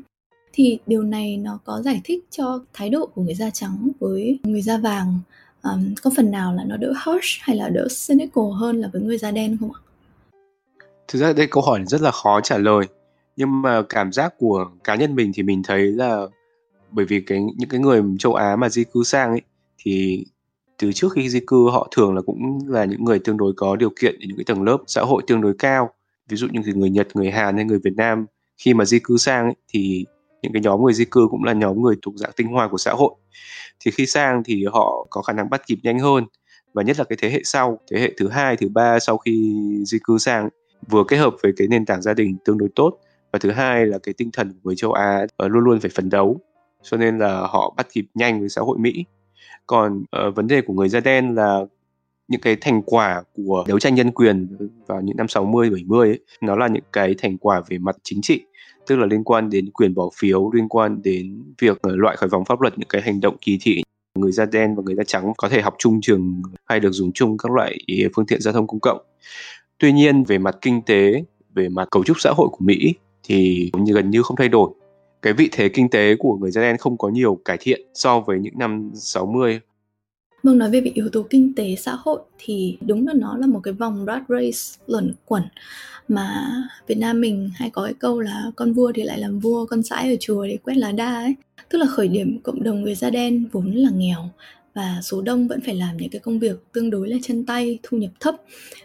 thì 0.53 0.79
điều 0.87 1.03
này 1.03 1.37
nó 1.37 1.59
có 1.65 1.83
giải 1.83 2.01
thích 2.05 2.25
cho 2.31 2.65
thái 2.73 2.91
độ 2.91 3.07
của 3.07 3.23
người 3.23 3.35
da 3.35 3.51
trắng 3.51 3.91
với 4.01 4.39
người 4.43 4.63
da 4.63 4.79
vàng 4.79 5.19
um, 5.63 5.95
có 6.03 6.11
phần 6.17 6.31
nào 6.31 6.55
là 6.55 6.65
nó 6.65 6.77
đỡ 6.77 6.93
harsh 6.97 7.41
hay 7.41 7.57
là 7.57 7.69
đỡ 7.69 7.87
cynical 8.09 8.45
hơn 8.55 8.81
là 8.81 8.89
với 8.93 9.03
người 9.03 9.19
da 9.19 9.31
đen 9.31 9.57
không 9.61 9.73
ạ? 9.73 9.81
Thực 11.09 11.19
ra 11.19 11.33
đây 11.33 11.47
câu 11.51 11.63
hỏi 11.63 11.85
rất 11.87 12.01
là 12.01 12.11
khó 12.11 12.41
trả 12.41 12.59
lời 12.59 12.87
nhưng 13.37 13.63
mà 13.63 13.83
cảm 13.89 14.13
giác 14.13 14.35
của 14.39 14.71
cá 14.85 14.95
nhân 14.95 15.15
mình 15.15 15.33
thì 15.35 15.43
mình 15.43 15.63
thấy 15.63 15.83
là 15.83 16.27
bởi 16.91 17.05
vì 17.05 17.21
cái 17.21 17.41
những 17.57 17.69
cái 17.69 17.81
người 17.81 18.03
châu 18.19 18.35
Á 18.35 18.57
mà 18.57 18.69
di 18.69 18.85
cư 18.85 19.03
sang 19.05 19.31
ấy 19.31 19.43
thì 19.79 20.25
từ 20.79 20.93
trước 20.93 21.13
khi 21.13 21.29
di 21.29 21.41
cư 21.47 21.71
họ 21.71 21.89
thường 21.97 22.15
là 22.15 22.23
cũng 22.23 22.59
là 22.69 22.85
những 22.85 23.05
người 23.05 23.19
tương 23.19 23.37
đối 23.37 23.53
có 23.57 23.77
điều 23.77 23.91
kiện 24.01 24.15
những 24.19 24.37
cái 24.37 24.45
tầng 24.45 24.63
lớp 24.63 24.79
xã 24.87 25.03
hội 25.03 25.23
tương 25.27 25.41
đối 25.41 25.55
cao. 25.59 25.91
Ví 26.29 26.37
dụ 26.37 26.49
như 26.53 26.61
người 26.75 26.91
Nhật, 26.91 27.09
người 27.15 27.31
Hàn 27.31 27.57
hay 27.57 27.65
người 27.65 27.79
Việt 27.85 27.95
Nam 27.97 28.27
khi 28.59 28.75
mà 28.75 28.85
di 28.85 28.99
cư 28.99 29.17
sang 29.17 29.45
ấy, 29.45 29.55
thì 29.69 30.05
những 30.43 30.53
cái 30.53 30.63
nhóm 30.63 30.83
người 30.83 30.95
di 30.95 31.05
cư 31.05 31.29
cũng 31.31 31.45
là 31.45 31.53
nhóm 31.53 31.83
người 31.83 31.97
thuộc 32.03 32.15
dạng 32.17 32.31
tinh 32.37 32.47
hoa 32.47 32.69
của 32.69 32.79
xã 32.79 32.93
hội. 32.93 33.15
Thì 33.81 33.91
khi 33.91 34.07
sang 34.07 34.43
thì 34.45 34.65
họ 34.73 35.07
có 35.11 35.23
khả 35.23 35.33
năng 35.33 35.51
bắt 35.51 35.63
kịp 35.67 35.79
nhanh 35.83 35.99
hơn 35.99 36.25
và 36.75 36.83
nhất 36.83 36.99
là 36.99 37.05
cái 37.05 37.19
thế 37.21 37.31
hệ 37.31 37.41
sau 37.45 37.79
thế 37.91 38.01
hệ 38.01 38.13
thứ 38.17 38.29
hai 38.29 38.57
thứ 38.57 38.69
ba 38.69 38.99
sau 38.99 39.19
khi 39.19 39.55
di 39.87 39.99
cư 40.05 40.19
sang 40.19 40.49
vừa 40.89 41.05
kết 41.09 41.17
hợp 41.17 41.35
với 41.43 41.53
cái 41.57 41.69
nền 41.69 41.87
tảng 41.87 42.03
gia 42.03 42.15
đình 42.15 42.37
tương 42.45 42.59
đối 42.59 42.69
tốt 42.75 42.99
và 43.33 43.39
thứ 43.39 43.51
hai 43.51 43.87
là 43.87 43.99
cái 43.99 44.15
tinh 44.19 44.31
thần 44.33 44.53
của 44.53 44.61
người 44.63 44.77
châu 44.77 44.93
Á 44.93 45.27
ờ, 45.37 45.49
luôn 45.49 45.65
luôn 45.65 45.81
phải 45.81 45.91
phấn 45.95 46.09
đấu. 46.09 46.41
Cho 46.83 46.97
nên 46.97 47.19
là 47.19 47.41
họ 47.41 47.75
bắt 47.77 47.87
kịp 47.93 48.07
nhanh 48.15 48.41
với 48.41 48.49
xã 48.49 48.61
hội 48.61 48.79
Mỹ 48.79 49.05
còn 49.67 50.05
uh, 50.29 50.35
vấn 50.35 50.47
đề 50.47 50.61
của 50.61 50.75
người 50.75 50.89
da 50.89 51.01
đen 51.01 51.35
là 51.35 51.61
những 52.29 52.41
cái 52.41 52.57
thành 52.61 52.83
quả 52.83 53.23
của 53.35 53.65
đấu 53.69 53.79
tranh 53.79 53.95
nhân 53.95 54.11
quyền 54.11 54.57
vào 54.87 55.01
những 55.01 55.17
năm 55.17 55.29
60 55.29 55.71
70 55.71 56.09
ấy, 56.09 56.21
nó 56.41 56.57
là 56.57 56.69
những 56.69 56.83
cái 56.93 57.15
thành 57.19 57.39
quả 57.39 57.63
về 57.69 57.79
mặt 57.79 57.97
chính 58.03 58.21
trị 58.23 58.45
tức 58.87 58.97
là 58.97 59.07
liên 59.07 59.25
quan 59.25 59.51
đến 59.51 59.71
quyền 59.71 59.95
bỏ 59.95 60.11
phiếu 60.17 60.51
liên 60.53 60.69
quan 60.69 61.03
đến 61.03 61.45
việc 61.59 61.83
ờ, 61.83 61.97
loại 61.97 62.17
khỏi 62.17 62.29
vòng 62.29 62.45
pháp 62.45 62.61
luật 62.61 62.79
những 62.79 62.89
cái 62.89 63.03
hành 63.03 63.21
động 63.21 63.37
kỳ 63.41 63.59
thị. 63.61 63.83
Người 64.15 64.33
da 64.33 64.47
đen 64.47 64.75
và 64.75 64.83
người 64.87 64.95
da 64.95 65.05
trắng 65.07 65.33
có 65.37 65.49
thể 65.49 65.63
học 65.63 65.75
chung 65.79 66.01
trường 66.01 66.43
hay 66.65 66.81
được 66.81 66.91
dùng 66.91 67.13
chung 67.13 67.39
các 67.39 67.53
loại 67.53 67.79
phương 68.17 68.27
tiện 68.27 68.41
giao 68.41 68.55
thông 68.55 68.67
công 68.67 68.81
cộng. 68.81 68.99
Tuy 69.79 69.93
nhiên 69.93 70.25
về 70.25 70.39
mặt 70.39 70.57
kinh 70.61 70.83
tế 70.83 71.25
về 71.55 71.69
mặt 71.69 71.89
cấu 71.91 72.05
trúc 72.05 72.21
xã 72.21 72.33
hội 72.37 72.49
của 72.53 72.65
mỹ 72.65 72.95
thì 73.23 73.71
gần 73.95 74.11
như 74.11 74.23
không 74.23 74.37
thay 74.37 74.49
đổi 74.49 74.71
cái 75.27 75.33
vị 75.33 75.49
thế 75.53 75.69
kinh 75.69 75.89
tế 75.89 76.17
của 76.19 76.37
người 76.37 76.51
da 76.51 76.63
đen 76.63 76.77
không 76.79 76.99
có 76.99 77.09
nhiều 77.09 77.41
cải 77.45 77.57
thiện 77.61 77.81
so 77.95 78.21
với 78.21 78.39
những 78.41 78.59
năm 78.59 78.91
60 78.95 79.61
Vâng, 80.43 80.59
nói 80.59 80.71
về 80.71 80.81
vị 80.81 80.93
yếu 80.95 81.09
tố 81.09 81.27
kinh 81.31 81.55
tế 81.55 81.77
xã 81.77 81.97
hội 81.99 82.21
thì 82.39 82.79
đúng 82.81 83.07
là 83.07 83.13
nó 83.17 83.37
là 83.37 83.47
một 83.47 83.61
cái 83.63 83.75
vòng 83.75 84.05
rat 84.07 84.23
race 84.29 84.83
luẩn 84.87 85.15
quẩn 85.25 85.43
mà 86.09 86.53
Việt 86.87 86.95
Nam 86.99 87.21
mình 87.21 87.51
hay 87.55 87.71
có 87.71 87.85
cái 87.85 87.95
câu 87.95 88.21
là 88.21 88.43
con 88.57 88.73
vua 88.73 88.93
thì 88.95 89.03
lại 89.03 89.19
làm 89.19 89.39
vua, 89.39 89.67
con 89.67 89.83
sãi 89.83 90.11
ở 90.11 90.17
chùa 90.21 90.47
để 90.47 90.59
quét 90.65 90.75
lá 90.75 90.93
đa 90.93 91.15
ấy. 91.15 91.35
Tức 91.69 91.79
là 91.79 91.87
khởi 91.87 92.09
điểm 92.09 92.39
cộng 92.43 92.63
đồng 92.63 92.83
người 92.83 92.95
da 92.95 93.11
đen 93.11 93.45
vốn 93.53 93.73
là 93.73 93.91
nghèo 93.91 94.31
và 94.75 94.99
số 95.03 95.23
đông 95.23 95.49
vẫn 95.49 95.61
phải 95.61 95.75
làm 95.75 95.97
những 95.97 96.11
cái 96.11 96.21
công 96.21 96.39
việc 96.39 96.73
tương 96.73 96.91
đối 96.91 97.09
là 97.09 97.17
chân 97.23 97.47
tay, 97.47 97.79
thu 97.83 97.99
nhập 97.99 98.11
thấp 98.21 98.35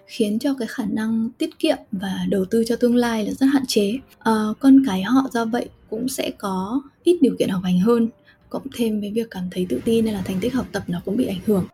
khiến 0.05 0.39
cho 0.39 0.53
cái 0.59 0.67
khả 0.67 0.85
năng 0.89 1.29
tiết 1.37 1.59
kiệm 1.59 1.77
và 1.91 2.25
đầu 2.29 2.45
tư 2.45 2.63
cho 2.67 2.75
tương 2.75 2.95
lai 2.95 3.25
là 3.25 3.31
rất 3.33 3.45
hạn 3.53 3.63
chế. 3.67 3.93
À, 4.19 4.33
con 4.59 4.83
cái 4.87 5.01
họ 5.03 5.29
do 5.31 5.45
vậy 5.45 5.69
cũng 5.91 6.07
sẽ 6.09 6.31
có 6.37 6.81
ít 7.03 7.17
điều 7.21 7.35
kiện 7.39 7.49
học 7.49 7.61
hành 7.63 7.79
hơn, 7.79 8.09
cộng 8.49 8.67
thêm 8.75 9.01
với 9.01 9.11
việc 9.11 9.27
cảm 9.31 9.43
thấy 9.51 9.65
tự 9.69 9.81
ti 9.85 10.01
nên 10.01 10.13
là 10.13 10.21
thành 10.21 10.37
tích 10.41 10.53
học 10.53 10.65
tập 10.71 10.83
nó 10.87 11.01
cũng 11.05 11.17
bị 11.17 11.25
ảnh 11.25 11.39
hưởng. 11.45 11.65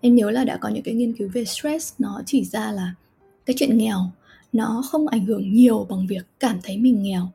Em 0.00 0.14
nhớ 0.14 0.30
là 0.30 0.44
đã 0.44 0.56
có 0.56 0.68
những 0.68 0.82
cái 0.82 0.94
nghiên 0.94 1.12
cứu 1.12 1.28
về 1.32 1.44
stress, 1.44 1.94
nó 1.98 2.22
chỉ 2.26 2.44
ra 2.44 2.72
là 2.72 2.94
cái 3.46 3.56
chuyện 3.58 3.78
nghèo 3.78 3.98
nó 4.52 4.82
không 4.90 5.08
ảnh 5.08 5.24
hưởng 5.24 5.52
nhiều 5.52 5.86
bằng 5.90 6.06
việc 6.06 6.26
cảm 6.40 6.58
thấy 6.62 6.76
mình 6.76 7.02
nghèo. 7.02 7.28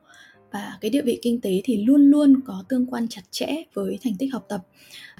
Và 0.52 0.78
cái 0.80 0.90
địa 0.90 1.02
vị 1.02 1.18
kinh 1.22 1.40
tế 1.40 1.60
thì 1.64 1.84
luôn 1.84 2.10
luôn 2.10 2.40
có 2.46 2.64
tương 2.68 2.86
quan 2.86 3.08
chặt 3.08 3.22
chẽ 3.30 3.46
với 3.74 3.98
thành 4.04 4.14
tích 4.18 4.32
học 4.32 4.44
tập. 4.48 4.66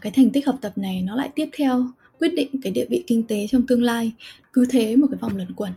Cái 0.01 0.12
thành 0.12 0.31
tích 0.31 0.46
học 0.46 0.59
tập 0.61 0.73
này 0.77 1.03
nó 1.03 1.16
lại 1.16 1.31
tiếp 1.35 1.49
theo 1.57 1.87
quyết 2.18 2.35
định 2.35 2.49
cái 2.62 2.73
địa 2.73 2.87
vị 2.90 3.05
kinh 3.07 3.23
tế 3.23 3.46
trong 3.51 3.66
tương 3.66 3.83
lai, 3.83 4.12
cứ 4.53 4.66
thế 4.70 4.96
một 4.96 5.07
cái 5.11 5.18
vòng 5.20 5.37
luẩn 5.37 5.55
quẩn. 5.55 5.73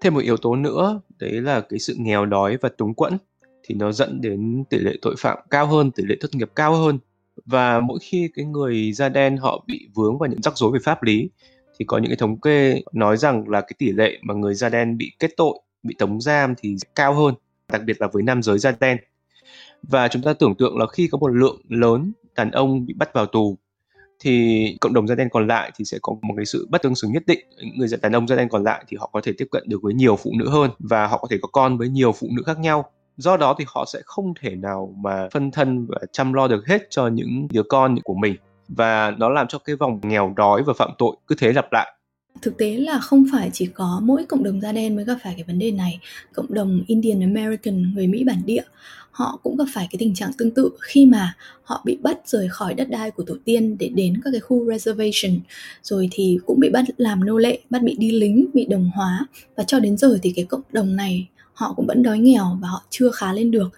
Thêm 0.00 0.14
một 0.14 0.20
yếu 0.20 0.36
tố 0.36 0.56
nữa, 0.56 1.00
đấy 1.18 1.32
là 1.32 1.60
cái 1.60 1.78
sự 1.78 1.94
nghèo 1.98 2.26
đói 2.26 2.56
và 2.56 2.68
túng 2.68 2.94
quẫn 2.94 3.18
thì 3.68 3.74
nó 3.74 3.92
dẫn 3.92 4.20
đến 4.20 4.64
tỷ 4.70 4.78
lệ 4.78 4.92
tội 5.02 5.14
phạm 5.18 5.38
cao 5.50 5.66
hơn, 5.66 5.90
tỷ 5.90 6.02
lệ 6.06 6.16
thất 6.20 6.34
nghiệp 6.34 6.50
cao 6.54 6.74
hơn. 6.74 6.98
Và 7.46 7.80
mỗi 7.80 7.98
khi 8.02 8.30
cái 8.34 8.44
người 8.44 8.92
da 8.92 9.08
đen 9.08 9.36
họ 9.36 9.64
bị 9.66 9.88
vướng 9.94 10.18
vào 10.18 10.28
những 10.28 10.42
rắc 10.42 10.56
rối 10.56 10.72
về 10.72 10.78
pháp 10.84 11.02
lý 11.02 11.30
thì 11.78 11.84
có 11.84 11.98
những 11.98 12.10
cái 12.10 12.16
thống 12.16 12.40
kê 12.40 12.82
nói 12.92 13.16
rằng 13.16 13.48
là 13.48 13.60
cái 13.60 13.72
tỷ 13.78 13.92
lệ 13.92 14.18
mà 14.22 14.34
người 14.34 14.54
da 14.54 14.68
đen 14.68 14.98
bị 14.98 15.12
kết 15.18 15.30
tội, 15.36 15.60
bị 15.82 15.94
tống 15.98 16.20
giam 16.20 16.54
thì 16.62 16.76
cao 16.94 17.14
hơn, 17.14 17.34
đặc 17.72 17.82
biệt 17.86 18.00
là 18.00 18.08
với 18.12 18.22
nam 18.22 18.42
giới 18.42 18.58
da 18.58 18.72
đen. 18.80 18.98
Và 19.82 20.08
chúng 20.08 20.22
ta 20.22 20.32
tưởng 20.32 20.54
tượng 20.54 20.78
là 20.78 20.86
khi 20.86 21.08
có 21.12 21.18
một 21.18 21.28
lượng 21.28 21.60
lớn 21.68 22.12
đàn 22.36 22.50
ông 22.50 22.86
bị 22.86 22.94
bắt 22.94 23.12
vào 23.12 23.26
tù 23.26 23.56
thì 24.20 24.76
cộng 24.80 24.94
đồng 24.94 25.06
da 25.08 25.14
đen 25.14 25.28
còn 25.30 25.46
lại 25.46 25.72
thì 25.76 25.84
sẽ 25.84 25.98
có 26.02 26.16
một 26.22 26.34
cái 26.36 26.46
sự 26.46 26.66
bất 26.70 26.82
tương 26.82 26.94
xứng 26.94 27.12
nhất 27.12 27.22
định 27.26 27.38
người 27.76 27.88
đàn 28.02 28.12
ông 28.12 28.28
da 28.28 28.36
đen 28.36 28.48
còn 28.48 28.64
lại 28.64 28.84
thì 28.88 28.96
họ 29.00 29.10
có 29.12 29.20
thể 29.24 29.32
tiếp 29.38 29.46
cận 29.50 29.62
được 29.66 29.82
với 29.82 29.94
nhiều 29.94 30.16
phụ 30.16 30.32
nữ 30.38 30.48
hơn 30.48 30.70
và 30.78 31.06
họ 31.06 31.18
có 31.18 31.28
thể 31.30 31.38
có 31.42 31.48
con 31.52 31.78
với 31.78 31.88
nhiều 31.88 32.12
phụ 32.12 32.28
nữ 32.36 32.42
khác 32.46 32.58
nhau 32.58 32.90
do 33.18 33.36
đó 33.36 33.54
thì 33.58 33.64
họ 33.68 33.84
sẽ 33.92 34.00
không 34.04 34.34
thể 34.40 34.54
nào 34.54 34.94
mà 34.96 35.28
phân 35.32 35.50
thân 35.50 35.86
và 35.86 35.98
chăm 36.12 36.32
lo 36.32 36.48
được 36.48 36.66
hết 36.66 36.82
cho 36.90 37.08
những 37.08 37.48
đứa 37.52 37.62
con 37.62 37.96
của 38.04 38.14
mình. 38.14 38.36
Và 38.68 39.10
nó 39.18 39.28
làm 39.28 39.46
cho 39.48 39.58
cái 39.58 39.76
vòng 39.76 40.00
nghèo 40.02 40.34
đói 40.36 40.62
và 40.62 40.72
phạm 40.78 40.90
tội 40.98 41.16
cứ 41.26 41.34
thế 41.38 41.52
lặp 41.52 41.72
lại. 41.72 41.94
Thực 42.42 42.58
tế 42.58 42.76
là 42.76 42.98
không 42.98 43.24
phải 43.32 43.50
chỉ 43.52 43.66
có 43.66 44.00
mỗi 44.04 44.24
cộng 44.24 44.42
đồng 44.42 44.60
da 44.60 44.72
đen 44.72 44.96
mới 44.96 45.04
gặp 45.04 45.16
phải 45.22 45.34
cái 45.34 45.44
vấn 45.44 45.58
đề 45.58 45.70
này. 45.70 46.00
Cộng 46.34 46.54
đồng 46.54 46.82
Indian 46.86 47.20
American, 47.20 47.94
người 47.94 48.06
Mỹ 48.06 48.24
bản 48.24 48.42
địa, 48.46 48.62
họ 49.10 49.40
cũng 49.42 49.56
gặp 49.56 49.64
phải 49.74 49.88
cái 49.90 49.96
tình 49.98 50.14
trạng 50.14 50.30
tương 50.38 50.50
tự 50.50 50.70
khi 50.80 51.06
mà 51.06 51.36
họ 51.62 51.82
bị 51.84 51.98
bắt 52.02 52.18
rời 52.24 52.48
khỏi 52.48 52.74
đất 52.74 52.90
đai 52.90 53.10
của 53.10 53.22
tổ 53.26 53.34
tiên 53.44 53.76
để 53.78 53.88
đến 53.88 54.20
các 54.24 54.30
cái 54.30 54.40
khu 54.40 54.66
reservation. 54.70 55.40
Rồi 55.82 56.08
thì 56.12 56.38
cũng 56.46 56.60
bị 56.60 56.70
bắt 56.70 56.84
làm 56.96 57.24
nô 57.24 57.38
lệ, 57.38 57.60
bắt 57.70 57.82
bị 57.82 57.96
đi 57.98 58.10
lính, 58.10 58.46
bị 58.54 58.66
đồng 58.66 58.90
hóa. 58.94 59.26
Và 59.56 59.64
cho 59.64 59.80
đến 59.80 59.96
giờ 59.96 60.18
thì 60.22 60.32
cái 60.36 60.44
cộng 60.44 60.62
đồng 60.72 60.96
này 60.96 61.28
họ 61.58 61.72
cũng 61.76 61.86
vẫn 61.86 62.02
đói 62.02 62.18
nghèo 62.18 62.58
và 62.60 62.68
họ 62.68 62.84
chưa 62.90 63.10
khá 63.10 63.32
lên 63.32 63.50
được. 63.50 63.68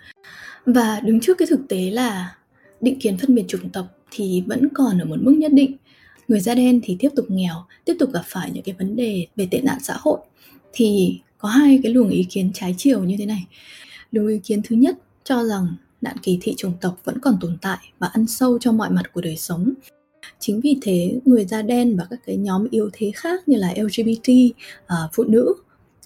Và 0.67 1.01
đứng 1.01 1.21
trước 1.21 1.39
cái 1.39 1.47
thực 1.51 1.61
tế 1.69 1.91
là 1.91 2.37
định 2.81 3.01
kiến 3.01 3.19
phân 3.19 3.35
biệt 3.35 3.45
chủng 3.49 3.69
tộc 3.71 3.87
thì 4.11 4.43
vẫn 4.47 4.69
còn 4.75 4.99
ở 4.99 5.05
một 5.05 5.17
mức 5.21 5.33
nhất 5.33 5.53
định. 5.53 5.77
Người 6.29 6.41
da 6.41 6.55
đen 6.55 6.81
thì 6.83 6.97
tiếp 6.99 7.09
tục 7.17 7.27
nghèo 7.29 7.55
tiếp 7.85 7.95
tục 7.99 8.13
gặp 8.13 8.23
phải 8.27 8.51
những 8.55 8.63
cái 8.63 8.75
vấn 8.79 8.97
đề 8.97 9.27
về 9.37 9.49
tệ 9.51 9.61
nạn 9.61 9.79
xã 9.83 9.97
hội. 10.01 10.19
Thì 10.73 11.19
có 11.39 11.49
hai 11.49 11.81
cái 11.83 11.93
luồng 11.93 12.09
ý 12.09 12.27
kiến 12.31 12.51
trái 12.55 12.75
chiều 12.79 13.05
như 13.05 13.17
thế 13.19 13.27
này. 13.27 13.47
Luồng 14.13 14.29
ý 14.29 14.39
kiến 14.39 14.61
thứ 14.65 14.77
nhất 14.77 14.97
cho 15.25 15.45
rằng 15.45 15.75
nạn 16.01 16.17
kỳ 16.23 16.39
thị 16.43 16.55
chủng 16.57 16.75
tộc 16.81 17.01
vẫn 17.05 17.19
còn 17.19 17.35
tồn 17.41 17.57
tại 17.63 17.79
và 17.99 18.07
ăn 18.07 18.27
sâu 18.27 18.59
trong 18.59 18.77
mọi 18.77 18.91
mặt 18.91 19.13
của 19.13 19.21
đời 19.21 19.37
sống. 19.37 19.73
Chính 20.39 20.61
vì 20.61 20.77
thế 20.83 21.21
người 21.25 21.45
da 21.45 21.63
đen 21.63 21.97
và 21.97 22.07
các 22.11 22.21
cái 22.27 22.37
nhóm 22.37 22.67
yếu 22.71 22.91
thế 22.93 23.13
khác 23.15 23.49
như 23.49 23.57
là 23.57 23.75
lgbt 23.77 24.29
uh, 24.29 24.57
à, 24.87 24.97
phụ 25.13 25.25
nữ 25.25 25.55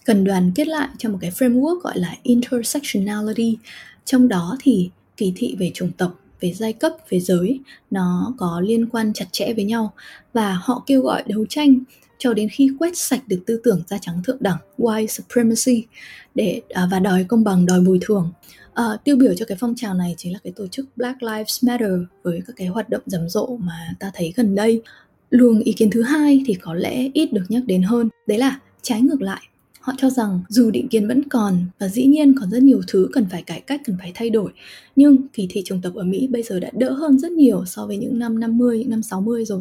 cần 0.05 0.25
đoàn 0.25 0.53
kết 0.55 0.69
lại 0.69 0.89
trong 0.99 1.13
một 1.13 1.19
cái 1.21 1.31
framework 1.31 1.81
gọi 1.81 1.99
là 1.99 2.17
intersectionality. 2.23 3.57
Trong 4.05 4.29
đó 4.29 4.57
thì 4.61 4.91
kỳ 5.17 5.33
thị 5.37 5.57
về 5.59 5.71
chủng 5.75 5.93
tộc 5.93 6.21
về 6.41 6.53
giai 6.53 6.73
cấp 6.73 6.93
về 7.09 7.21
giới 7.21 7.61
nó 7.91 8.35
có 8.39 8.61
liên 8.65 8.87
quan 8.87 9.13
chặt 9.13 9.27
chẽ 9.33 9.53
với 9.53 9.65
nhau. 9.65 9.93
Và 10.33 10.59
họ 10.63 10.83
kêu 10.87 11.03
gọi 11.03 11.23
đấu 11.27 11.47
tranh 11.49 11.79
cho 12.19 12.35
đến 12.35 12.49
khi 12.49 12.71
quét 12.79 12.97
sạch 12.97 13.29
được 13.29 13.43
tư 13.47 13.61
tưởng 13.65 13.83
da 13.87 13.99
trắng 13.99 14.23
thượng 14.25 14.37
đẳng 14.41 14.59
white 14.79 15.07
supremacy 15.07 15.87
để 16.35 16.61
à, 16.69 16.89
và 16.91 17.01
đòi 17.01 17.25
công 17.25 17.45
bằng 17.45 17.67
đòi 17.67 17.81
bồi 17.81 17.99
thường. 18.03 18.33
À, 18.75 18.85
tiêu 19.05 19.17
biểu 19.17 19.35
cho 19.35 19.47
cái 19.47 19.59
phong 19.61 19.75
trào 19.77 19.95
này 19.95 20.15
chính 20.19 20.33
là 20.33 20.39
cái 20.45 20.53
tổ 20.57 20.67
chức 20.67 20.87
Black 20.97 21.23
Lives 21.23 21.65
Matter 21.65 21.93
với 22.23 22.41
các 22.47 22.57
cái 22.57 22.67
hoạt 22.67 22.89
động 22.89 23.03
rầm 23.07 23.29
rộ 23.29 23.57
mà 23.57 23.95
ta 24.01 24.11
thấy 24.15 24.33
gần 24.37 24.55
đây. 24.55 24.83
Luồng 25.31 25.61
ý 25.61 25.73
kiến 25.73 25.91
thứ 25.91 26.03
hai 26.03 26.43
thì 26.47 26.55
có 26.55 26.75
lẽ 26.75 27.11
ít 27.15 27.33
được 27.33 27.45
nhắc 27.49 27.63
đến 27.67 27.83
hơn 27.83 28.09
đấy 28.27 28.39
là 28.39 28.61
trái 28.83 29.01
ngược 29.01 29.23
lại 29.23 29.43
họ 29.85 29.93
cho 29.99 30.11
rằng 30.11 30.41
dù 30.49 30.71
định 30.71 30.89
kiến 30.89 31.09
vẫn 31.09 31.29
còn 31.29 31.67
và 31.79 31.89
dĩ 31.89 32.07
nhiên 32.07 32.35
còn 32.41 32.51
rất 32.51 32.63
nhiều 32.63 32.81
thứ 32.89 33.09
cần 33.13 33.27
phải 33.31 33.43
cải 33.43 33.61
cách, 33.61 33.81
cần 33.85 33.97
phải 33.99 34.13
thay 34.15 34.31
đổi, 34.31 34.53
nhưng 34.97 35.17
kỳ 35.33 35.47
thị 35.51 35.63
chủng 35.65 35.81
tộc 35.81 35.95
ở 35.95 36.05
Mỹ 36.05 36.27
bây 36.27 36.43
giờ 36.43 36.61
đã 36.61 36.71
đỡ 36.73 36.93
hơn 36.93 37.19
rất 37.19 37.33
nhiều 37.33 37.65
so 37.67 37.87
với 37.87 37.97
những 37.97 38.19
năm 38.19 38.41
50, 38.41 38.79
những 38.79 38.91
năm 38.91 39.03
60 39.03 39.45
rồi. 39.45 39.61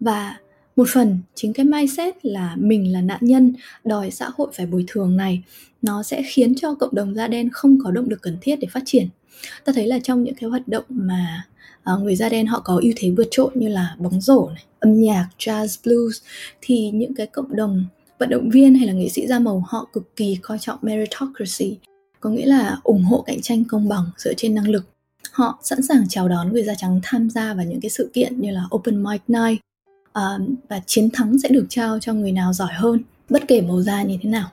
Và 0.00 0.36
một 0.76 0.88
phần 0.88 1.18
chính 1.34 1.52
cái 1.52 1.66
mindset 1.66 2.26
là 2.26 2.56
mình 2.58 2.92
là 2.92 3.00
nạn 3.00 3.18
nhân 3.22 3.54
đòi 3.84 4.10
xã 4.10 4.30
hội 4.34 4.48
phải 4.54 4.66
bồi 4.66 4.84
thường 4.88 5.16
này 5.16 5.42
nó 5.82 6.02
sẽ 6.02 6.22
khiến 6.26 6.54
cho 6.54 6.74
cộng 6.74 6.94
đồng 6.94 7.14
da 7.14 7.28
đen 7.28 7.48
không 7.52 7.78
có 7.84 7.90
động 7.90 8.08
lực 8.10 8.22
cần 8.22 8.38
thiết 8.40 8.56
để 8.60 8.68
phát 8.70 8.82
triển 8.86 9.08
ta 9.64 9.72
thấy 9.72 9.86
là 9.86 9.98
trong 9.98 10.22
những 10.22 10.34
cái 10.34 10.50
hoạt 10.50 10.68
động 10.68 10.84
mà 10.88 11.44
à, 11.82 11.92
người 12.02 12.16
da 12.16 12.28
đen 12.28 12.46
họ 12.46 12.60
có 12.64 12.78
ưu 12.82 12.92
thế 12.96 13.10
vượt 13.10 13.28
trội 13.30 13.50
như 13.54 13.68
là 13.68 13.96
bóng 13.98 14.20
rổ 14.20 14.48
này 14.54 14.64
âm 14.80 15.00
nhạc 15.00 15.28
jazz 15.38 15.76
blues 15.84 16.22
thì 16.60 16.90
những 16.90 17.14
cái 17.14 17.26
cộng 17.26 17.56
đồng 17.56 17.84
vận 18.20 18.30
động 18.30 18.50
viên 18.50 18.74
hay 18.74 18.86
là 18.86 18.92
nghệ 18.92 19.08
sĩ 19.08 19.26
da 19.26 19.38
màu 19.38 19.64
họ 19.68 19.88
cực 19.92 20.16
kỳ 20.16 20.38
coi 20.42 20.58
trọng 20.58 20.78
meritocracy 20.82 21.78
có 22.20 22.30
nghĩa 22.30 22.46
là 22.46 22.76
ủng 22.82 23.02
hộ 23.02 23.22
cạnh 23.26 23.40
tranh 23.40 23.64
công 23.64 23.88
bằng 23.88 24.04
dựa 24.16 24.34
trên 24.36 24.54
năng 24.54 24.68
lực. 24.68 24.84
Họ 25.32 25.58
sẵn 25.62 25.82
sàng 25.82 26.08
chào 26.08 26.28
đón 26.28 26.52
người 26.52 26.62
da 26.62 26.74
trắng 26.74 27.00
tham 27.02 27.30
gia 27.30 27.54
vào 27.54 27.66
những 27.66 27.80
cái 27.80 27.90
sự 27.90 28.10
kiện 28.12 28.40
như 28.40 28.50
là 28.50 28.62
open 28.74 29.02
mic 29.02 29.20
night 29.28 29.60
uh, 30.18 30.58
và 30.68 30.80
chiến 30.86 31.10
thắng 31.12 31.38
sẽ 31.38 31.48
được 31.48 31.66
trao 31.68 31.98
cho 31.98 32.12
người 32.12 32.32
nào 32.32 32.52
giỏi 32.52 32.72
hơn 32.72 33.00
bất 33.28 33.42
kể 33.48 33.60
màu 33.60 33.82
da 33.82 34.02
như 34.02 34.18
thế 34.22 34.30
nào. 34.30 34.50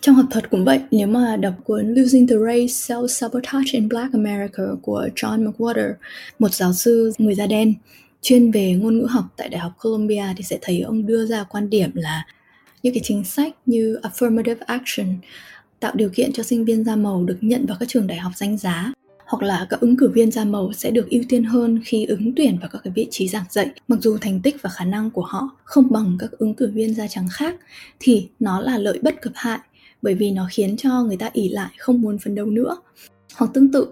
Trong 0.00 0.14
học 0.14 0.26
thuật 0.30 0.50
cũng 0.50 0.64
vậy, 0.64 0.80
nếu 0.90 1.06
mà 1.06 1.36
đọc 1.36 1.54
cuốn 1.64 1.94
Losing 1.94 2.26
the 2.26 2.36
Race, 2.36 2.66
Self-Sabotage 2.66 3.70
in 3.72 3.88
Black 3.88 4.12
America 4.12 4.62
của 4.82 5.08
John 5.16 5.52
McWhorter, 5.52 5.92
một 6.38 6.54
giáo 6.54 6.72
sư 6.72 7.12
người 7.18 7.34
da 7.34 7.46
đen 7.46 7.74
chuyên 8.22 8.50
về 8.50 8.72
ngôn 8.72 8.98
ngữ 8.98 9.06
học 9.06 9.24
tại 9.36 9.48
Đại 9.48 9.60
học 9.60 9.72
Columbia 9.82 10.24
thì 10.36 10.44
sẽ 10.44 10.58
thấy 10.62 10.80
ông 10.80 11.06
đưa 11.06 11.26
ra 11.26 11.44
quan 11.44 11.70
điểm 11.70 11.90
là 11.94 12.26
những 12.84 12.94
cái 12.94 13.02
chính 13.04 13.24
sách 13.24 13.54
như 13.66 13.98
affirmative 14.02 14.56
action, 14.66 15.06
tạo 15.80 15.92
điều 15.96 16.08
kiện 16.08 16.32
cho 16.32 16.42
sinh 16.42 16.64
viên 16.64 16.84
da 16.84 16.96
màu 16.96 17.24
được 17.24 17.36
nhận 17.40 17.66
vào 17.66 17.76
các 17.80 17.88
trường 17.88 18.06
đại 18.06 18.18
học 18.18 18.32
danh 18.36 18.58
giá, 18.58 18.92
hoặc 19.26 19.42
là 19.42 19.66
các 19.70 19.80
ứng 19.80 19.96
cử 19.96 20.08
viên 20.08 20.30
da 20.30 20.44
màu 20.44 20.72
sẽ 20.72 20.90
được 20.90 21.10
ưu 21.10 21.22
tiên 21.28 21.44
hơn 21.44 21.80
khi 21.84 22.04
ứng 22.04 22.32
tuyển 22.36 22.58
vào 22.60 22.68
các 22.72 22.80
cái 22.84 22.92
vị 22.96 23.06
trí 23.10 23.28
giảng 23.28 23.44
dạy. 23.50 23.70
Mặc 23.88 23.98
dù 24.00 24.18
thành 24.20 24.40
tích 24.40 24.62
và 24.62 24.70
khả 24.70 24.84
năng 24.84 25.10
của 25.10 25.22
họ 25.22 25.48
không 25.64 25.90
bằng 25.90 26.16
các 26.18 26.30
ứng 26.30 26.54
cử 26.54 26.70
viên 26.74 26.94
da 26.94 27.06
trắng 27.08 27.28
khác, 27.32 27.54
thì 28.00 28.28
nó 28.40 28.60
là 28.60 28.78
lợi 28.78 28.98
bất 29.02 29.22
cập 29.22 29.32
hại, 29.36 29.58
bởi 30.02 30.14
vì 30.14 30.30
nó 30.30 30.48
khiến 30.50 30.76
cho 30.76 31.02
người 31.02 31.16
ta 31.16 31.30
ỉ 31.32 31.48
lại, 31.48 31.70
không 31.78 32.00
muốn 32.00 32.18
phấn 32.18 32.34
đấu 32.34 32.46
nữa. 32.46 32.76
Hoặc 33.36 33.50
tương 33.54 33.72
tự 33.72 33.86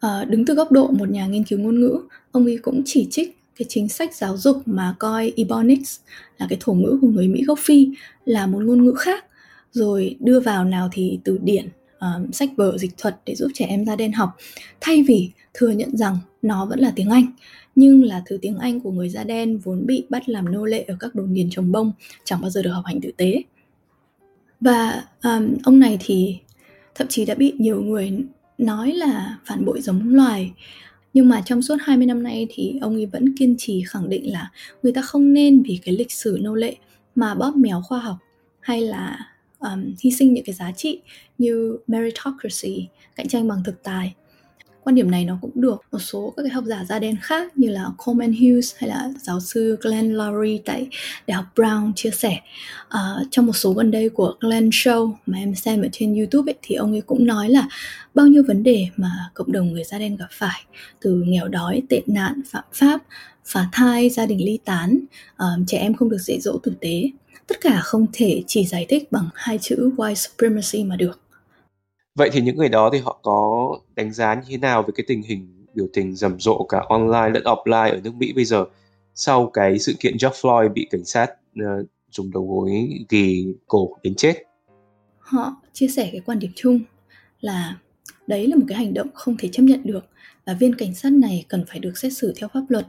ờ, 0.00 0.24
đứng 0.24 0.46
từ 0.46 0.54
góc 0.54 0.72
độ 0.72 0.90
một 0.90 1.10
nhà 1.10 1.26
nghiên 1.26 1.44
cứu 1.44 1.58
ngôn 1.58 1.80
ngữ, 1.80 1.98
ông 2.32 2.44
ấy 2.44 2.58
cũng 2.62 2.82
chỉ 2.84 3.06
trích 3.10 3.43
cái 3.56 3.66
chính 3.68 3.88
sách 3.88 4.14
giáo 4.14 4.36
dục 4.36 4.62
mà 4.66 4.94
coi 4.98 5.32
Ebonics 5.36 6.00
là 6.38 6.46
cái 6.50 6.58
thổ 6.60 6.72
ngữ 6.72 6.98
của 7.00 7.08
người 7.08 7.28
Mỹ 7.28 7.44
gốc 7.46 7.58
Phi 7.58 7.88
là 8.24 8.46
một 8.46 8.62
ngôn 8.62 8.84
ngữ 8.84 8.94
khác. 8.98 9.24
Rồi 9.72 10.16
đưa 10.20 10.40
vào 10.40 10.64
nào 10.64 10.88
thì 10.92 11.18
từ 11.24 11.38
điển 11.42 11.68
um, 12.00 12.30
sách 12.30 12.50
vở 12.56 12.78
dịch 12.78 12.98
thuật 12.98 13.16
để 13.26 13.34
giúp 13.34 13.48
trẻ 13.54 13.66
em 13.66 13.86
da 13.86 13.96
đen 13.96 14.12
học. 14.12 14.30
Thay 14.80 15.02
vì 15.02 15.30
thừa 15.54 15.70
nhận 15.70 15.96
rằng 15.96 16.18
nó 16.42 16.66
vẫn 16.66 16.78
là 16.78 16.92
tiếng 16.96 17.10
Anh 17.10 17.26
nhưng 17.74 18.04
là 18.04 18.22
thứ 18.26 18.38
tiếng 18.42 18.58
Anh 18.58 18.80
của 18.80 18.90
người 18.90 19.08
da 19.08 19.24
đen 19.24 19.58
vốn 19.58 19.86
bị 19.86 20.06
bắt 20.08 20.28
làm 20.28 20.52
nô 20.52 20.64
lệ 20.64 20.84
ở 20.88 20.96
các 21.00 21.14
đồn 21.14 21.34
điền 21.34 21.50
trồng 21.50 21.72
bông 21.72 21.92
chẳng 22.24 22.40
bao 22.40 22.50
giờ 22.50 22.62
được 22.62 22.70
học 22.70 22.84
hành 22.86 23.00
tử 23.00 23.10
tế. 23.16 23.42
Và 24.60 25.04
um, 25.22 25.54
ông 25.64 25.78
này 25.78 25.98
thì 26.00 26.38
thậm 26.94 27.06
chí 27.10 27.24
đã 27.24 27.34
bị 27.34 27.52
nhiều 27.58 27.82
người 27.82 28.12
nói 28.58 28.92
là 28.92 29.38
phản 29.44 29.64
bội 29.64 29.80
giống 29.80 30.14
loài 30.14 30.52
nhưng 31.14 31.28
mà 31.28 31.42
trong 31.46 31.62
suốt 31.62 31.76
20 31.80 32.06
năm 32.06 32.22
nay 32.22 32.46
thì 32.50 32.78
ông 32.80 32.94
ấy 32.94 33.06
vẫn 33.06 33.36
kiên 33.36 33.54
trì 33.58 33.82
khẳng 33.88 34.08
định 34.08 34.32
là 34.32 34.50
người 34.82 34.92
ta 34.92 35.02
không 35.02 35.32
nên 35.32 35.62
vì 35.62 35.80
cái 35.84 35.94
lịch 35.94 36.12
sử 36.12 36.38
nô 36.42 36.54
lệ 36.54 36.76
mà 37.14 37.34
bóp 37.34 37.56
méo 37.56 37.82
khoa 37.82 37.98
học 37.98 38.16
hay 38.60 38.80
là 38.80 39.18
um, 39.58 39.94
hy 40.00 40.10
sinh 40.10 40.34
những 40.34 40.44
cái 40.44 40.54
giá 40.54 40.72
trị 40.72 41.00
như 41.38 41.78
meritocracy 41.86 42.88
cạnh 43.16 43.28
tranh 43.28 43.48
bằng 43.48 43.62
thực 43.64 43.82
tài 43.82 44.14
quan 44.84 44.94
điểm 44.94 45.10
này 45.10 45.24
nó 45.24 45.38
cũng 45.40 45.50
được 45.54 45.82
một 45.92 45.98
số 45.98 46.34
các 46.36 46.42
cái 46.42 46.50
học 46.50 46.64
giả 46.66 46.84
da 46.88 46.98
đen 46.98 47.16
khác 47.22 47.58
như 47.58 47.68
là 47.68 47.86
Coleman 48.04 48.32
Hughes 48.32 48.74
hay 48.76 48.90
là 48.90 49.08
giáo 49.22 49.40
sư 49.40 49.78
Glenn 49.80 50.12
Lowry 50.12 50.58
tại 50.64 50.86
Đại 51.26 51.36
học 51.36 51.44
Brown 51.56 51.92
chia 51.96 52.10
sẻ. 52.10 52.40
Uh, 52.86 53.26
trong 53.30 53.46
một 53.46 53.52
số 53.52 53.72
gần 53.72 53.90
đây 53.90 54.08
của 54.08 54.34
Glenn 54.40 54.68
Show 54.68 55.12
mà 55.26 55.38
em 55.38 55.54
xem 55.54 55.82
ở 55.82 55.88
trên 55.92 56.14
YouTube 56.14 56.52
ấy, 56.52 56.58
thì 56.62 56.74
ông 56.74 56.92
ấy 56.92 57.00
cũng 57.00 57.26
nói 57.26 57.48
là 57.48 57.68
bao 58.14 58.26
nhiêu 58.26 58.42
vấn 58.48 58.62
đề 58.62 58.86
mà 58.96 59.10
cộng 59.34 59.52
đồng 59.52 59.72
người 59.72 59.84
da 59.84 59.98
đen 59.98 60.16
gặp 60.16 60.28
phải 60.30 60.64
từ 61.00 61.22
nghèo 61.26 61.48
đói, 61.48 61.82
tệ 61.88 62.02
nạn, 62.06 62.40
phạm 62.50 62.64
pháp, 62.72 63.02
phá 63.44 63.68
thai, 63.72 64.10
gia 64.10 64.26
đình 64.26 64.44
ly 64.44 64.58
tán, 64.64 64.98
uh, 65.34 65.66
trẻ 65.66 65.78
em 65.78 65.94
không 65.94 66.10
được 66.10 66.18
dạy 66.18 66.40
dỗ 66.40 66.58
tử 66.58 66.72
tế. 66.80 67.02
Tất 67.46 67.60
cả 67.60 67.80
không 67.80 68.06
thể 68.12 68.42
chỉ 68.46 68.66
giải 68.66 68.86
thích 68.88 69.12
bằng 69.12 69.28
hai 69.34 69.58
chữ 69.62 69.90
white 69.96 70.14
supremacy 70.14 70.84
mà 70.84 70.96
được. 70.96 71.23
Vậy 72.14 72.30
thì 72.32 72.40
những 72.40 72.56
người 72.56 72.68
đó 72.68 72.90
thì 72.92 72.98
họ 72.98 73.18
có 73.22 73.68
đánh 73.96 74.12
giá 74.12 74.34
như 74.34 74.40
thế 74.48 74.56
nào 74.56 74.82
về 74.82 74.88
cái 74.96 75.04
tình 75.08 75.22
hình 75.22 75.66
biểu 75.74 75.86
tình 75.92 76.16
rầm 76.16 76.40
rộ 76.40 76.66
cả 76.68 76.82
online 76.88 77.30
lẫn 77.34 77.42
offline 77.42 77.90
ở 77.90 78.00
nước 78.04 78.14
Mỹ 78.14 78.32
bây 78.32 78.44
giờ 78.44 78.64
sau 79.14 79.50
cái 79.52 79.78
sự 79.78 79.94
kiện 80.00 80.12
George 80.22 80.38
Floyd 80.40 80.72
bị 80.72 80.88
cảnh 80.90 81.04
sát 81.04 81.30
uh, 81.60 81.88
dùng 82.10 82.30
đầu 82.30 82.46
gối 82.46 82.88
ghi 83.08 83.46
cổ 83.66 83.96
đến 84.02 84.14
chết? 84.14 84.34
Họ 85.18 85.56
chia 85.72 85.88
sẻ 85.88 86.08
cái 86.12 86.20
quan 86.26 86.38
điểm 86.38 86.50
chung 86.56 86.80
là 87.40 87.78
đấy 88.26 88.46
là 88.46 88.56
một 88.56 88.64
cái 88.68 88.78
hành 88.78 88.94
động 88.94 89.08
không 89.14 89.36
thể 89.38 89.48
chấp 89.52 89.62
nhận 89.62 89.80
được 89.84 90.06
và 90.46 90.54
viên 90.54 90.74
cảnh 90.74 90.94
sát 90.94 91.12
này 91.12 91.44
cần 91.48 91.64
phải 91.68 91.78
được 91.78 91.98
xét 91.98 92.12
xử 92.12 92.34
theo 92.36 92.48
pháp 92.54 92.62
luật. 92.68 92.86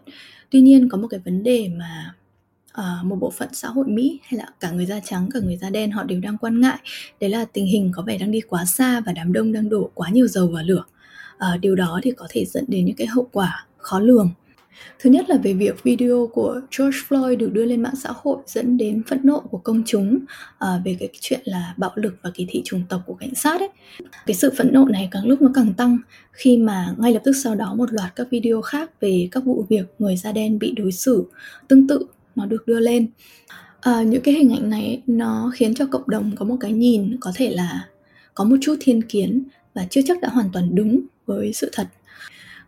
Tuy 0.49 0.61
nhiên 0.61 0.89
có 0.89 0.97
một 0.97 1.07
cái 1.07 1.19
vấn 1.25 1.43
đề 1.43 1.69
mà 1.77 2.15
uh, 2.79 3.05
một 3.05 3.15
bộ 3.15 3.31
phận 3.31 3.49
xã 3.53 3.67
hội 3.67 3.85
Mỹ 3.87 4.19
hay 4.23 4.37
là 4.37 4.45
cả 4.59 4.71
người 4.71 4.85
da 4.85 4.99
trắng 4.99 5.29
cả 5.33 5.39
người 5.39 5.57
da 5.57 5.69
đen 5.69 5.91
họ 5.91 6.03
đều 6.03 6.19
đang 6.19 6.37
quan 6.37 6.61
ngại. 6.61 6.77
Đấy 7.19 7.29
là 7.29 7.45
tình 7.53 7.65
hình 7.65 7.91
có 7.95 8.03
vẻ 8.03 8.17
đang 8.17 8.31
đi 8.31 8.41
quá 8.41 8.65
xa 8.65 9.01
và 9.05 9.11
đám 9.11 9.33
đông 9.33 9.53
đang 9.53 9.69
đổ 9.69 9.91
quá 9.93 10.09
nhiều 10.09 10.27
dầu 10.27 10.47
vào 10.47 10.63
lửa. 10.63 10.83
Uh, 11.35 11.61
điều 11.61 11.75
đó 11.75 11.99
thì 12.03 12.11
có 12.11 12.27
thể 12.29 12.45
dẫn 12.45 12.65
đến 12.67 12.85
những 12.85 12.95
cái 12.95 13.07
hậu 13.07 13.27
quả 13.31 13.65
khó 13.77 13.99
lường. 13.99 14.31
Thứ 14.99 15.09
nhất 15.09 15.29
là 15.29 15.37
về 15.37 15.53
việc 15.53 15.83
video 15.83 16.29
của 16.33 16.61
George 16.77 16.97
Floyd 17.09 17.37
được 17.37 17.53
đưa 17.53 17.65
lên 17.65 17.83
mạng 17.83 17.95
xã 17.95 18.09
hội 18.15 18.37
dẫn 18.47 18.77
đến 18.77 19.03
phẫn 19.07 19.19
nộ 19.23 19.39
của 19.39 19.57
công 19.57 19.83
chúng 19.85 20.19
à, 20.59 20.81
về 20.85 20.97
cái 20.99 21.09
chuyện 21.21 21.39
là 21.43 21.73
bạo 21.77 21.91
lực 21.95 22.15
và 22.21 22.31
kỳ 22.33 22.45
thị 22.49 22.61
chủng 22.65 22.83
tộc 22.89 23.01
của 23.05 23.13
cảnh 23.13 23.35
sát 23.35 23.61
ấy. 23.61 23.69
Cái 24.25 24.35
sự 24.35 24.51
phẫn 24.57 24.69
nộ 24.73 24.85
này 24.85 25.07
càng 25.11 25.25
lúc 25.25 25.41
nó 25.41 25.49
càng 25.55 25.73
tăng 25.73 25.97
khi 26.31 26.57
mà 26.57 26.93
ngay 26.97 27.13
lập 27.13 27.21
tức 27.23 27.33
sau 27.33 27.55
đó 27.55 27.75
một 27.75 27.93
loạt 27.93 28.15
các 28.15 28.27
video 28.31 28.61
khác 28.61 28.91
về 29.01 29.27
các 29.31 29.43
vụ 29.43 29.65
việc 29.69 29.85
người 29.99 30.17
da 30.17 30.31
đen 30.31 30.59
bị 30.59 30.71
đối 30.71 30.91
xử 30.91 31.25
tương 31.67 31.87
tự 31.87 32.07
nó 32.35 32.45
được 32.45 32.67
đưa 32.67 32.79
lên. 32.79 33.07
À, 33.81 34.03
những 34.03 34.21
cái 34.21 34.33
hình 34.33 34.53
ảnh 34.53 34.69
này 34.69 35.01
nó 35.07 35.51
khiến 35.55 35.75
cho 35.75 35.85
cộng 35.85 36.09
đồng 36.09 36.31
có 36.35 36.45
một 36.45 36.57
cái 36.59 36.71
nhìn 36.71 37.17
có 37.19 37.31
thể 37.35 37.49
là 37.49 37.87
có 38.33 38.43
một 38.43 38.55
chút 38.61 38.75
thiên 38.79 39.01
kiến 39.01 39.43
và 39.73 39.87
chưa 39.89 40.01
chắc 40.05 40.21
đã 40.21 40.29
hoàn 40.29 40.49
toàn 40.53 40.75
đúng 40.75 41.01
với 41.25 41.53
sự 41.53 41.69
thật. 41.73 41.87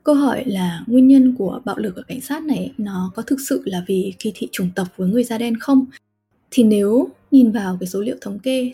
Câu 0.04 0.16
hỏi 0.16 0.44
là 0.46 0.84
nguyên 0.88 1.08
nhân 1.08 1.36
của 1.36 1.62
bạo 1.66 1.78
lực 1.78 1.96
ở 1.96 2.04
cảnh 2.08 2.22
sát 2.22 2.44
này 2.44 2.74
nó 2.78 3.12
có 3.16 3.22
thực 3.22 3.40
sự 3.50 3.62
là 3.66 3.84
vì 3.88 4.14
kỳ 4.20 4.32
thị 4.36 4.48
chủng 4.52 4.70
tộc 4.76 4.88
với 4.98 5.10
người 5.10 5.24
da 5.24 5.38
đen 5.38 5.60
không? 5.60 5.86
Thì 6.52 6.64
nếu 6.64 7.10
nhìn 7.32 7.52
vào 7.52 7.78
cái 7.80 7.88
số 7.88 8.02
liệu 8.02 8.16
thống 8.22 8.40
kê 8.40 8.72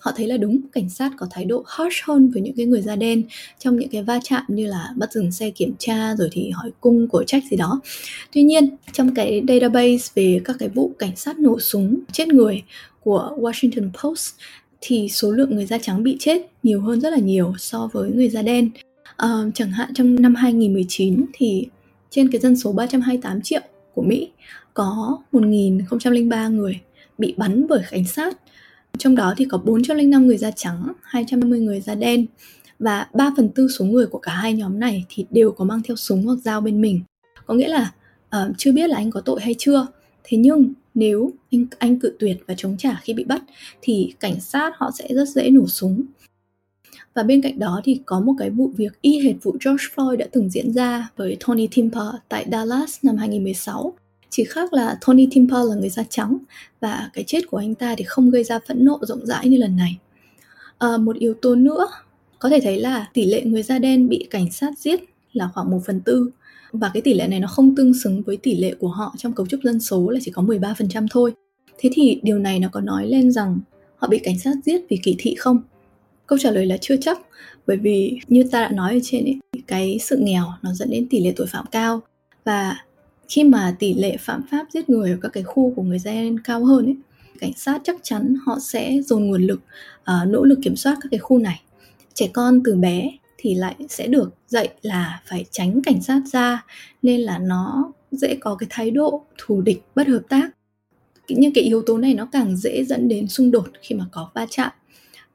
họ 0.00 0.12
thấy 0.16 0.26
là 0.26 0.36
đúng 0.36 0.60
cảnh 0.72 0.88
sát 0.88 1.12
có 1.18 1.26
thái 1.30 1.44
độ 1.44 1.64
harsh 1.66 2.04
hơn 2.04 2.30
với 2.30 2.42
những 2.42 2.56
cái 2.56 2.66
người 2.66 2.80
da 2.80 2.96
đen 2.96 3.22
trong 3.58 3.76
những 3.78 3.88
cái 3.88 4.02
va 4.02 4.18
chạm 4.24 4.42
như 4.48 4.66
là 4.66 4.88
bắt 4.96 5.12
dừng 5.12 5.32
xe 5.32 5.50
kiểm 5.50 5.74
tra 5.78 6.14
rồi 6.16 6.28
thì 6.32 6.50
hỏi 6.50 6.70
cung 6.80 7.08
của 7.08 7.24
trách 7.24 7.42
gì 7.50 7.56
đó. 7.56 7.80
Tuy 8.32 8.42
nhiên 8.42 8.76
trong 8.92 9.14
cái 9.14 9.42
database 9.48 10.12
về 10.14 10.40
các 10.44 10.56
cái 10.58 10.68
vụ 10.68 10.92
cảnh 10.98 11.16
sát 11.16 11.38
nổ 11.38 11.60
súng 11.60 12.00
chết 12.12 12.28
người 12.28 12.62
của 13.00 13.36
Washington 13.40 13.90
Post 14.02 14.34
thì 14.80 15.08
số 15.08 15.30
lượng 15.30 15.54
người 15.54 15.66
da 15.66 15.78
trắng 15.78 16.02
bị 16.02 16.16
chết 16.20 16.42
nhiều 16.62 16.80
hơn 16.80 17.00
rất 17.00 17.10
là 17.10 17.18
nhiều 17.18 17.54
so 17.58 17.88
với 17.92 18.10
người 18.10 18.28
da 18.28 18.42
đen. 18.42 18.70
Uh, 19.24 19.54
chẳng 19.54 19.70
hạn 19.70 19.94
trong 19.94 20.22
năm 20.22 20.34
2019 20.34 21.24
thì 21.32 21.66
trên 22.10 22.30
cái 22.32 22.40
dân 22.40 22.56
số 22.56 22.72
328 22.72 23.42
triệu 23.42 23.60
của 23.94 24.02
Mỹ 24.02 24.30
có 24.74 25.18
1.003 25.32 26.54
người 26.54 26.80
bị 27.18 27.34
bắn 27.36 27.66
bởi 27.68 27.82
cảnh 27.90 28.04
sát 28.04 28.38
trong 28.98 29.14
đó 29.14 29.34
thì 29.36 29.44
có 29.44 29.58
405 29.58 30.26
người 30.26 30.38
da 30.38 30.50
trắng, 30.50 30.92
250 31.02 31.60
người 31.60 31.80
da 31.80 31.94
đen 31.94 32.26
và 32.78 33.06
3 33.14 33.32
phần 33.36 33.48
tư 33.48 33.68
số 33.78 33.84
người 33.84 34.06
của 34.06 34.18
cả 34.18 34.32
hai 34.32 34.52
nhóm 34.52 34.80
này 34.80 35.04
thì 35.08 35.26
đều 35.30 35.52
có 35.52 35.64
mang 35.64 35.80
theo 35.84 35.96
súng 35.96 36.26
hoặc 36.26 36.38
dao 36.44 36.60
bên 36.60 36.80
mình. 36.80 37.00
Có 37.46 37.54
nghĩa 37.54 37.68
là 37.68 37.92
uh, 38.26 38.54
chưa 38.58 38.72
biết 38.72 38.90
là 38.90 38.96
anh 38.96 39.10
có 39.10 39.20
tội 39.20 39.40
hay 39.40 39.54
chưa. 39.58 39.86
Thế 40.24 40.38
nhưng 40.38 40.72
nếu 40.94 41.30
anh 41.50 41.66
anh 41.78 41.98
cự 41.98 42.16
tuyệt 42.18 42.36
và 42.46 42.54
chống 42.56 42.76
trả 42.78 43.00
khi 43.02 43.14
bị 43.14 43.24
bắt 43.24 43.42
thì 43.82 44.14
cảnh 44.20 44.40
sát 44.40 44.72
họ 44.76 44.90
sẽ 44.98 45.08
rất 45.14 45.28
dễ 45.28 45.50
nổ 45.50 45.66
súng. 45.66 46.02
Và 47.14 47.22
bên 47.22 47.42
cạnh 47.42 47.58
đó 47.58 47.80
thì 47.84 48.00
có 48.06 48.20
một 48.20 48.34
cái 48.38 48.50
vụ 48.50 48.72
việc 48.76 49.02
y 49.02 49.20
hệt 49.20 49.36
vụ 49.42 49.56
George 49.64 49.84
Floyd 49.94 50.16
đã 50.16 50.26
từng 50.32 50.50
diễn 50.50 50.72
ra 50.72 51.08
với 51.16 51.36
Tony 51.46 51.68
Timpa 51.70 52.04
tại 52.28 52.46
Dallas 52.52 52.98
năm 53.02 53.16
2016 53.16 53.94
chỉ 54.30 54.44
khác 54.44 54.72
là 54.72 54.98
Tony 55.06 55.28
Timper 55.30 55.68
là 55.68 55.74
người 55.74 55.88
da 55.88 56.02
trắng 56.10 56.38
và 56.80 57.10
cái 57.12 57.24
chết 57.26 57.40
của 57.50 57.56
anh 57.56 57.74
ta 57.74 57.94
thì 57.98 58.04
không 58.04 58.30
gây 58.30 58.44
ra 58.44 58.58
phẫn 58.68 58.84
nộ 58.84 58.98
rộng 59.02 59.26
rãi 59.26 59.48
như 59.48 59.56
lần 59.56 59.76
này 59.76 59.98
à, 60.78 60.96
một 60.96 61.16
yếu 61.16 61.34
tố 61.34 61.54
nữa 61.54 61.88
có 62.38 62.48
thể 62.48 62.60
thấy 62.62 62.80
là 62.80 63.10
tỷ 63.14 63.24
lệ 63.24 63.42
người 63.42 63.62
da 63.62 63.78
đen 63.78 64.08
bị 64.08 64.26
cảnh 64.30 64.52
sát 64.52 64.78
giết 64.78 65.00
là 65.32 65.48
khoảng 65.54 65.70
1 65.70 65.80
phần 65.86 66.00
tư 66.00 66.30
và 66.72 66.90
cái 66.94 67.02
tỷ 67.02 67.14
lệ 67.14 67.28
này 67.28 67.40
nó 67.40 67.48
không 67.48 67.76
tương 67.76 67.94
xứng 67.94 68.22
với 68.22 68.36
tỷ 68.36 68.56
lệ 68.56 68.74
của 68.78 68.88
họ 68.88 69.14
trong 69.18 69.32
cấu 69.32 69.46
trúc 69.46 69.60
dân 69.62 69.80
số 69.80 70.10
là 70.10 70.20
chỉ 70.22 70.30
có 70.30 70.42
13% 70.42 71.06
thôi. 71.10 71.32
Thế 71.78 71.90
thì 71.92 72.20
điều 72.22 72.38
này 72.38 72.58
nó 72.58 72.68
có 72.72 72.80
nói 72.80 73.06
lên 73.06 73.32
rằng 73.32 73.58
họ 73.96 74.08
bị 74.08 74.18
cảnh 74.18 74.38
sát 74.38 74.54
giết 74.64 74.80
vì 74.88 74.98
kỳ 75.02 75.14
thị 75.18 75.34
không? 75.34 75.62
Câu 76.26 76.38
trả 76.38 76.50
lời 76.50 76.66
là 76.66 76.76
chưa 76.80 76.96
chắc, 76.96 77.18
bởi 77.66 77.76
vì 77.76 78.18
như 78.28 78.44
ta 78.50 78.62
đã 78.62 78.70
nói 78.70 78.92
ở 78.92 78.98
trên 79.02 79.24
ấy, 79.24 79.38
cái 79.66 79.98
sự 80.00 80.16
nghèo 80.16 80.44
nó 80.62 80.72
dẫn 80.72 80.90
đến 80.90 81.06
tỷ 81.10 81.20
lệ 81.20 81.32
tội 81.36 81.46
phạm 81.46 81.66
cao 81.72 82.00
và 82.44 82.76
khi 83.28 83.44
mà 83.44 83.76
tỷ 83.78 83.94
lệ 83.94 84.16
phạm 84.16 84.42
pháp 84.50 84.66
giết 84.72 84.90
người 84.90 85.10
ở 85.10 85.18
các 85.22 85.28
cái 85.32 85.42
khu 85.42 85.72
của 85.76 85.82
người 85.82 85.98
da 85.98 86.12
đen 86.12 86.38
cao 86.38 86.64
hơn 86.64 86.86
ấy 86.86 86.96
cảnh 87.40 87.52
sát 87.56 87.80
chắc 87.84 87.96
chắn 88.02 88.36
họ 88.46 88.58
sẽ 88.60 89.00
dồn 89.04 89.26
nguồn 89.26 89.42
lực 89.42 89.60
uh, 90.00 90.28
nỗ 90.28 90.44
lực 90.44 90.58
kiểm 90.62 90.76
soát 90.76 90.96
các 91.00 91.08
cái 91.10 91.18
khu 91.18 91.38
này. 91.38 91.62
Trẻ 92.14 92.28
con 92.32 92.60
từ 92.64 92.76
bé 92.76 93.10
thì 93.38 93.54
lại 93.54 93.74
sẽ 93.88 94.06
được 94.06 94.34
dạy 94.48 94.68
là 94.82 95.22
phải 95.26 95.44
tránh 95.50 95.82
cảnh 95.82 96.02
sát 96.02 96.20
ra 96.32 96.64
nên 97.02 97.20
là 97.20 97.38
nó 97.38 97.92
dễ 98.10 98.36
có 98.40 98.54
cái 98.54 98.66
thái 98.70 98.90
độ 98.90 99.24
thù 99.38 99.60
địch 99.60 99.82
bất 99.94 100.08
hợp 100.08 100.22
tác. 100.28 100.50
Những 101.28 101.52
cái 101.52 101.64
yếu 101.64 101.82
tố 101.82 101.98
này 101.98 102.14
nó 102.14 102.28
càng 102.32 102.56
dễ 102.56 102.84
dẫn 102.84 103.08
đến 103.08 103.28
xung 103.28 103.50
đột 103.50 103.68
khi 103.82 103.94
mà 103.94 104.04
có 104.12 104.30
va 104.34 104.46
chạm. 104.50 104.70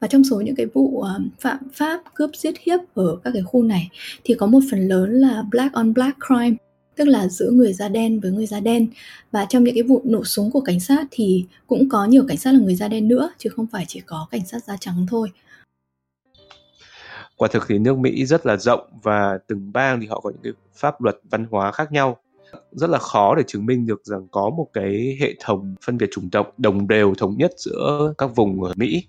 Và 0.00 0.08
trong 0.08 0.24
số 0.24 0.40
những 0.40 0.56
cái 0.56 0.66
vụ 0.66 1.00
ờ, 1.00 1.20
phạm 1.40 1.58
pháp 1.72 2.02
cướp 2.14 2.30
giết 2.36 2.54
hiếp 2.60 2.80
ở 2.94 3.16
các 3.24 3.30
cái 3.30 3.42
khu 3.42 3.62
này 3.62 3.88
thì 4.24 4.34
có 4.34 4.46
một 4.46 4.60
phần 4.70 4.88
lớn 4.88 5.10
là 5.10 5.42
black 5.50 5.72
on 5.72 5.94
black 5.94 6.18
crime 6.26 6.56
tức 6.96 7.08
là 7.08 7.28
giữa 7.28 7.50
người 7.50 7.72
da 7.72 7.88
đen 7.88 8.20
với 8.20 8.30
người 8.30 8.46
da 8.46 8.60
đen. 8.60 8.88
Và 9.32 9.46
trong 9.48 9.64
những 9.64 9.74
cái 9.74 9.82
vụ 9.82 10.02
nổ 10.04 10.24
súng 10.24 10.50
của 10.50 10.60
cảnh 10.60 10.80
sát 10.80 11.06
thì 11.10 11.44
cũng 11.66 11.88
có 11.88 12.04
nhiều 12.04 12.24
cảnh 12.28 12.36
sát 12.36 12.52
là 12.52 12.58
người 12.58 12.74
da 12.74 12.88
đen 12.88 13.08
nữa, 13.08 13.30
chứ 13.38 13.50
không 13.50 13.66
phải 13.66 13.84
chỉ 13.88 14.00
có 14.00 14.26
cảnh 14.30 14.46
sát 14.46 14.64
da 14.64 14.76
trắng 14.80 15.06
thôi. 15.10 15.28
Quả 17.36 17.48
thực 17.52 17.64
thì 17.68 17.78
nước 17.78 17.98
Mỹ 17.98 18.26
rất 18.26 18.46
là 18.46 18.56
rộng 18.56 18.90
và 19.02 19.38
từng 19.46 19.72
bang 19.72 20.00
thì 20.00 20.06
họ 20.06 20.20
có 20.20 20.30
những 20.30 20.40
cái 20.42 20.52
pháp 20.74 21.02
luật 21.02 21.20
văn 21.30 21.46
hóa 21.50 21.72
khác 21.72 21.92
nhau. 21.92 22.16
Rất 22.72 22.90
là 22.90 22.98
khó 22.98 23.34
để 23.34 23.42
chứng 23.46 23.66
minh 23.66 23.86
được 23.86 24.04
rằng 24.04 24.28
có 24.30 24.50
một 24.50 24.68
cái 24.72 25.16
hệ 25.20 25.34
thống 25.40 25.74
phân 25.86 25.98
biệt 25.98 26.08
chủng 26.12 26.30
tộc 26.30 26.54
đồng 26.58 26.88
đều, 26.88 27.14
thống 27.14 27.36
nhất 27.38 27.52
giữa 27.56 28.14
các 28.18 28.36
vùng 28.36 28.62
ở 28.62 28.72
Mỹ. 28.76 29.04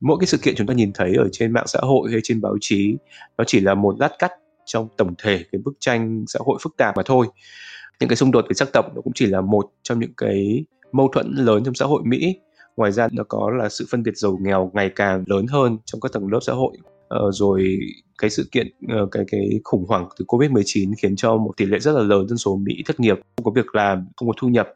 Mỗi 0.00 0.16
cái 0.20 0.26
sự 0.26 0.38
kiện 0.38 0.54
chúng 0.56 0.66
ta 0.66 0.74
nhìn 0.74 0.92
thấy 0.94 1.14
ở 1.18 1.28
trên 1.32 1.52
mạng 1.52 1.66
xã 1.66 1.78
hội 1.82 2.10
hay 2.10 2.20
trên 2.22 2.40
báo 2.40 2.56
chí, 2.60 2.96
nó 3.38 3.44
chỉ 3.46 3.60
là 3.60 3.74
một 3.74 4.00
lát 4.00 4.10
cắt 4.18 4.32
trong 4.64 4.88
tổng 4.96 5.14
thể 5.22 5.44
cái 5.52 5.60
bức 5.64 5.74
tranh 5.80 6.24
xã 6.26 6.38
hội 6.42 6.58
phức 6.62 6.76
tạp 6.76 6.96
mà 6.96 7.02
thôi. 7.06 7.26
Những 8.00 8.08
cái 8.08 8.16
xung 8.16 8.30
đột 8.30 8.44
về 8.48 8.54
sắc 8.54 8.72
tộc 8.72 8.94
nó 8.94 9.00
cũng 9.00 9.12
chỉ 9.14 9.26
là 9.26 9.40
một 9.40 9.70
trong 9.82 10.00
những 10.00 10.14
cái 10.16 10.64
mâu 10.92 11.08
thuẫn 11.08 11.34
lớn 11.34 11.64
trong 11.64 11.74
xã 11.74 11.86
hội 11.86 12.02
Mỹ. 12.04 12.38
Ngoài 12.76 12.92
ra 12.92 13.08
nó 13.12 13.24
có 13.28 13.50
là 13.50 13.68
sự 13.68 13.86
phân 13.90 14.02
biệt 14.02 14.16
giàu 14.16 14.38
nghèo 14.40 14.70
ngày 14.74 14.90
càng 14.96 15.24
lớn 15.26 15.46
hơn 15.46 15.78
trong 15.84 16.00
các 16.00 16.12
tầng 16.12 16.32
lớp 16.32 16.40
xã 16.42 16.52
hội. 16.52 16.76
Ờ, 17.08 17.30
rồi 17.32 17.78
cái 18.18 18.30
sự 18.30 18.48
kiện 18.52 18.66
ờ, 18.88 19.08
cái 19.10 19.24
cái 19.30 19.60
khủng 19.64 19.84
hoảng 19.88 20.08
từ 20.18 20.24
Covid-19 20.28 20.94
khiến 20.98 21.16
cho 21.16 21.36
một 21.36 21.52
tỷ 21.56 21.64
lệ 21.64 21.78
rất 21.78 21.92
là 21.92 22.02
lớn 22.02 22.28
dân 22.28 22.38
số 22.38 22.56
Mỹ 22.56 22.82
thất 22.86 23.00
nghiệp, 23.00 23.16
không 23.36 23.44
có 23.44 23.50
việc 23.50 23.74
làm, 23.74 24.06
không 24.16 24.28
có 24.28 24.34
thu 24.40 24.48
nhập. 24.48 24.68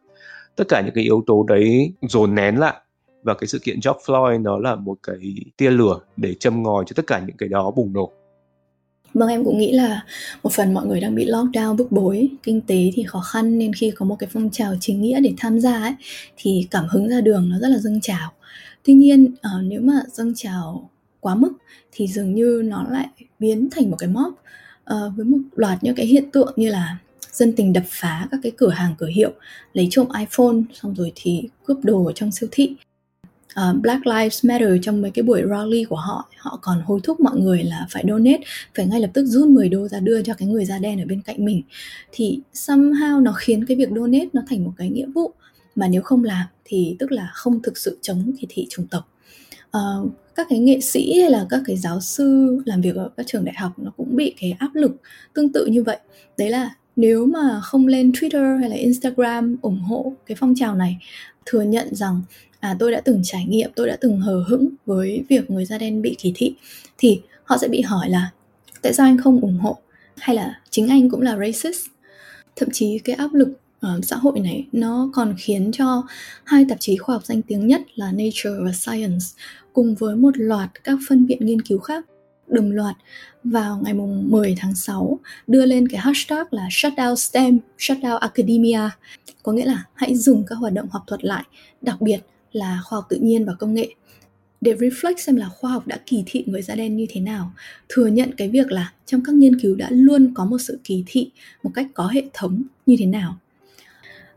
Tất 0.56 0.64
cả 0.68 0.80
những 0.80 0.94
cái 0.94 1.04
yếu 1.04 1.24
tố 1.26 1.44
đấy 1.48 1.92
dồn 2.08 2.34
nén 2.34 2.56
lại. 2.56 2.74
Và 3.22 3.34
cái 3.34 3.48
sự 3.48 3.58
kiện 3.58 3.80
George 3.84 4.00
Floyd 4.06 4.42
nó 4.42 4.58
là 4.58 4.74
một 4.74 4.96
cái 5.02 5.16
tia 5.56 5.70
lửa 5.70 5.98
để 6.16 6.34
châm 6.34 6.62
ngòi 6.62 6.84
cho 6.86 6.92
tất 6.96 7.06
cả 7.06 7.22
những 7.26 7.36
cái 7.36 7.48
đó 7.48 7.70
bùng 7.76 7.92
nổ. 7.92 8.12
Vâng 9.14 9.28
em 9.28 9.44
cũng 9.44 9.58
nghĩ 9.58 9.72
là 9.72 10.04
một 10.42 10.52
phần 10.52 10.74
mọi 10.74 10.86
người 10.86 11.00
đang 11.00 11.14
bị 11.14 11.26
lockdown 11.26 11.76
bức 11.76 11.92
bối, 11.92 12.28
kinh 12.42 12.60
tế 12.60 12.90
thì 12.94 13.04
khó 13.06 13.20
khăn 13.20 13.58
nên 13.58 13.72
khi 13.72 13.92
có 13.96 14.06
một 14.06 14.16
cái 14.18 14.30
phong 14.32 14.50
trào 14.50 14.74
chính 14.80 15.02
nghĩa 15.02 15.20
để 15.20 15.32
tham 15.36 15.60
gia 15.60 15.82
ấy 15.82 15.92
thì 16.36 16.66
cảm 16.70 16.86
hứng 16.88 17.08
ra 17.08 17.20
đường 17.20 17.48
nó 17.48 17.58
rất 17.58 17.68
là 17.68 17.78
dâng 17.78 18.00
trào. 18.00 18.32
Tuy 18.84 18.94
nhiên 18.94 19.24
uh, 19.24 19.64
nếu 19.64 19.80
mà 19.80 20.00
dâng 20.12 20.32
trào 20.36 20.90
quá 21.20 21.34
mức 21.34 21.52
thì 21.92 22.06
dường 22.06 22.34
như 22.34 22.62
nó 22.64 22.86
lại 22.90 23.08
biến 23.38 23.68
thành 23.70 23.90
một 23.90 23.96
cái 23.96 24.08
mob 24.08 24.26
uh, 24.26 25.12
với 25.16 25.24
một 25.24 25.38
loạt 25.56 25.84
những 25.84 25.94
cái 25.94 26.06
hiện 26.06 26.30
tượng 26.30 26.52
như 26.56 26.68
là 26.68 26.98
dân 27.32 27.52
tình 27.56 27.72
đập 27.72 27.84
phá 27.86 28.28
các 28.30 28.40
cái 28.42 28.52
cửa 28.56 28.70
hàng 28.70 28.94
cửa 28.98 29.06
hiệu 29.06 29.32
lấy 29.72 29.88
trộm 29.90 30.06
iPhone 30.18 30.56
xong 30.72 30.94
rồi 30.94 31.12
thì 31.14 31.48
cướp 31.64 31.78
đồ 31.82 32.04
ở 32.04 32.12
trong 32.12 32.32
siêu 32.32 32.48
thị 32.52 32.76
uh, 33.60 33.80
Black 33.82 34.06
Lives 34.06 34.44
Matter 34.44 34.68
trong 34.82 35.02
mấy 35.02 35.10
cái 35.10 35.22
buổi 35.22 35.42
rally 35.50 35.84
của 35.84 35.96
họ 35.96 36.28
họ 36.38 36.58
còn 36.62 36.82
hối 36.84 37.00
thúc 37.02 37.20
mọi 37.20 37.40
người 37.40 37.62
là 37.62 37.86
phải 37.90 38.04
donate 38.08 38.40
phải 38.74 38.86
ngay 38.86 39.00
lập 39.00 39.10
tức 39.14 39.26
rút 39.26 39.48
10 39.48 39.68
đô 39.68 39.88
ra 39.88 40.00
đưa 40.00 40.22
cho 40.22 40.34
cái 40.34 40.48
người 40.48 40.64
da 40.64 40.78
đen 40.78 41.00
ở 41.00 41.04
bên 41.08 41.22
cạnh 41.22 41.44
mình. 41.44 41.62
Thì 42.12 42.40
somehow 42.54 43.22
nó 43.22 43.32
khiến 43.32 43.64
cái 43.66 43.76
việc 43.76 43.88
donate 43.96 44.26
nó 44.32 44.42
thành 44.48 44.64
một 44.64 44.72
cái 44.76 44.90
nghĩa 44.90 45.06
vụ 45.14 45.32
mà 45.74 45.88
nếu 45.88 46.02
không 46.02 46.24
làm 46.24 46.46
thì 46.64 46.96
tức 46.98 47.12
là 47.12 47.30
không 47.34 47.62
thực 47.62 47.78
sự 47.78 47.98
chống 48.02 48.32
kỳ 48.40 48.46
thị 48.50 48.66
chủng 48.70 48.86
tộc. 48.86 49.08
Uh, 49.76 50.10
các 50.34 50.46
cái 50.50 50.58
nghệ 50.58 50.80
sĩ 50.80 51.20
hay 51.20 51.30
là 51.30 51.46
các 51.50 51.60
cái 51.66 51.76
giáo 51.76 52.00
sư 52.00 52.58
làm 52.66 52.80
việc 52.80 52.96
ở 52.96 53.10
các 53.16 53.26
trường 53.26 53.44
đại 53.44 53.54
học 53.58 53.72
nó 53.78 53.90
cũng 53.96 54.16
bị 54.16 54.34
cái 54.40 54.56
áp 54.58 54.74
lực 54.74 54.92
tương 55.34 55.52
tự 55.52 55.66
như 55.66 55.82
vậy. 55.82 55.98
Đấy 56.38 56.50
là 56.50 56.70
nếu 56.96 57.26
mà 57.26 57.60
không 57.62 57.86
lên 57.86 58.10
Twitter 58.10 58.58
hay 58.60 58.70
là 58.70 58.76
Instagram 58.76 59.56
ủng 59.62 59.80
hộ 59.80 60.12
cái 60.26 60.36
phong 60.40 60.54
trào 60.54 60.74
này 60.74 60.98
thừa 61.46 61.62
nhận 61.62 61.94
rằng 61.94 62.22
à 62.64 62.76
tôi 62.78 62.92
đã 62.92 63.00
từng 63.00 63.20
trải 63.24 63.44
nghiệm 63.44 63.70
tôi 63.76 63.88
đã 63.88 63.96
từng 64.00 64.20
hờ 64.20 64.44
hững 64.48 64.68
với 64.86 65.24
việc 65.28 65.50
người 65.50 65.64
da 65.64 65.78
đen 65.78 66.02
bị 66.02 66.16
kỳ 66.18 66.32
thị. 66.34 66.54
Thì 66.98 67.20
họ 67.44 67.58
sẽ 67.58 67.68
bị 67.68 67.80
hỏi 67.80 68.10
là 68.10 68.30
tại 68.82 68.94
sao 68.94 69.06
anh 69.06 69.18
không 69.18 69.40
ủng 69.40 69.58
hộ? 69.58 69.76
Hay 70.16 70.36
là 70.36 70.60
chính 70.70 70.88
anh 70.88 71.10
cũng 71.10 71.20
là 71.20 71.36
racist? 71.38 71.86
Thậm 72.56 72.68
chí 72.72 72.98
cái 72.98 73.16
áp 73.16 73.34
lực 73.34 73.48
uh, 73.86 74.04
xã 74.04 74.16
hội 74.16 74.40
này 74.40 74.66
nó 74.72 75.10
còn 75.12 75.34
khiến 75.38 75.72
cho 75.72 76.02
hai 76.44 76.66
tạp 76.68 76.80
chí 76.80 76.96
khoa 76.96 77.14
học 77.14 77.24
danh 77.24 77.42
tiếng 77.42 77.66
nhất 77.66 77.82
là 77.94 78.12
Nature 78.12 78.50
và 78.64 78.72
Science 78.72 79.24
cùng 79.72 79.94
với 79.94 80.16
một 80.16 80.38
loạt 80.38 80.70
các 80.84 80.98
phân 81.08 81.26
viện 81.26 81.46
nghiên 81.46 81.62
cứu 81.62 81.78
khác 81.78 82.04
đồng 82.48 82.72
loạt 82.72 82.96
vào 83.44 83.80
ngày 83.84 83.94
10 83.94 84.56
tháng 84.58 84.74
6 84.74 85.18
đưa 85.46 85.66
lên 85.66 85.88
cái 85.88 86.00
hashtag 86.00 86.46
là 86.50 86.68
shutdown 86.70 87.14
STEM, 87.14 87.58
shutdown 87.78 88.16
academia 88.16 88.80
có 89.42 89.52
nghĩa 89.52 89.64
là 89.64 89.84
hãy 89.94 90.16
dừng 90.16 90.44
các 90.46 90.54
hoạt 90.54 90.72
động 90.72 90.88
học 90.90 91.02
thuật 91.06 91.24
lại, 91.24 91.44
đặc 91.80 92.00
biệt 92.00 92.20
là 92.54 92.80
khoa 92.84 92.96
học 92.96 93.06
tự 93.08 93.16
nhiên 93.16 93.44
và 93.44 93.54
công 93.54 93.74
nghệ. 93.74 93.94
Để 94.60 94.74
reflect 94.74 95.16
xem 95.16 95.36
là 95.36 95.48
khoa 95.48 95.70
học 95.70 95.86
đã 95.86 95.98
kỳ 96.06 96.22
thị 96.26 96.44
người 96.46 96.62
da 96.62 96.74
đen 96.74 96.96
như 96.96 97.06
thế 97.08 97.20
nào, 97.20 97.52
thừa 97.88 98.06
nhận 98.06 98.32
cái 98.36 98.48
việc 98.48 98.72
là 98.72 98.92
trong 99.06 99.20
các 99.24 99.34
nghiên 99.34 99.60
cứu 99.60 99.74
đã 99.76 99.88
luôn 99.90 100.34
có 100.34 100.44
một 100.44 100.58
sự 100.58 100.78
kỳ 100.84 101.04
thị 101.06 101.30
một 101.62 101.70
cách 101.74 101.86
có 101.94 102.06
hệ 102.06 102.22
thống 102.32 102.62
như 102.86 102.96
thế 102.98 103.06
nào. 103.06 103.36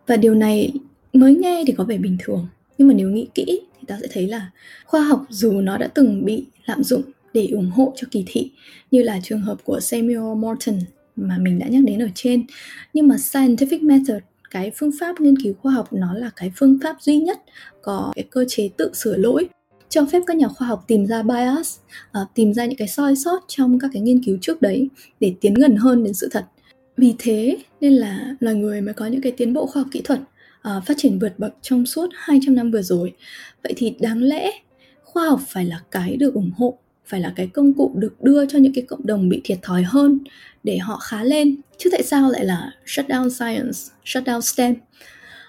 Và 0.08 0.18
điều 0.18 0.36
này 0.36 0.74
mới 1.14 1.36
nghe 1.36 1.64
thì 1.68 1.74
có 1.78 1.84
vẻ 1.84 1.98
bình 1.98 2.18
thường, 2.20 2.48
nhưng 2.78 2.88
mà 2.88 2.94
nếu 2.94 3.10
nghĩ 3.10 3.28
kỹ 3.36 3.46
thì 3.48 3.86
ta 3.88 3.98
sẽ 4.02 4.08
thấy 4.12 4.28
là 4.28 4.52
khoa 4.86 5.02
học 5.02 5.26
dù 5.30 5.62
nó 5.62 5.78
đã 5.78 5.88
từng 5.88 6.26
bị 6.26 6.46
lạm 6.66 6.84
dụng 6.84 7.02
để 7.34 7.48
ủng 7.48 7.72
hộ 7.72 7.94
cho 7.96 8.08
kỳ 8.12 8.24
thị, 8.28 8.52
như 8.92 9.04
là 9.04 9.20
trường 9.24 9.42
hợp 9.42 9.58
của 9.64 9.80
Samuel 9.80 10.36
Morton 10.38 10.80
mà 11.16 11.38
mình 11.38 11.60
đã 11.60 11.68
nhắc 11.68 11.84
đến 11.84 12.02
ở 12.02 12.08
trên, 12.16 12.46
nhưng 12.94 13.08
mà 13.08 13.16
scientific 13.16 13.86
method 13.86 14.22
cái 14.52 14.72
phương 14.76 14.92
pháp 15.00 15.22
nghiên 15.22 15.36
cứu 15.44 15.54
khoa 15.62 15.72
học 15.72 15.94
nó 15.94 16.14
là 16.14 16.30
cái 16.36 16.52
phương 16.56 16.78
pháp 16.84 16.96
duy 17.02 17.20
nhất 17.20 17.40
có 17.82 18.12
cái 18.16 18.24
cơ 18.30 18.46
chế 18.48 18.70
tự 18.78 18.92
sửa 18.94 19.18
lỗi 19.18 19.50
cho 19.90 20.06
phép 20.06 20.24
các 20.28 20.38
nhà 20.38 20.48
khoa 20.48 20.68
học 20.68 20.84
tìm 20.88 21.06
ra 21.06 21.24
bias 21.24 21.78
uh, 22.22 22.28
tìm 22.34 22.54
ra 22.54 22.66
những 22.66 22.78
cái 22.78 22.88
soi 22.88 23.16
sót 23.16 23.44
trong 23.48 23.80
các 23.80 23.90
cái 23.94 24.02
nghiên 24.02 24.24
cứu 24.24 24.38
trước 24.42 24.62
đấy 24.62 24.90
để 25.20 25.34
tiến 25.42 25.54
gần 25.54 25.76
hơn 25.76 26.04
đến 26.04 26.14
sự 26.14 26.30
thật. 26.32 26.46
Vì 26.98 27.16
thế 27.18 27.58
nên 27.82 27.94
là 27.94 28.36
loài 28.40 28.56
người 28.56 28.82
mới 28.82 28.94
có 28.94 29.06
những 29.06 29.22
cái 29.22 29.32
tiến 29.32 29.54
bộ 29.54 29.66
khoa 29.66 29.82
học 29.82 29.90
kỹ 29.92 30.02
thuật 30.04 30.20
uh, 30.20 30.84
phát 30.86 30.94
triển 30.98 31.20
vượt 31.20 31.40
bậc 31.40 31.54
trong 31.62 31.86
suốt 31.86 32.10
200 32.14 32.56
năm 32.56 32.72
vừa 32.72 32.82
rồi. 32.82 33.14
Vậy 33.64 33.74
thì 33.78 33.96
đáng 34.00 34.24
lẽ 34.24 34.52
khoa 35.04 35.30
học 35.30 35.40
phải 35.48 35.66
là 35.66 35.82
cái 35.92 36.18
được 36.18 36.34
ủng 36.34 36.52
hộ 36.58 36.78
phải 37.06 37.20
là 37.20 37.34
cái 37.36 37.48
công 37.48 37.74
cụ 37.74 37.92
được 37.96 38.22
đưa 38.22 38.46
cho 38.46 38.60
những 38.60 38.74
cái 38.74 38.84
cộng 38.88 39.06
đồng 39.06 39.30
bị 39.30 39.42
thiệt 39.44 39.58
thòi 39.62 39.84
hơn 39.84 40.20
để 40.68 40.78
họ 40.78 40.98
khá 40.98 41.24
lên. 41.24 41.56
Chứ 41.78 41.90
tại 41.92 42.04
sao 42.04 42.32
lại 42.32 42.46
là 42.46 42.72
shutdown 42.86 43.30
science 43.30 43.80
shutdown 44.06 44.42
STEM? 44.42 44.76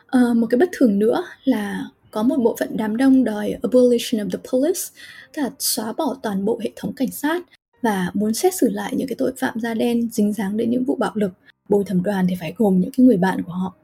À, 0.06 0.20
một 0.36 0.46
cái 0.50 0.58
bất 0.58 0.68
thường 0.72 0.98
nữa 0.98 1.24
là 1.44 1.84
có 2.10 2.22
một 2.22 2.36
bộ 2.36 2.56
phận 2.60 2.76
đám 2.76 2.96
đông 2.96 3.24
đòi 3.24 3.54
abolition 3.62 4.28
of 4.28 4.30
the 4.30 4.38
police 4.52 4.80
tức 5.34 5.42
là 5.42 5.50
xóa 5.58 5.92
bỏ 5.92 6.16
toàn 6.22 6.44
bộ 6.44 6.60
hệ 6.62 6.70
thống 6.76 6.92
cảnh 6.92 7.10
sát 7.10 7.42
và 7.82 8.10
muốn 8.14 8.34
xét 8.34 8.54
xử 8.54 8.70
lại 8.70 8.92
những 8.96 9.08
cái 9.08 9.16
tội 9.18 9.32
phạm 9.38 9.60
da 9.60 9.74
đen 9.74 10.08
dính 10.12 10.32
dáng 10.32 10.56
đến 10.56 10.70
những 10.70 10.84
vụ 10.84 10.96
bạo 10.96 11.12
lực. 11.14 11.30
Bồi 11.68 11.84
thẩm 11.84 12.02
đoàn 12.02 12.26
thì 12.28 12.36
phải 12.40 12.54
gồm 12.56 12.80
những 12.80 12.90
cái 12.96 13.06
người 13.06 13.16
bạn 13.16 13.42
của 13.42 13.52
họ. 13.52 13.74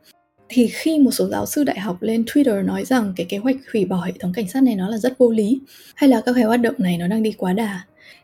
Thì 0.48 0.66
khi 0.66 0.98
một 0.98 1.10
số 1.10 1.28
giáo 1.28 1.46
sư 1.46 1.64
đại 1.64 1.80
học 1.80 2.02
lên 2.02 2.22
Twitter 2.22 2.64
nói 2.64 2.84
rằng 2.84 3.12
cái 3.16 3.26
kế 3.28 3.38
hoạch 3.38 3.56
hủy 3.72 3.84
bỏ 3.84 4.00
hệ 4.00 4.12
thống 4.20 4.32
cảnh 4.32 4.48
sát 4.48 4.62
này 4.62 4.74
nó 4.74 4.88
là 4.88 4.98
rất 4.98 5.18
vô 5.18 5.30
lý 5.30 5.60
hay 5.94 6.10
là 6.10 6.20
các 6.20 6.32
cái 6.32 6.44
hoạt 6.44 6.60
động 6.60 6.74
này 6.78 6.98
nó 6.98 7.08
đang 7.08 7.22
đi 7.22 7.32
quá 7.32 7.52
đà 7.52 7.80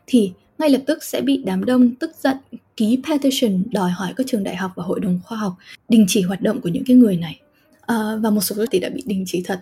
thì 0.07 0.31
ngay 0.61 0.69
lập 0.69 0.81
tức 0.85 1.03
sẽ 1.03 1.21
bị 1.21 1.43
đám 1.45 1.65
đông 1.65 1.95
tức 1.95 2.11
giận 2.21 2.37
ký 2.77 2.99
petition 3.09 3.63
đòi 3.71 3.91
hỏi 3.91 4.13
các 4.17 4.27
trường 4.27 4.43
đại 4.43 4.55
học 4.55 4.71
và 4.75 4.83
hội 4.83 4.99
đồng 4.99 5.19
khoa 5.23 5.37
học 5.37 5.53
đình 5.89 6.05
chỉ 6.07 6.21
hoạt 6.21 6.41
động 6.41 6.61
của 6.61 6.69
những 6.69 6.83
cái 6.87 6.97
người 6.97 7.17
này. 7.17 7.39
À, 7.81 7.95
và 8.21 8.29
một 8.29 8.41
số 8.41 8.55
thì 8.71 8.79
đã 8.79 8.89
bị 8.89 9.03
đình 9.05 9.23
chỉ 9.27 9.43
thật. 9.45 9.61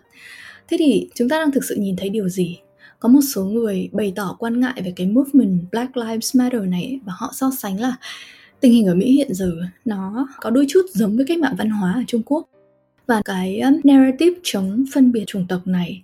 Thế 0.67 0.77
thì 0.79 1.09
chúng 1.15 1.29
ta 1.29 1.39
đang 1.39 1.51
thực 1.51 1.63
sự 1.63 1.75
nhìn 1.75 1.95
thấy 1.95 2.09
điều 2.09 2.29
gì? 2.29 2.59
Có 2.99 3.09
một 3.09 3.21
số 3.33 3.43
người 3.43 3.89
bày 3.91 4.13
tỏ 4.15 4.35
quan 4.39 4.59
ngại 4.59 4.81
về 4.85 4.93
cái 4.95 5.07
movement 5.07 5.59
Black 5.71 5.97
Lives 5.97 6.35
Matter 6.35 6.61
này 6.61 6.99
và 7.05 7.13
họ 7.15 7.31
so 7.35 7.51
sánh 7.57 7.79
là 7.79 7.95
tình 8.59 8.73
hình 8.73 8.85
ở 8.85 8.95
Mỹ 8.95 9.11
hiện 9.11 9.33
giờ 9.33 9.51
nó 9.85 10.27
có 10.41 10.49
đôi 10.49 10.65
chút 10.69 10.81
giống 10.93 11.15
với 11.15 11.25
cách 11.25 11.39
mạng 11.39 11.55
văn 11.57 11.69
hóa 11.69 11.93
ở 11.93 12.03
Trung 12.07 12.23
Quốc. 12.25 12.49
Và 13.07 13.21
cái 13.25 13.59
um, 13.59 13.79
narrative 13.83 14.39
chống 14.43 14.85
phân 14.93 15.11
biệt 15.11 15.23
chủng 15.27 15.45
tộc 15.49 15.67
này 15.67 16.01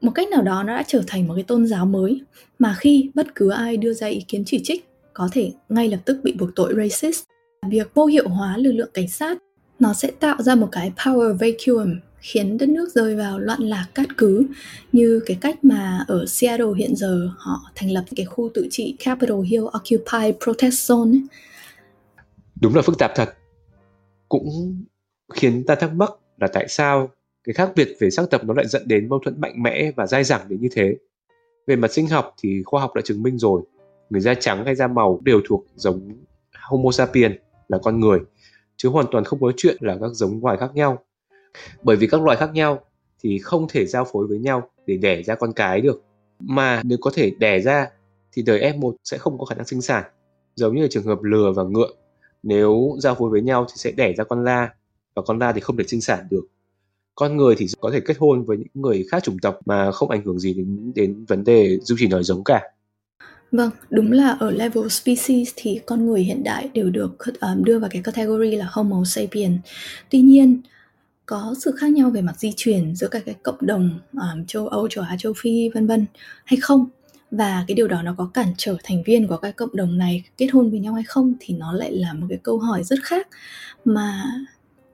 một 0.00 0.10
cách 0.14 0.28
nào 0.28 0.42
đó 0.42 0.62
nó 0.62 0.76
đã 0.76 0.84
trở 0.86 1.02
thành 1.06 1.28
một 1.28 1.34
cái 1.34 1.44
tôn 1.44 1.66
giáo 1.66 1.86
mới 1.86 2.20
mà 2.58 2.76
khi 2.78 3.10
bất 3.14 3.34
cứ 3.34 3.50
ai 3.50 3.76
đưa 3.76 3.94
ra 3.94 4.06
ý 4.06 4.24
kiến 4.28 4.42
chỉ 4.46 4.60
trích, 4.64 4.88
có 5.12 5.28
thể 5.32 5.52
ngay 5.68 5.88
lập 5.88 6.00
tức 6.04 6.20
bị 6.22 6.32
buộc 6.32 6.50
tội 6.56 6.74
racist. 6.76 7.24
Việc 7.68 7.94
vô 7.94 8.06
hiệu 8.06 8.28
hóa 8.28 8.56
lực 8.56 8.72
lượng 8.72 8.90
cảnh 8.94 9.08
sát, 9.08 9.38
nó 9.78 9.94
sẽ 9.94 10.10
tạo 10.10 10.42
ra 10.42 10.54
một 10.54 10.68
cái 10.72 10.92
power 10.96 11.38
vacuum 11.38 12.00
khiến 12.18 12.58
đất 12.58 12.68
nước 12.68 12.88
rơi 12.94 13.16
vào 13.16 13.38
loạn 13.38 13.60
lạc 13.62 13.86
cát 13.94 14.06
cứ, 14.16 14.46
như 14.92 15.20
cái 15.26 15.38
cách 15.40 15.64
mà 15.64 16.04
ở 16.08 16.26
Seattle 16.26 16.74
hiện 16.76 16.96
giờ 16.96 17.28
họ 17.38 17.60
thành 17.74 17.90
lập 17.90 18.04
cái 18.16 18.26
khu 18.26 18.50
tự 18.54 18.68
trị 18.70 18.96
Capitol 18.98 19.46
Hill 19.46 19.64
Occupy 19.64 20.32
Protest 20.44 20.92
Zone. 20.92 21.20
Đúng 22.60 22.74
là 22.74 22.82
phức 22.82 22.98
tạp 22.98 23.12
thật. 23.14 23.34
Cũng 24.28 24.48
khiến 25.34 25.64
ta 25.66 25.74
thắc 25.74 25.92
mắc 25.92 26.10
là 26.40 26.48
tại 26.52 26.68
sao 26.68 27.10
cái 27.44 27.54
khác 27.54 27.72
biệt 27.76 27.96
về 28.00 28.10
sắc 28.10 28.30
tộc 28.30 28.44
nó 28.44 28.54
lại 28.54 28.66
dẫn 28.66 28.82
đến 28.88 29.08
mâu 29.08 29.18
thuẫn 29.18 29.40
mạnh 29.40 29.62
mẽ 29.62 29.90
và 29.96 30.06
dai 30.06 30.24
dẳng 30.24 30.40
đến 30.48 30.60
như 30.60 30.68
thế. 30.72 30.96
Về 31.66 31.76
mặt 31.76 31.92
sinh 31.92 32.06
học 32.06 32.34
thì 32.42 32.62
khoa 32.64 32.80
học 32.80 32.94
đã 32.94 33.02
chứng 33.04 33.22
minh 33.22 33.38
rồi. 33.38 33.62
Người 34.10 34.20
da 34.20 34.34
trắng 34.34 34.64
hay 34.64 34.74
da 34.74 34.86
màu 34.86 35.20
đều 35.24 35.40
thuộc 35.48 35.64
giống 35.74 36.10
homo 36.68 36.90
sapiens 36.90 37.34
là 37.68 37.78
con 37.78 38.00
người, 38.00 38.18
chứ 38.76 38.88
hoàn 38.88 39.06
toàn 39.10 39.24
không 39.24 39.40
có 39.40 39.52
chuyện 39.56 39.76
là 39.80 39.96
các 40.00 40.10
giống 40.12 40.44
loài 40.44 40.56
khác 40.56 40.70
nhau. 40.74 41.04
Bởi 41.82 41.96
vì 41.96 42.06
các 42.06 42.22
loài 42.22 42.36
khác 42.36 42.50
nhau 42.54 42.80
thì 43.22 43.38
không 43.38 43.66
thể 43.68 43.86
giao 43.86 44.04
phối 44.12 44.26
với 44.26 44.38
nhau 44.38 44.70
để 44.86 44.96
đẻ 44.96 45.22
ra 45.22 45.34
con 45.34 45.52
cái 45.52 45.80
được. 45.80 46.02
Mà 46.38 46.80
nếu 46.84 46.98
có 47.00 47.10
thể 47.14 47.30
đẻ 47.38 47.60
ra 47.60 47.86
thì 48.32 48.42
đời 48.42 48.60
F1 48.60 48.94
sẽ 49.04 49.18
không 49.18 49.38
có 49.38 49.44
khả 49.44 49.54
năng 49.54 49.66
sinh 49.66 49.82
sản. 49.82 50.04
Giống 50.54 50.74
như 50.74 50.82
là 50.82 50.88
trường 50.90 51.04
hợp 51.04 51.22
lừa 51.22 51.52
và 51.52 51.62
ngựa, 51.62 51.90
nếu 52.42 52.96
giao 52.98 53.14
phối 53.14 53.30
với 53.30 53.42
nhau 53.42 53.66
thì 53.68 53.74
sẽ 53.76 53.92
đẻ 53.92 54.12
ra 54.12 54.24
con 54.24 54.44
la, 54.44 54.74
và 55.14 55.22
con 55.22 55.38
la 55.38 55.52
thì 55.52 55.60
không 55.60 55.76
thể 55.76 55.84
sinh 55.84 56.00
sản 56.00 56.26
được 56.30 56.44
con 57.14 57.36
người 57.36 57.54
thì 57.58 57.66
có 57.80 57.90
thể 57.90 58.00
kết 58.00 58.16
hôn 58.18 58.44
với 58.44 58.56
những 58.56 58.68
người 58.74 59.06
khác 59.10 59.24
chủng 59.24 59.38
tộc 59.38 59.58
mà 59.66 59.92
không 59.92 60.10
ảnh 60.10 60.24
hưởng 60.24 60.38
gì 60.38 60.54
đến 60.54 60.92
đến 60.94 61.24
vấn 61.24 61.44
đề 61.44 61.78
duy 61.82 61.96
trì 61.98 62.08
nói 62.08 62.24
giống 62.24 62.44
cả 62.44 62.60
Vâng, 63.52 63.70
đúng 63.90 64.12
là 64.12 64.28
ở 64.28 64.50
level 64.50 64.88
species 64.88 65.48
thì 65.56 65.80
con 65.86 66.06
người 66.06 66.20
hiện 66.20 66.44
đại 66.44 66.68
đều 66.74 66.90
được 66.90 67.16
um, 67.40 67.64
đưa 67.64 67.78
vào 67.78 67.90
cái 67.92 68.02
category 68.02 68.56
là 68.56 68.68
Homo 68.70 69.04
sapien. 69.06 69.58
Tuy 70.10 70.20
nhiên, 70.20 70.60
có 71.26 71.54
sự 71.58 71.72
khác 71.78 71.92
nhau 71.92 72.10
về 72.10 72.22
mặt 72.22 72.38
di 72.38 72.52
truyền 72.56 72.94
giữa 72.94 73.08
các 73.08 73.22
cái 73.26 73.34
cộng 73.42 73.58
đồng 73.60 74.00
um, 74.12 74.44
châu 74.46 74.68
Âu, 74.68 74.88
châu 74.88 75.04
Á, 75.04 75.16
châu 75.18 75.32
Phi 75.36 75.68
vân 75.68 75.86
vân 75.86 76.06
hay 76.44 76.58
không? 76.60 76.86
Và 77.30 77.64
cái 77.68 77.74
điều 77.74 77.88
đó 77.88 78.02
nó 78.02 78.14
có 78.18 78.30
cản 78.34 78.46
trở 78.56 78.76
thành 78.84 79.02
viên 79.06 79.28
của 79.28 79.36
các 79.36 79.56
cộng 79.56 79.76
đồng 79.76 79.98
này 79.98 80.24
kết 80.38 80.46
hôn 80.52 80.70
với 80.70 80.80
nhau 80.80 80.94
hay 80.94 81.04
không 81.04 81.34
thì 81.40 81.54
nó 81.54 81.72
lại 81.72 81.92
là 81.92 82.12
một 82.12 82.26
cái 82.28 82.38
câu 82.42 82.58
hỏi 82.58 82.84
rất 82.84 82.98
khác 83.02 83.28
mà 83.84 84.24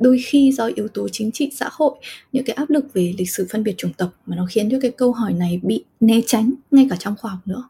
đôi 0.00 0.18
khi 0.26 0.52
do 0.52 0.70
yếu 0.74 0.88
tố 0.88 1.08
chính 1.12 1.32
trị 1.32 1.50
xã 1.54 1.68
hội 1.72 1.94
những 2.32 2.44
cái 2.44 2.54
áp 2.54 2.70
lực 2.70 2.84
về 2.94 3.14
lịch 3.18 3.30
sử 3.30 3.46
phân 3.50 3.64
biệt 3.64 3.74
chủng 3.76 3.92
tộc 3.92 4.10
mà 4.26 4.36
nó 4.36 4.46
khiến 4.50 4.70
cho 4.70 4.78
cái 4.82 4.90
câu 4.90 5.12
hỏi 5.12 5.32
này 5.32 5.60
bị 5.62 5.84
né 6.00 6.20
tránh 6.26 6.52
ngay 6.70 6.86
cả 6.90 6.96
trong 6.96 7.14
khoa 7.18 7.30
học 7.30 7.40
nữa. 7.44 7.68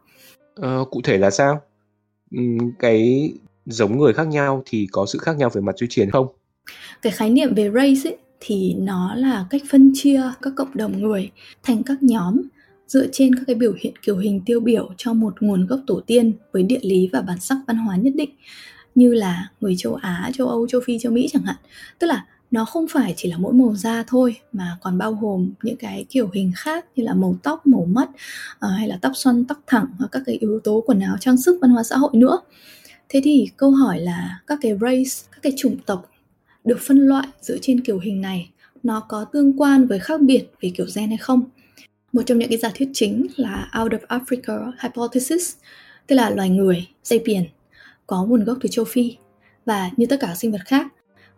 Ờ, 0.55 0.85
cụ 0.91 1.01
thể 1.03 1.17
là 1.17 1.31
sao? 1.31 1.61
Cái 2.79 3.31
giống 3.65 3.97
người 3.97 4.13
khác 4.13 4.27
nhau 4.27 4.63
thì 4.65 4.87
có 4.91 5.05
sự 5.05 5.19
khác 5.19 5.37
nhau 5.37 5.49
về 5.53 5.61
mặt 5.61 5.75
di 5.77 5.87
truyền 5.87 6.11
không? 6.11 6.27
Cái 7.01 7.11
khái 7.11 7.29
niệm 7.29 7.55
về 7.55 7.71
race 7.73 8.09
ấy, 8.09 8.17
thì 8.39 8.75
nó 8.77 9.15
là 9.15 9.45
cách 9.49 9.61
phân 9.71 9.91
chia 9.95 10.21
các 10.41 10.53
cộng 10.55 10.77
đồng 10.77 11.01
người 11.01 11.31
thành 11.63 11.83
các 11.83 12.03
nhóm 12.03 12.41
dựa 12.87 13.07
trên 13.11 13.35
các 13.35 13.43
cái 13.47 13.55
biểu 13.55 13.73
hiện 13.79 13.93
kiểu 14.01 14.17
hình 14.17 14.41
tiêu 14.45 14.59
biểu 14.59 14.89
cho 14.97 15.13
một 15.13 15.33
nguồn 15.41 15.65
gốc 15.65 15.79
tổ 15.87 16.01
tiên 16.07 16.33
với 16.51 16.63
địa 16.63 16.79
lý 16.81 17.09
và 17.13 17.21
bản 17.21 17.39
sắc 17.39 17.57
văn 17.67 17.77
hóa 17.77 17.95
nhất 17.95 18.13
định 18.15 18.29
như 18.95 19.13
là 19.13 19.49
người 19.61 19.75
châu 19.77 19.95
Á, 19.95 20.31
châu 20.33 20.47
Âu, 20.47 20.67
châu 20.67 20.81
Phi, 20.85 20.99
châu 20.99 21.11
Mỹ 21.11 21.27
chẳng 21.31 21.43
hạn. 21.43 21.55
Tức 21.99 22.07
là 22.07 22.25
nó 22.51 22.65
không 22.65 22.85
phải 22.87 23.13
chỉ 23.17 23.29
là 23.29 23.37
mỗi 23.37 23.53
màu 23.53 23.75
da 23.75 24.03
thôi 24.07 24.35
mà 24.51 24.77
còn 24.81 24.97
bao 24.97 25.13
gồm 25.13 25.51
những 25.63 25.77
cái 25.77 26.05
kiểu 26.09 26.29
hình 26.33 26.51
khác 26.55 26.85
như 26.95 27.03
là 27.03 27.13
màu 27.13 27.35
tóc, 27.43 27.67
màu 27.67 27.85
mắt 27.85 28.09
ờ, 28.59 28.69
hay 28.69 28.87
là 28.87 28.97
tóc 29.01 29.11
xoăn, 29.15 29.45
tóc 29.45 29.57
thẳng 29.67 29.85
hoặc 29.99 30.07
các 30.11 30.23
cái 30.25 30.37
yếu 30.41 30.59
tố 30.63 30.83
quần 30.85 30.99
áo, 30.99 31.17
trang 31.19 31.37
sức, 31.37 31.57
văn 31.61 31.71
hóa 31.71 31.83
xã 31.83 31.97
hội 31.97 32.11
nữa. 32.13 32.39
Thế 33.09 33.21
thì 33.23 33.47
câu 33.57 33.71
hỏi 33.71 33.99
là 33.99 34.39
các 34.47 34.59
cái 34.61 34.77
race, 34.81 35.27
các 35.31 35.39
cái 35.41 35.53
chủng 35.57 35.77
tộc 35.85 36.09
được 36.63 36.79
phân 36.79 36.99
loại 36.99 37.27
dựa 37.41 37.57
trên 37.61 37.81
kiểu 37.81 37.99
hình 37.99 38.21
này 38.21 38.49
nó 38.83 38.99
có 38.99 39.25
tương 39.25 39.61
quan 39.61 39.87
với 39.87 39.99
khác 39.99 40.21
biệt 40.21 40.45
về 40.61 40.71
kiểu 40.75 40.85
gen 40.95 41.09
hay 41.09 41.17
không? 41.17 41.43
Một 42.13 42.21
trong 42.25 42.39
những 42.39 42.49
cái 42.49 42.57
giả 42.57 42.71
thuyết 42.75 42.89
chính 42.93 43.27
là 43.35 43.71
Out 43.81 43.91
of 43.91 44.19
Africa 44.19 44.71
Hypothesis, 44.83 45.55
tức 46.07 46.15
là 46.15 46.29
loài 46.29 46.49
người, 46.49 46.87
sapien, 47.03 47.43
có 48.11 48.25
nguồn 48.25 48.43
gốc 48.43 48.57
từ 48.61 48.69
châu 48.69 48.85
Phi 48.85 49.15
và 49.65 49.91
như 49.97 50.05
tất 50.05 50.19
cả 50.19 50.35
sinh 50.35 50.51
vật 50.51 50.61
khác, 50.65 50.87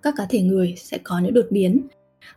các 0.02 0.14
cá 0.18 0.26
thể 0.26 0.42
người 0.42 0.76
sẽ 0.78 0.98
có 1.04 1.20
những 1.20 1.34
đột 1.34 1.46
biến. 1.50 1.82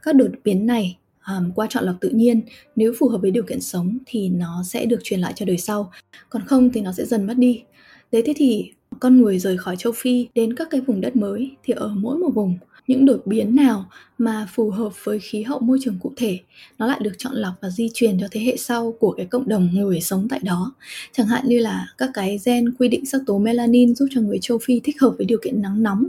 Các 0.02 0.14
đột 0.14 0.30
biến 0.44 0.66
này 0.66 0.98
um, 1.28 1.52
qua 1.54 1.66
chọn 1.70 1.84
lọc 1.84 1.96
tự 2.00 2.08
nhiên, 2.08 2.40
nếu 2.76 2.92
phù 2.98 3.08
hợp 3.08 3.18
với 3.18 3.30
điều 3.30 3.42
kiện 3.42 3.60
sống 3.60 3.98
thì 4.06 4.28
nó 4.28 4.62
sẽ 4.66 4.86
được 4.86 4.98
truyền 5.02 5.20
lại 5.20 5.32
cho 5.36 5.46
đời 5.46 5.58
sau, 5.58 5.90
còn 6.30 6.42
không 6.46 6.70
thì 6.70 6.80
nó 6.80 6.92
sẽ 6.92 7.04
dần 7.04 7.26
mất 7.26 7.34
đi. 7.36 7.62
Đấy 8.12 8.22
thế 8.26 8.32
thì 8.36 8.72
con 9.00 9.20
người 9.20 9.38
rời 9.38 9.58
khỏi 9.58 9.76
châu 9.76 9.92
Phi 9.96 10.28
đến 10.34 10.54
các 10.54 10.68
cái 10.70 10.80
vùng 10.80 11.00
đất 11.00 11.16
mới 11.16 11.50
thì 11.64 11.74
ở 11.74 11.88
mỗi 11.88 12.18
một 12.18 12.30
vùng 12.34 12.58
những 12.86 13.06
đột 13.06 13.22
biến 13.24 13.56
nào 13.56 13.84
mà 14.18 14.48
phù 14.54 14.70
hợp 14.70 14.92
với 15.04 15.18
khí 15.18 15.42
hậu 15.42 15.58
môi 15.60 15.78
trường 15.82 15.98
cụ 16.02 16.12
thể, 16.16 16.38
nó 16.78 16.86
lại 16.86 17.00
được 17.02 17.12
chọn 17.18 17.34
lọc 17.34 17.54
và 17.60 17.70
di 17.70 17.90
truyền 17.94 18.20
cho 18.20 18.26
thế 18.30 18.40
hệ 18.40 18.56
sau 18.56 18.92
của 18.92 19.12
cái 19.12 19.26
cộng 19.26 19.48
đồng 19.48 19.68
người 19.72 20.00
sống 20.00 20.26
tại 20.30 20.40
đó. 20.42 20.74
Chẳng 21.12 21.26
hạn 21.26 21.48
như 21.48 21.58
là 21.58 21.86
các 21.98 22.10
cái 22.14 22.38
gen 22.44 22.74
quy 22.78 22.88
định 22.88 23.06
sắc 23.06 23.20
tố 23.26 23.38
melanin 23.38 23.94
giúp 23.94 24.06
cho 24.10 24.20
người 24.20 24.38
châu 24.40 24.58
phi 24.58 24.80
thích 24.80 25.00
hợp 25.00 25.14
với 25.16 25.26
điều 25.26 25.38
kiện 25.42 25.62
nắng 25.62 25.82
nóng, 25.82 26.06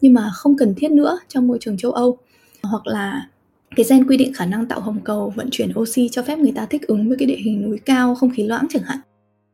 nhưng 0.00 0.14
mà 0.14 0.30
không 0.34 0.56
cần 0.56 0.74
thiết 0.74 0.90
nữa 0.90 1.18
trong 1.28 1.46
môi 1.46 1.58
trường 1.60 1.76
châu 1.76 1.92
âu. 1.92 2.18
Hoặc 2.62 2.86
là 2.86 3.28
cái 3.76 3.86
gen 3.88 4.06
quy 4.06 4.16
định 4.16 4.32
khả 4.32 4.46
năng 4.46 4.66
tạo 4.66 4.80
hồng 4.80 5.00
cầu, 5.04 5.32
vận 5.36 5.48
chuyển 5.50 5.72
oxy 5.78 6.08
cho 6.08 6.22
phép 6.22 6.38
người 6.38 6.52
ta 6.52 6.66
thích 6.66 6.86
ứng 6.86 7.08
với 7.08 7.16
cái 7.18 7.26
địa 7.26 7.38
hình 7.44 7.62
núi 7.62 7.78
cao, 7.84 8.14
không 8.14 8.30
khí 8.30 8.42
loãng 8.42 8.66
chẳng 8.70 8.82
hạn. 8.82 8.98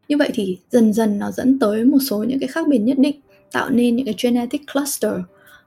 Như 0.09 0.17
vậy 0.17 0.31
thì 0.35 0.59
dần 0.71 0.93
dần 0.93 1.19
nó 1.19 1.31
dẫn 1.31 1.59
tới 1.59 1.85
một 1.85 1.99
số 2.01 2.25
những 2.25 2.39
cái 2.39 2.49
khác 2.49 2.69
biệt 2.69 2.79
nhất 2.79 2.99
định, 2.99 3.21
tạo 3.53 3.71
nên 3.71 3.97
những 3.97 4.07
cái 4.07 4.15
genetic 4.23 4.63
cluster. 4.73 5.13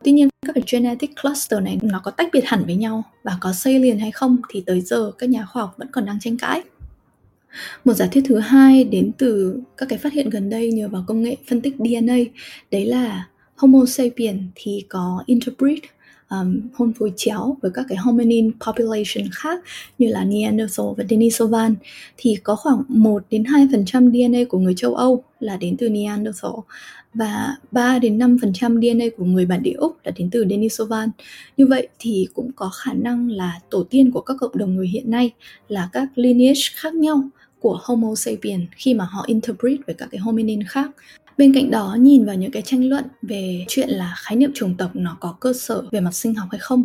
Tuy 0.04 0.12
nhiên 0.12 0.30
các 0.46 0.54
cái 0.54 0.64
genetic 0.72 1.12
cluster 1.22 1.64
này 1.64 1.80
nó 1.82 2.02
có 2.04 2.12
tách 2.12 2.30
biệt 2.34 2.46
hẳn 2.46 2.66
với 2.66 2.76
nhau 2.76 3.04
và 3.24 3.38
có 3.42 3.54
xây 3.54 3.80
liền 3.80 4.00
hay 4.00 4.12
không 4.12 4.38
thì 4.50 4.64
tới 4.66 4.82
giờ 4.82 5.12
các 5.18 5.30
nhà 5.30 5.46
khoa 5.46 5.62
học 5.62 5.76
vẫn 5.78 5.88
còn 5.92 6.06
đang 6.06 6.20
tranh 6.20 6.38
cãi. 6.38 6.62
Một 7.86 7.94
giả 7.94 8.08
thuyết 8.12 8.24
thứ 8.28 8.40
hai 8.40 8.84
đến 8.84 9.12
từ 9.18 9.60
các 9.78 9.90
cái 9.90 10.00
phát 10.00 10.14
hiện 10.14 10.30
gần 10.30 10.50
đây 10.50 10.72
nhờ 10.72 10.88
vào 10.88 11.04
công 11.08 11.24
nghệ 11.24 11.36
phân 11.50 11.62
tích 11.62 11.76
DNA, 11.78 12.18
đấy 12.72 12.86
là 12.86 13.28
Homo 13.56 13.86
sapiens 13.86 14.42
thì 14.56 14.86
có 14.90 15.24
interbreed 15.26 15.80
um, 16.30 16.60
hôn 16.74 16.94
phối 16.94 17.14
chéo 17.16 17.58
với 17.62 17.72
các 17.74 17.86
cái 17.90 17.98
hominin 17.98 18.52
population 18.66 19.32
khác 19.32 19.64
như 19.98 20.08
là 20.08 20.24
Neanderthal 20.24 20.88
và 20.98 21.04
Denisovan 21.10 21.76
thì 22.18 22.36
có 22.44 22.56
khoảng 22.56 22.84
1 22.88 23.24
đến 23.30 23.44
2% 23.44 24.12
DNA 24.12 24.40
của 24.50 24.60
người 24.60 24.74
châu 24.78 24.96
Âu 24.96 25.24
là 25.40 25.58
đến 25.58 25.78
từ 25.78 25.90
Neanderthal 25.90 26.52
và 27.14 27.56
3 27.72 28.00
đến 28.00 28.18
5% 28.18 28.82
DNA 28.82 29.06
của 29.18 29.26
người 29.26 29.46
bản 29.46 29.64
địa 29.64 29.74
Úc 29.78 29.98
là 30.04 30.12
đến 30.16 30.30
từ 30.32 30.46
Denisovan. 30.50 31.10
Như 31.58 31.68
vậy 31.68 31.88
thì 32.00 32.28
cũng 32.34 32.52
có 32.56 32.70
khả 32.70 32.94
năng 32.94 33.30
là 33.30 33.60
tổ 33.70 33.84
tiên 33.84 34.12
của 34.12 34.22
các 34.22 34.38
cộng 34.40 34.58
đồng 34.58 34.76
người 34.76 34.88
hiện 34.88 35.12
nay 35.12 35.32
là 35.68 35.90
các 35.94 36.08
lineage 36.16 36.62
khác 36.76 36.94
nhau 36.94 37.30
của 37.60 37.80
Homo 37.84 38.16
sapien 38.16 38.66
khi 38.72 38.94
mà 38.94 39.06
họ 39.06 39.24
interbreed 39.28 39.78
với 39.86 39.96
các 39.96 40.08
cái 40.12 40.20
hominin 40.20 40.64
khác. 40.64 40.92
Bên 41.38 41.54
cạnh 41.54 41.72
đó 41.72 41.98
nhìn 42.00 42.26
vào 42.26 42.36
những 42.36 42.52
cái 42.52 42.62
tranh 42.62 42.90
luận 42.90 43.06
về 43.22 43.66
chuyện 43.68 43.90
là 43.90 44.14
khái 44.18 44.36
niệm 44.36 44.52
chủng 44.56 44.78
tộc 44.78 44.92
nó 44.94 45.18
có 45.20 45.36
cơ 45.40 45.54
sở 45.54 45.84
về 45.92 46.00
mặt 46.00 46.14
sinh 46.14 46.36
học 46.36 46.48
hay 46.52 46.60
không. 46.60 46.84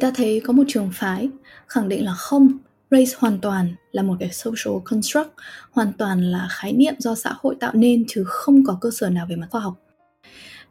Ta 0.00 0.12
thấy 0.14 0.40
có 0.44 0.52
một 0.52 0.64
trường 0.68 0.90
phái 0.94 1.28
khẳng 1.68 1.88
định 1.88 2.04
là 2.04 2.14
không, 2.14 2.58
race 2.90 3.12
hoàn 3.18 3.38
toàn 3.38 3.74
là 3.92 4.02
một 4.02 4.16
cái 4.20 4.28
social 4.32 4.78
construct, 4.84 5.30
hoàn 5.70 5.92
toàn 5.92 6.22
là 6.22 6.48
khái 6.50 6.72
niệm 6.72 6.94
do 6.98 7.14
xã 7.14 7.30
hội 7.40 7.54
tạo 7.60 7.72
nên 7.74 8.04
chứ 8.08 8.24
không 8.26 8.64
có 8.64 8.78
cơ 8.80 8.90
sở 8.90 9.10
nào 9.10 9.26
về 9.30 9.36
mặt 9.36 9.46
khoa 9.50 9.60
học. 9.60 9.74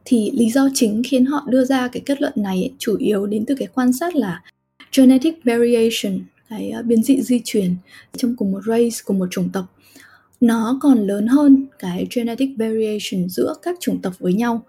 Thì 0.05 0.31
lý 0.33 0.49
do 0.49 0.69
chính 0.73 1.03
khiến 1.05 1.25
họ 1.25 1.45
đưa 1.49 1.65
ra 1.65 1.87
cái 1.87 2.03
kết 2.05 2.21
luận 2.21 2.33
này 2.35 2.73
chủ 2.79 2.97
yếu 2.97 3.25
đến 3.25 3.45
từ 3.45 3.55
cái 3.55 3.67
quan 3.73 3.93
sát 3.93 4.15
là 4.15 4.41
genetic 4.97 5.43
variation, 5.43 6.19
cái 6.49 6.73
uh, 6.79 6.85
biến 6.85 7.03
dị 7.03 7.21
di 7.21 7.41
truyền 7.45 7.75
trong 8.17 8.35
cùng 8.35 8.51
một 8.51 8.61
race, 8.65 8.97
cùng 9.05 9.19
một 9.19 9.27
chủng 9.31 9.49
tộc 9.49 9.65
nó 10.41 10.79
còn 10.81 11.07
lớn 11.07 11.27
hơn 11.27 11.65
cái 11.79 12.07
genetic 12.15 12.49
variation 12.57 13.29
giữa 13.29 13.55
các 13.61 13.75
chủng 13.79 14.01
tộc 14.01 14.13
với 14.19 14.33
nhau 14.33 14.65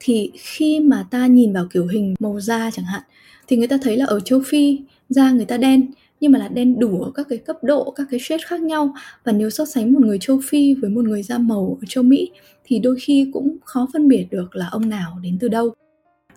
thì 0.00 0.30
khi 0.34 0.80
mà 0.80 1.06
ta 1.10 1.26
nhìn 1.26 1.52
vào 1.52 1.66
kiểu 1.72 1.86
hình 1.86 2.14
màu 2.18 2.40
da 2.40 2.70
chẳng 2.70 2.84
hạn 2.84 3.02
thì 3.48 3.56
người 3.56 3.68
ta 3.68 3.78
thấy 3.82 3.96
là 3.96 4.04
ở 4.04 4.20
châu 4.20 4.42
Phi 4.46 4.78
da 5.08 5.30
người 5.30 5.44
ta 5.44 5.56
đen 5.56 5.90
nhưng 6.20 6.32
mà 6.32 6.38
là 6.38 6.48
đen 6.48 6.78
đủ 6.78 7.02
ở 7.02 7.10
các 7.14 7.26
cái 7.28 7.38
cấp 7.38 7.56
độ 7.62 7.90
các 7.90 8.06
cái 8.10 8.20
shade 8.20 8.42
khác 8.46 8.60
nhau. 8.60 8.94
Và 9.24 9.32
nếu 9.32 9.50
so 9.50 9.64
sánh 9.64 9.92
một 9.92 10.00
người 10.02 10.18
châu 10.20 10.40
Phi 10.44 10.74
với 10.74 10.90
một 10.90 11.04
người 11.04 11.22
da 11.22 11.38
màu 11.38 11.78
ở 11.80 11.84
châu 11.88 12.04
Mỹ 12.04 12.30
thì 12.64 12.78
đôi 12.78 12.96
khi 13.00 13.30
cũng 13.32 13.56
khó 13.64 13.88
phân 13.92 14.08
biệt 14.08 14.26
được 14.30 14.56
là 14.56 14.68
ông 14.72 14.88
nào 14.88 15.18
đến 15.22 15.38
từ 15.40 15.48
đâu. 15.48 15.74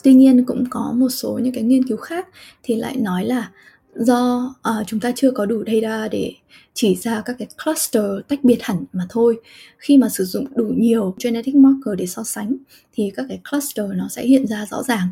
Tuy 0.04 0.14
nhiên 0.14 0.46
cũng 0.46 0.64
có 0.70 0.94
một 0.96 1.10
số 1.10 1.40
những 1.44 1.54
cái 1.54 1.64
nghiên 1.64 1.88
cứu 1.88 1.98
khác 1.98 2.28
thì 2.64 2.76
lại 2.76 2.98
nói 2.98 3.26
là 3.26 3.52
do 3.96 4.56
uh, 4.70 4.88
chúng 4.88 5.00
ta 5.00 5.12
chưa 5.16 5.32
có 5.32 5.46
đủ 5.46 5.64
data 5.68 6.08
để 6.08 6.34
chỉ 6.74 6.96
ra 6.96 7.22
các 7.26 7.36
cái 7.40 7.48
cluster 7.66 8.04
tách 8.28 8.44
biệt 8.44 8.58
hẳn 8.62 8.86
mà 8.94 9.04
thôi. 9.10 9.40
Khi 9.78 9.98
mà 9.98 10.10
sử 10.10 10.24
dụng 10.24 10.46
đủ 10.56 10.66
nhiều 10.78 11.16
genetic 11.24 11.56
marker 11.56 11.98
để 11.98 12.06
so 12.06 12.24
sánh 12.24 12.56
thì 12.94 13.12
các 13.16 13.26
cái 13.30 13.40
cluster 13.52 13.86
nó 13.96 14.08
sẽ 14.10 14.26
hiện 14.26 14.48
ra 14.48 14.66
rõ 14.72 14.84
ràng. 14.84 15.08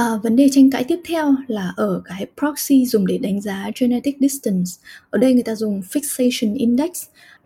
À, 0.00 0.16
vấn 0.22 0.36
đề 0.36 0.48
tranh 0.52 0.70
cãi 0.70 0.84
tiếp 0.88 1.00
theo 1.04 1.34
là 1.46 1.72
ở 1.76 2.02
cái 2.04 2.26
proxy 2.38 2.86
dùng 2.86 3.06
để 3.06 3.18
đánh 3.18 3.40
giá 3.40 3.70
genetic 3.80 4.16
distance. 4.20 4.70
Ở 5.10 5.18
đây 5.18 5.34
người 5.34 5.42
ta 5.42 5.54
dùng 5.54 5.80
fixation 5.80 6.56
index. 6.56 6.90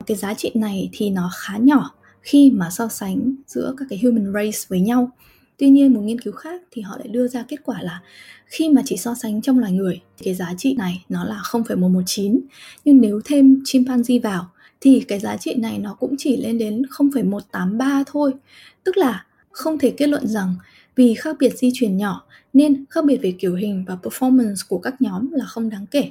Cái 0.07 0.17
giá 0.17 0.35
trị 0.35 0.51
này 0.55 0.89
thì 0.93 1.11
nó 1.11 1.31
khá 1.37 1.57
nhỏ 1.57 1.95
khi 2.23 2.51
mà 2.51 2.71
so 2.71 2.89
sánh 2.89 3.35
giữa 3.47 3.75
các 3.79 3.85
cái 3.91 3.99
human 4.03 4.33
race 4.35 4.59
với 4.69 4.81
nhau. 4.81 5.11
Tuy 5.59 5.69
nhiên 5.69 5.95
một 5.95 6.01
nghiên 6.01 6.21
cứu 6.21 6.33
khác 6.33 6.63
thì 6.71 6.83
họ 6.83 6.97
lại 6.99 7.09
đưa 7.09 7.29
ra 7.29 7.45
kết 7.49 7.57
quả 7.65 7.83
là 7.83 8.01
khi 8.47 8.69
mà 8.69 8.83
chỉ 8.85 8.97
so 8.97 9.15
sánh 9.15 9.43
trong 9.43 9.59
loài 9.59 9.73
người 9.73 10.01
thì 10.19 10.25
cái 10.25 10.35
giá 10.35 10.55
trị 10.59 10.75
này 10.79 11.05
nó 11.09 11.25
là 11.25 11.41
0,119 11.45 12.41
nhưng 12.85 13.01
nếu 13.01 13.21
thêm 13.25 13.63
chimpanzee 13.65 14.21
vào 14.21 14.51
thì 14.81 15.05
cái 15.09 15.19
giá 15.19 15.37
trị 15.37 15.55
này 15.55 15.79
nó 15.79 15.95
cũng 15.95 16.15
chỉ 16.19 16.37
lên 16.37 16.59
đến 16.59 16.83
0,183 16.91 18.05
thôi. 18.07 18.33
Tức 18.85 18.97
là 18.97 19.27
không 19.51 19.79
thể 19.79 19.91
kết 19.91 20.07
luận 20.07 20.27
rằng 20.27 20.55
vì 20.97 21.15
khác 21.15 21.37
biệt 21.39 21.59
di 21.59 21.71
truyền 21.75 21.97
nhỏ 21.97 22.27
nên 22.53 22.85
khác 22.91 23.05
biệt 23.05 23.17
về 23.17 23.35
kiểu 23.39 23.55
hình 23.55 23.85
và 23.89 23.99
performance 24.03 24.67
của 24.69 24.79
các 24.79 25.03
nhóm 25.03 25.31
là 25.33 25.45
không 25.45 25.71
đáng 25.71 25.87
kể. 25.87 26.11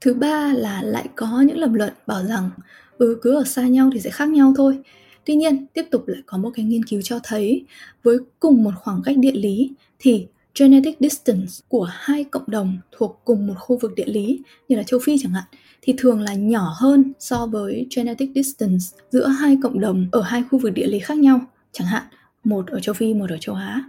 Thứ 0.00 0.14
ba 0.14 0.52
là 0.52 0.82
lại 0.82 1.08
có 1.14 1.40
những 1.40 1.58
lập 1.58 1.70
luận 1.72 1.92
bảo 2.06 2.24
rằng 2.24 2.50
ừ 2.98 3.18
cứ 3.22 3.34
ở 3.34 3.44
xa 3.44 3.62
nhau 3.62 3.90
thì 3.94 4.00
sẽ 4.00 4.10
khác 4.10 4.28
nhau 4.28 4.54
thôi. 4.56 4.78
Tuy 5.24 5.34
nhiên, 5.34 5.66
tiếp 5.72 5.84
tục 5.90 6.08
lại 6.08 6.22
có 6.26 6.38
một 6.38 6.50
cái 6.54 6.64
nghiên 6.64 6.84
cứu 6.84 7.02
cho 7.02 7.18
thấy 7.22 7.64
với 8.02 8.18
cùng 8.40 8.64
một 8.64 8.70
khoảng 8.76 9.02
cách 9.04 9.18
địa 9.18 9.32
lý 9.32 9.70
thì 9.98 10.26
genetic 10.58 10.96
distance 11.00 11.52
của 11.68 11.88
hai 11.92 12.24
cộng 12.24 12.44
đồng 12.46 12.78
thuộc 12.92 13.20
cùng 13.24 13.46
một 13.46 13.54
khu 13.58 13.78
vực 13.78 13.94
địa 13.96 14.06
lý 14.06 14.40
như 14.68 14.76
là 14.76 14.82
châu 14.82 15.00
Phi 15.02 15.18
chẳng 15.18 15.32
hạn 15.32 15.44
thì 15.82 15.94
thường 15.98 16.20
là 16.20 16.34
nhỏ 16.34 16.74
hơn 16.76 17.12
so 17.18 17.46
với 17.46 17.86
genetic 17.96 18.30
distance 18.34 18.84
giữa 19.10 19.26
hai 19.26 19.58
cộng 19.62 19.80
đồng 19.80 20.08
ở 20.12 20.22
hai 20.22 20.42
khu 20.50 20.58
vực 20.58 20.72
địa 20.74 20.86
lý 20.86 20.98
khác 20.98 21.18
nhau, 21.18 21.40
chẳng 21.72 21.86
hạn 21.86 22.02
một 22.44 22.66
ở 22.66 22.80
châu 22.80 22.94
Phi, 22.94 23.14
một 23.14 23.30
ở 23.30 23.36
châu 23.40 23.54
Á. 23.54 23.84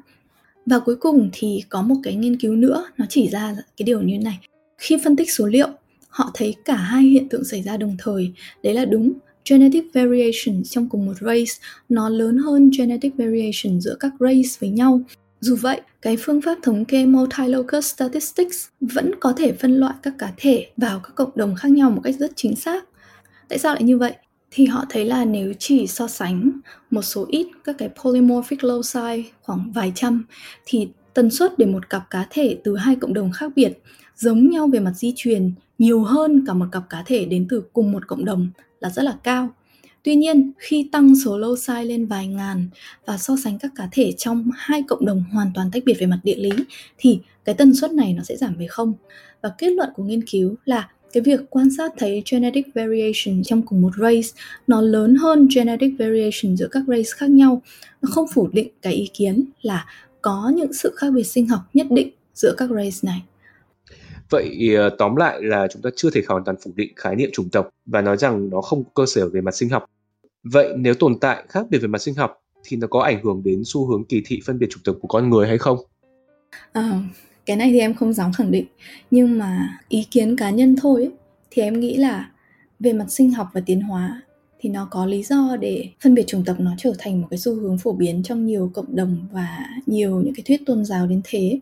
Và 0.66 0.80
cuối 0.80 0.96
cùng 0.96 1.30
thì 1.34 1.64
có 1.70 1.82
một 1.82 1.96
cái 2.04 2.16
nghiên 2.16 2.40
cứu 2.40 2.56
nữa 2.56 2.86
nó 2.98 3.06
chỉ 3.10 3.30
ra 3.30 3.56
cái 3.78 3.84
điều 3.84 4.02
như 4.02 4.18
này. 4.20 4.40
Khi 4.78 4.98
phân 5.04 5.16
tích 5.16 5.32
số 5.32 5.46
liệu, 5.46 5.68
họ 6.10 6.32
thấy 6.34 6.56
cả 6.66 6.76
hai 6.76 7.04
hiện 7.04 7.30
tượng 7.30 7.44
xảy 7.44 7.62
ra 7.62 7.78
đồng 7.78 7.96
thời, 8.00 8.34
đấy 8.64 8.74
là 8.74 8.86
đúng 8.86 9.14
genetic 9.50 9.86
variation 9.94 10.64
trong 10.64 10.90
cùng 10.90 11.06
một 11.06 11.14
race 11.22 11.54
nó 11.90 12.10
lớn 12.10 12.38
hơn 12.38 12.72
genetic 12.78 13.16
variation 13.18 13.82
giữa 13.82 13.96
các 14.00 14.12
race 14.20 14.58
với 14.60 14.70
nhau 14.70 15.02
dù 15.42 15.56
vậy, 15.62 15.82
cái 16.02 16.18
phương 16.20 16.42
pháp 16.42 16.58
thống 16.64 16.86
kê 16.86 17.06
multilocus 17.06 17.94
statistics 17.94 18.68
vẫn 18.82 19.12
có 19.20 19.34
thể 19.38 19.52
phân 19.52 19.76
loại 19.76 19.94
các 20.04 20.14
cá 20.18 20.34
thể 20.38 20.70
vào 20.78 21.00
các 21.00 21.16
cộng 21.16 21.32
đồng 21.36 21.56
khác 21.56 21.72
nhau 21.72 21.92
một 21.92 22.02
cách 22.04 22.16
rất 22.20 22.32
chính 22.36 22.56
xác. 22.56 22.86
Tại 23.48 23.60
sao 23.60 23.74
lại 23.74 23.84
như 23.84 23.98
vậy? 23.98 24.14
Thì 24.52 24.66
họ 24.66 24.86
thấy 24.90 25.06
là 25.06 25.26
nếu 25.26 25.54
chỉ 25.60 25.88
so 25.88 26.08
sánh 26.08 26.52
một 26.92 27.02
số 27.02 27.26
ít 27.30 27.48
các 27.64 27.76
cái 27.78 27.90
polymorphic 28.04 28.64
loci 28.64 29.24
khoảng 29.42 29.72
vài 29.72 29.92
trăm 29.96 30.26
thì 30.66 30.88
tần 31.14 31.32
suất 31.32 31.58
để 31.58 31.66
một 31.66 31.90
cặp 31.90 32.10
cá 32.10 32.28
thể 32.30 32.58
từ 32.64 32.76
hai 32.76 32.96
cộng 32.96 33.14
đồng 33.14 33.32
khác 33.32 33.52
biệt 33.56 33.74
giống 34.16 34.50
nhau 34.50 34.68
về 34.68 34.80
mặt 34.80 34.94
di 34.96 35.14
truyền 35.16 35.52
nhiều 35.78 36.04
hơn 36.04 36.44
cả 36.48 36.54
một 36.54 36.66
cặp 36.72 36.90
cá 36.90 37.04
thể 37.06 37.26
đến 37.26 37.48
từ 37.50 37.64
cùng 37.74 37.92
một 37.92 38.08
cộng 38.08 38.26
đồng 38.26 38.50
là 38.80 38.90
rất 38.90 39.04
là 39.04 39.18
cao. 39.24 39.50
Tuy 40.04 40.16
nhiên, 40.16 40.52
khi 40.58 40.90
tăng 40.92 41.16
số 41.16 41.38
loci 41.38 41.84
lên 41.86 42.06
vài 42.06 42.28
ngàn 42.28 42.70
và 43.06 43.18
so 43.18 43.36
sánh 43.44 43.60
các 43.60 43.72
cá 43.76 43.90
thể 43.92 44.12
trong 44.12 44.50
hai 44.56 44.84
cộng 44.88 45.06
đồng 45.06 45.24
hoàn 45.32 45.52
toàn 45.56 45.72
tách 45.72 45.84
biệt 45.86 45.94
về 46.00 46.08
mặt 46.08 46.20
địa 46.24 46.36
lý 46.36 46.50
thì 46.98 47.20
cái 47.46 47.56
tần 47.56 47.76
suất 47.76 47.92
này 47.92 48.14
nó 48.14 48.24
sẽ 48.24 48.36
giảm 48.38 48.56
về 48.56 48.68
không. 48.68 48.94
Và 49.42 49.52
kết 49.58 49.70
luận 49.70 49.90
của 49.96 50.04
nghiên 50.04 50.22
cứu 50.32 50.56
là 50.66 50.90
cái 51.14 51.24
việc 51.24 51.40
quan 51.50 51.70
sát 51.78 51.92
thấy 51.98 52.24
genetic 52.32 52.68
variation 52.76 53.44
trong 53.44 53.62
cùng 53.62 53.82
một 53.82 53.92
race 53.98 54.28
nó 54.68 54.82
lớn 54.82 55.16
hơn 55.16 55.48
genetic 55.56 55.94
variation 56.00 56.58
giữa 56.58 56.68
các 56.72 56.84
race 56.88 57.10
khác 57.16 57.30
nhau 57.30 57.62
nó 58.02 58.10
không 58.12 58.28
phủ 58.34 58.50
định 58.54 58.68
cái 58.82 58.94
ý 58.94 59.10
kiến 59.14 59.46
là 59.62 59.86
có 60.22 60.52
những 60.56 60.74
sự 60.74 60.94
khác 60.96 61.08
biệt 61.14 61.24
sinh 61.24 61.48
học 61.48 61.62
nhất 61.74 61.88
định 61.90 62.10
giữa 62.34 62.54
các 62.58 62.70
race 62.70 62.98
này 63.04 63.24
Vậy 64.30 64.76
ờ, 64.76 64.90
tóm 64.98 65.16
lại 65.16 65.42
là 65.42 65.68
chúng 65.68 65.82
ta 65.82 65.90
chưa 65.96 66.10
thể 66.10 66.22
hoàn 66.28 66.44
toàn 66.44 66.58
phủ 66.64 66.72
định 66.76 66.94
khái 66.96 67.16
niệm 67.16 67.30
chủng 67.34 67.50
tộc 67.50 67.70
và 67.86 68.02
nói 68.02 68.18
rằng 68.18 68.50
nó 68.50 68.62
không 68.62 68.84
có 68.84 68.90
cơ 68.96 69.06
sở 69.06 69.30
về 69.30 69.42
mặt 69.42 69.56
sinh 69.56 69.70
học. 69.70 69.86
Vậy 70.44 70.74
nếu 70.78 70.94
tồn 70.94 71.20
tại 71.20 71.44
khác 71.50 71.66
biệt 71.70 71.78
về 71.78 71.88
mặt 71.88 72.02
sinh 72.02 72.16
học 72.16 72.42
thì 72.64 72.78
nó 72.78 72.88
có 72.88 73.02
ảnh 73.02 73.24
hưởng 73.24 73.42
đến 73.46 73.62
xu 73.66 73.88
hướng 73.88 74.04
kỳ 74.04 74.22
thị 74.26 74.40
phân 74.46 74.60
biệt 74.60 74.68
chủng 74.70 74.84
tộc 74.84 74.96
của 75.02 75.08
con 75.08 75.30
người 75.30 75.48
hay 75.48 75.58
không? 75.58 75.78
À, 76.72 77.02
cái 77.50 77.58
này 77.58 77.72
thì 77.72 77.80
em 77.80 77.94
không 77.94 78.14
dám 78.14 78.34
khẳng 78.34 78.52
định. 78.52 78.66
Nhưng 79.12 79.38
mà 79.38 79.80
ý 79.90 80.04
kiến 80.12 80.36
cá 80.36 80.50
nhân 80.50 80.76
thôi 80.82 81.02
ấy, 81.02 81.12
thì 81.52 81.62
em 81.62 81.80
nghĩ 81.80 81.98
là 81.98 82.32
về 82.80 82.94
mặt 82.94 83.06
sinh 83.12 83.32
học 83.32 83.48
và 83.54 83.62
tiến 83.66 83.82
hóa 83.82 84.22
thì 84.60 84.70
nó 84.70 84.88
có 84.92 85.06
lý 85.06 85.24
do 85.24 85.58
để 85.60 85.90
phân 86.04 86.16
biệt 86.16 86.28
chủng 86.28 86.44
tộc 86.46 86.60
nó 86.60 86.72
trở 86.78 86.94
thành 87.00 87.22
một 87.22 87.28
cái 87.30 87.38
xu 87.40 87.56
hướng 87.56 87.78
phổ 87.78 87.94
biến 87.94 88.24
trong 88.24 88.46
nhiều 88.46 88.72
cộng 88.74 88.96
đồng 88.96 89.28
và 89.32 89.66
nhiều 89.86 90.22
những 90.22 90.34
cái 90.36 90.44
thuyết 90.48 90.62
tôn 90.66 90.86
giáo 90.86 91.08
đến 91.08 91.22
thế. 91.24 91.60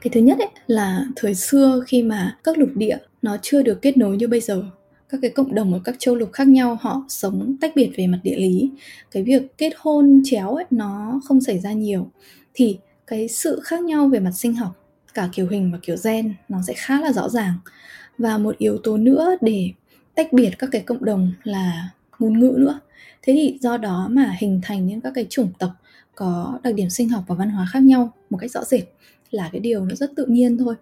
Cái 0.00 0.10
thứ 0.12 0.20
nhất 0.20 0.38
ấy 0.38 0.48
là 0.66 1.04
thời 1.16 1.34
xưa 1.34 1.82
khi 1.86 2.02
mà 2.02 2.38
các 2.44 2.58
lục 2.58 2.70
địa 2.74 2.98
nó 3.22 3.36
chưa 3.42 3.62
được 3.62 3.82
kết 3.82 3.96
nối 3.96 4.16
như 4.16 4.28
bây 4.28 4.40
giờ 4.40 4.62
các 5.08 5.18
cái 5.22 5.30
cộng 5.30 5.54
đồng 5.54 5.72
ở 5.72 5.80
các 5.84 5.94
châu 5.98 6.14
lục 6.14 6.32
khác 6.32 6.48
nhau 6.48 6.78
họ 6.80 7.04
sống 7.08 7.56
tách 7.60 7.72
biệt 7.76 7.90
về 7.96 8.06
mặt 8.06 8.20
địa 8.22 8.36
lý 8.36 8.70
cái 9.10 9.22
việc 9.22 9.58
kết 9.58 9.72
hôn 9.76 10.22
chéo 10.24 10.54
ấy 10.54 10.64
nó 10.70 11.20
không 11.24 11.40
xảy 11.40 11.58
ra 11.58 11.72
nhiều. 11.72 12.10
Thì 12.54 12.78
cái 13.06 13.28
sự 13.28 13.60
khác 13.64 13.80
nhau 13.80 14.08
về 14.08 14.20
mặt 14.20 14.32
sinh 14.32 14.54
học 14.54 14.77
cả 15.14 15.28
kiểu 15.32 15.48
hình 15.48 15.72
và 15.72 15.78
kiểu 15.82 15.96
gen 16.04 16.34
nó 16.48 16.62
sẽ 16.66 16.74
khá 16.76 17.00
là 17.00 17.12
rõ 17.12 17.28
ràng. 17.28 17.54
Và 18.18 18.38
một 18.38 18.58
yếu 18.58 18.78
tố 18.78 18.96
nữa 18.96 19.36
để 19.40 19.70
tách 20.14 20.32
biệt 20.32 20.50
các 20.58 20.68
cái 20.72 20.80
cộng 20.80 21.04
đồng 21.04 21.32
là 21.42 21.90
ngôn 22.18 22.38
ngữ 22.38 22.54
nữa. 22.58 22.80
Thế 23.22 23.32
thì 23.32 23.58
do 23.60 23.76
đó 23.76 24.08
mà 24.10 24.34
hình 24.38 24.60
thành 24.62 24.86
những 24.86 25.00
các 25.00 25.12
cái 25.14 25.26
chủng 25.30 25.52
tộc 25.58 25.70
có 26.14 26.58
đặc 26.62 26.74
điểm 26.74 26.90
sinh 26.90 27.08
học 27.08 27.24
và 27.26 27.34
văn 27.34 27.50
hóa 27.50 27.66
khác 27.72 27.82
nhau 27.82 28.12
một 28.30 28.38
cách 28.40 28.50
rõ 28.50 28.64
rệt 28.64 28.84
là 29.30 29.48
cái 29.52 29.60
điều 29.60 29.84
nó 29.84 29.94
rất 29.94 30.10
tự 30.16 30.24
nhiên 30.26 30.58
thôi. 30.58 30.74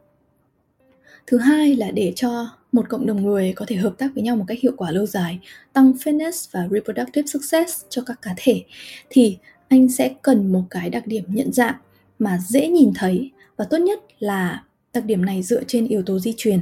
Thứ 1.26 1.38
hai 1.38 1.76
là 1.76 1.90
để 1.90 2.12
cho 2.16 2.48
một 2.72 2.88
cộng 2.88 3.06
đồng 3.06 3.22
người 3.22 3.52
có 3.56 3.64
thể 3.68 3.76
hợp 3.76 3.94
tác 3.98 4.10
với 4.14 4.22
nhau 4.22 4.36
một 4.36 4.44
cách 4.48 4.58
hiệu 4.60 4.72
quả 4.76 4.90
lâu 4.90 5.06
dài, 5.06 5.38
tăng 5.72 5.92
fitness 5.92 6.48
và 6.50 6.68
reproductive 6.70 7.26
success 7.26 7.84
cho 7.88 8.02
các 8.06 8.22
cá 8.22 8.34
thể, 8.36 8.64
thì 9.10 9.38
anh 9.68 9.88
sẽ 9.88 10.14
cần 10.22 10.52
một 10.52 10.62
cái 10.70 10.90
đặc 10.90 11.06
điểm 11.06 11.24
nhận 11.28 11.52
dạng 11.52 11.74
mà 12.18 12.38
dễ 12.48 12.68
nhìn 12.68 12.92
thấy 12.94 13.30
và 13.56 13.64
tốt 13.64 13.78
nhất 13.78 14.00
là 14.18 14.64
đặc 14.92 15.04
điểm 15.04 15.24
này 15.24 15.42
dựa 15.42 15.64
trên 15.64 15.88
yếu 15.88 16.02
tố 16.02 16.18
di 16.18 16.34
truyền 16.36 16.60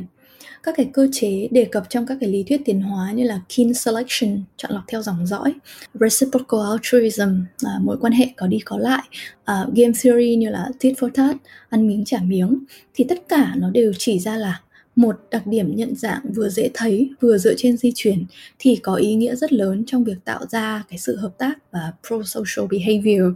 các 0.62 0.74
cái 0.76 0.90
cơ 0.92 1.08
chế 1.12 1.48
đề 1.50 1.64
cập 1.64 1.84
trong 1.88 2.06
các 2.06 2.18
cái 2.20 2.30
lý 2.30 2.42
thuyết 2.42 2.60
tiến 2.64 2.80
hóa 2.80 3.12
như 3.12 3.24
là 3.24 3.40
kin 3.48 3.74
selection 3.74 4.42
chọn 4.56 4.72
lọc 4.72 4.82
theo 4.88 5.02
dòng 5.02 5.26
dõi 5.26 5.54
reciprocal 5.94 6.60
altruism 6.70 7.44
là 7.60 7.78
mối 7.80 7.96
quan 8.00 8.12
hệ 8.12 8.26
có 8.36 8.46
đi 8.46 8.58
có 8.64 8.78
lại 8.78 9.02
à, 9.44 9.66
game 9.76 9.92
theory 10.02 10.36
như 10.36 10.50
là 10.50 10.68
tit 10.80 10.98
for 10.98 11.10
tat 11.14 11.36
ăn 11.68 11.86
miếng 11.86 12.04
trả 12.04 12.18
miếng 12.22 12.64
thì 12.94 13.04
tất 13.08 13.28
cả 13.28 13.52
nó 13.56 13.70
đều 13.70 13.92
chỉ 13.98 14.18
ra 14.18 14.36
là 14.36 14.60
một 14.96 15.16
đặc 15.30 15.46
điểm 15.46 15.76
nhận 15.76 15.94
dạng 15.94 16.22
vừa 16.34 16.48
dễ 16.48 16.70
thấy 16.74 17.10
vừa 17.20 17.38
dựa 17.38 17.54
trên 17.56 17.76
di 17.76 17.92
truyền 17.94 18.24
thì 18.58 18.76
có 18.76 18.94
ý 18.94 19.14
nghĩa 19.14 19.36
rất 19.36 19.52
lớn 19.52 19.84
trong 19.86 20.04
việc 20.04 20.16
tạo 20.24 20.46
ra 20.50 20.84
cái 20.88 20.98
sự 20.98 21.16
hợp 21.16 21.38
tác 21.38 21.54
và 21.70 21.92
pro-social 22.02 22.66
behavior. 22.66 23.32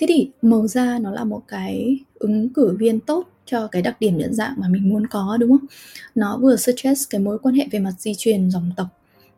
Thế 0.00 0.06
thì 0.06 0.30
màu 0.42 0.66
da 0.66 0.98
nó 0.98 1.10
là 1.10 1.24
một 1.24 1.42
cái 1.48 1.98
ứng 2.14 2.48
cử 2.48 2.76
viên 2.78 3.00
tốt 3.00 3.28
cho 3.46 3.66
cái 3.66 3.82
đặc 3.82 3.96
điểm 4.00 4.18
nhận 4.18 4.34
dạng 4.34 4.54
mà 4.56 4.68
mình 4.68 4.88
muốn 4.88 5.06
có 5.06 5.36
đúng 5.40 5.50
không? 5.50 5.66
Nó 6.14 6.38
vừa 6.38 6.56
suggest 6.56 7.10
cái 7.10 7.20
mối 7.20 7.38
quan 7.38 7.54
hệ 7.54 7.66
về 7.70 7.78
mặt 7.78 7.92
di 7.98 8.14
truyền 8.18 8.50
dòng 8.50 8.70
tộc. 8.76 8.86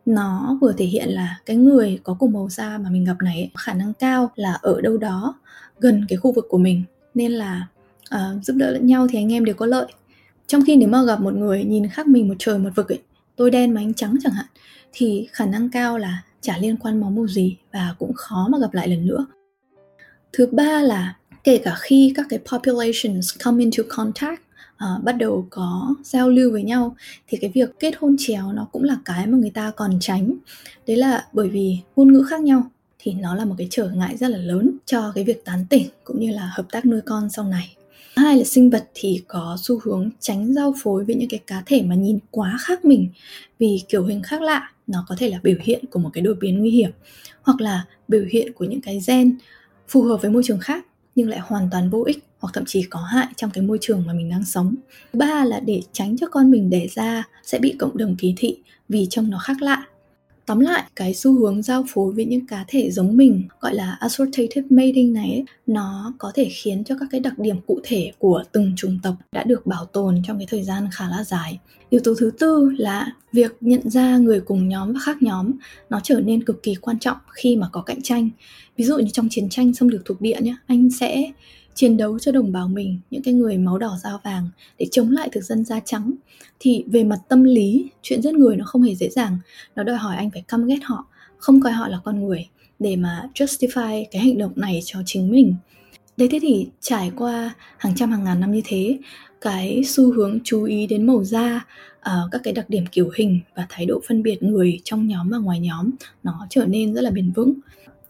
Nó 0.06 0.58
vừa 0.60 0.72
thể 0.72 0.84
hiện 0.84 1.08
là 1.08 1.40
cái 1.46 1.56
người 1.56 1.98
có 2.02 2.16
cùng 2.18 2.32
màu 2.32 2.48
da 2.48 2.78
mà 2.78 2.90
mình 2.90 3.04
gặp 3.04 3.16
này 3.24 3.50
khả 3.54 3.72
năng 3.72 3.94
cao 3.94 4.30
là 4.36 4.52
ở 4.52 4.80
đâu 4.80 4.96
đó 4.96 5.34
gần 5.80 6.04
cái 6.08 6.16
khu 6.16 6.32
vực 6.32 6.46
của 6.48 6.58
mình. 6.58 6.82
Nên 7.14 7.32
là 7.32 7.68
uh, 8.14 8.44
giúp 8.44 8.56
đỡ 8.56 8.70
lẫn 8.70 8.86
nhau 8.86 9.06
thì 9.10 9.18
anh 9.18 9.32
em 9.32 9.44
đều 9.44 9.54
có 9.54 9.66
lợi. 9.66 9.86
Trong 10.46 10.62
khi 10.66 10.76
nếu 10.76 10.88
mà 10.88 11.04
gặp 11.04 11.20
một 11.20 11.34
người 11.34 11.64
nhìn 11.64 11.88
khác 11.88 12.06
mình 12.06 12.28
một 12.28 12.34
trời 12.38 12.58
một 12.58 12.70
vực 12.74 12.92
ấy 12.92 13.00
tôi 13.36 13.50
đen 13.50 13.74
mà 13.74 13.80
anh 13.80 13.94
trắng 13.94 14.16
chẳng 14.22 14.32
hạn 14.32 14.46
thì 14.92 15.28
khả 15.32 15.46
năng 15.46 15.70
cao 15.70 15.98
là 15.98 16.22
chả 16.40 16.58
liên 16.58 16.76
quan 16.76 17.00
máu 17.00 17.10
mù 17.10 17.26
gì 17.26 17.56
và 17.72 17.94
cũng 17.98 18.12
khó 18.12 18.48
mà 18.50 18.58
gặp 18.58 18.74
lại 18.74 18.88
lần 18.88 19.06
nữa 19.06 19.26
thứ 20.32 20.46
ba 20.46 20.82
là 20.82 21.16
kể 21.44 21.58
cả 21.58 21.74
khi 21.80 22.12
các 22.16 22.26
cái 22.28 22.38
populations 22.52 23.38
come 23.44 23.64
into 23.64 23.82
contact 23.88 24.40
uh, 24.74 25.04
bắt 25.04 25.12
đầu 25.12 25.46
có 25.50 25.94
giao 26.02 26.28
lưu 26.28 26.52
với 26.52 26.62
nhau 26.62 26.96
thì 27.28 27.38
cái 27.40 27.50
việc 27.54 27.70
kết 27.78 27.94
hôn 27.98 28.16
chéo 28.18 28.52
nó 28.52 28.68
cũng 28.72 28.84
là 28.84 28.96
cái 29.04 29.26
mà 29.26 29.38
người 29.38 29.50
ta 29.50 29.72
còn 29.76 29.98
tránh. 30.00 30.34
Đấy 30.86 30.96
là 30.96 31.26
bởi 31.32 31.48
vì 31.48 31.78
ngôn 31.96 32.12
ngữ 32.12 32.26
khác 32.30 32.40
nhau 32.40 32.70
thì 32.98 33.12
nó 33.12 33.34
là 33.34 33.44
một 33.44 33.54
cái 33.58 33.68
trở 33.70 33.90
ngại 33.90 34.16
rất 34.16 34.28
là 34.28 34.38
lớn 34.38 34.70
cho 34.86 35.12
cái 35.14 35.24
việc 35.24 35.44
tán 35.44 35.66
tỉnh 35.70 35.86
cũng 36.04 36.20
như 36.20 36.32
là 36.32 36.50
hợp 36.52 36.66
tác 36.72 36.86
nuôi 36.86 37.00
con 37.06 37.30
sau 37.30 37.44
này. 37.44 37.76
Hai 38.16 38.36
là 38.36 38.44
sinh 38.44 38.70
vật 38.70 38.90
thì 38.94 39.22
có 39.28 39.56
xu 39.60 39.80
hướng 39.84 40.10
tránh 40.20 40.54
giao 40.54 40.74
phối 40.82 41.04
với 41.04 41.14
những 41.14 41.28
cái 41.28 41.40
cá 41.46 41.62
thể 41.66 41.82
mà 41.82 41.94
nhìn 41.94 42.18
quá 42.30 42.56
khác 42.60 42.84
mình 42.84 43.08
vì 43.58 43.82
kiểu 43.88 44.04
hình 44.04 44.22
khác 44.22 44.42
lạ 44.42 44.72
nó 44.86 45.04
có 45.08 45.14
thể 45.18 45.28
là 45.30 45.38
biểu 45.42 45.56
hiện 45.60 45.84
của 45.90 45.98
một 45.98 46.10
cái 46.12 46.22
đột 46.22 46.36
biến 46.40 46.58
nguy 46.58 46.70
hiểm 46.70 46.90
hoặc 47.42 47.60
là 47.60 47.84
biểu 48.08 48.24
hiện 48.30 48.52
của 48.52 48.64
những 48.64 48.80
cái 48.80 49.00
gen 49.06 49.38
phù 49.92 50.02
hợp 50.02 50.22
với 50.22 50.30
môi 50.30 50.42
trường 50.44 50.58
khác 50.58 50.86
nhưng 51.14 51.28
lại 51.28 51.40
hoàn 51.42 51.68
toàn 51.70 51.90
vô 51.90 52.02
ích 52.06 52.24
hoặc 52.38 52.50
thậm 52.54 52.64
chí 52.66 52.82
có 52.82 53.00
hại 53.00 53.26
trong 53.36 53.50
cái 53.50 53.64
môi 53.64 53.78
trường 53.80 54.04
mà 54.06 54.12
mình 54.12 54.30
đang 54.30 54.44
sống. 54.44 54.74
Ba 55.12 55.44
là 55.44 55.60
để 55.60 55.82
tránh 55.92 56.16
cho 56.16 56.26
con 56.26 56.50
mình 56.50 56.70
đẻ 56.70 56.86
ra 56.94 57.24
sẽ 57.42 57.58
bị 57.58 57.74
cộng 57.78 57.96
đồng 57.96 58.16
kỳ 58.16 58.34
thị 58.36 58.58
vì 58.88 59.06
trông 59.10 59.30
nó 59.30 59.38
khác 59.38 59.62
lạ 59.62 59.84
Tóm 60.46 60.60
lại, 60.60 60.82
cái 60.96 61.14
xu 61.14 61.38
hướng 61.38 61.62
giao 61.62 61.84
phối 61.88 62.12
với 62.12 62.24
những 62.24 62.46
cá 62.46 62.64
thể 62.68 62.90
giống 62.90 63.16
mình 63.16 63.42
gọi 63.60 63.74
là 63.74 63.96
assortative 64.00 64.66
mating 64.70 65.12
này 65.12 65.30
ấy, 65.30 65.44
nó 65.66 66.14
có 66.18 66.32
thể 66.34 66.48
khiến 66.48 66.84
cho 66.84 66.94
các 67.00 67.08
cái 67.10 67.20
đặc 67.20 67.38
điểm 67.38 67.56
cụ 67.66 67.80
thể 67.84 68.12
của 68.18 68.44
từng 68.52 68.72
chủng 68.76 68.98
tộc 69.02 69.14
đã 69.32 69.44
được 69.44 69.66
bảo 69.66 69.84
tồn 69.84 70.22
trong 70.26 70.38
cái 70.38 70.46
thời 70.50 70.62
gian 70.62 70.88
khá 70.92 71.08
là 71.08 71.24
dài. 71.24 71.58
Yếu 71.90 72.00
tố 72.04 72.14
thứ 72.18 72.30
tư 72.38 72.72
là 72.78 73.12
việc 73.32 73.56
nhận 73.60 73.90
ra 73.90 74.16
người 74.16 74.40
cùng 74.40 74.68
nhóm 74.68 74.92
và 74.92 75.00
khác 75.04 75.22
nhóm 75.22 75.52
nó 75.90 76.00
trở 76.02 76.20
nên 76.20 76.44
cực 76.44 76.62
kỳ 76.62 76.74
quan 76.74 76.98
trọng 76.98 77.16
khi 77.30 77.56
mà 77.56 77.68
có 77.72 77.82
cạnh 77.82 78.02
tranh. 78.02 78.30
Ví 78.82 78.86
dụ 78.86 78.98
như 78.98 79.10
trong 79.12 79.28
chiến 79.28 79.48
tranh 79.48 79.74
xâm 79.74 79.88
lược 79.88 80.04
thuộc 80.04 80.20
địa 80.20 80.40
nhé, 80.40 80.56
anh 80.66 80.90
sẽ 80.90 81.32
chiến 81.74 81.96
đấu 81.96 82.18
cho 82.18 82.32
đồng 82.32 82.52
bào 82.52 82.68
mình 82.68 82.98
những 83.10 83.22
cái 83.22 83.34
người 83.34 83.58
máu 83.58 83.78
đỏ 83.78 83.98
da 84.02 84.10
vàng 84.24 84.48
để 84.78 84.86
chống 84.90 85.10
lại 85.10 85.28
thực 85.32 85.44
dân 85.44 85.64
da 85.64 85.80
trắng. 85.80 86.12
Thì 86.60 86.84
về 86.86 87.04
mặt 87.04 87.18
tâm 87.28 87.44
lý 87.44 87.86
chuyện 88.02 88.22
giết 88.22 88.34
người 88.34 88.56
nó 88.56 88.64
không 88.64 88.82
hề 88.82 88.94
dễ 88.94 89.08
dàng. 89.08 89.38
Nó 89.76 89.82
đòi 89.82 89.96
hỏi 89.96 90.16
anh 90.16 90.30
phải 90.30 90.42
căm 90.48 90.66
ghét 90.66 90.78
họ 90.82 91.06
không 91.38 91.60
coi 91.60 91.72
họ 91.72 91.88
là 91.88 91.98
con 92.04 92.24
người 92.24 92.48
để 92.78 92.96
mà 92.96 93.28
justify 93.34 94.04
cái 94.10 94.22
hành 94.22 94.38
động 94.38 94.52
này 94.56 94.80
cho 94.84 94.98
chính 95.06 95.30
mình. 95.30 95.54
Đấy 96.16 96.28
thế 96.32 96.38
thì 96.42 96.66
trải 96.80 97.12
qua 97.16 97.54
hàng 97.78 97.94
trăm 97.96 98.10
hàng 98.10 98.24
ngàn 98.24 98.40
năm 98.40 98.52
như 98.52 98.62
thế 98.64 98.98
cái 99.40 99.82
xu 99.86 100.12
hướng 100.12 100.38
chú 100.44 100.64
ý 100.64 100.86
đến 100.86 101.06
màu 101.06 101.24
da 101.24 101.66
uh, 102.00 102.30
các 102.30 102.40
cái 102.44 102.52
đặc 102.52 102.70
điểm 102.70 102.84
kiểu 102.92 103.10
hình 103.16 103.40
và 103.56 103.66
thái 103.68 103.86
độ 103.86 104.00
phân 104.08 104.22
biệt 104.22 104.42
người 104.42 104.80
trong 104.84 105.06
nhóm 105.06 105.28
và 105.28 105.38
ngoài 105.38 105.60
nhóm 105.60 105.90
nó 106.22 106.46
trở 106.50 106.66
nên 106.66 106.94
rất 106.94 107.00
là 107.00 107.10
bền 107.10 107.32
vững 107.32 107.54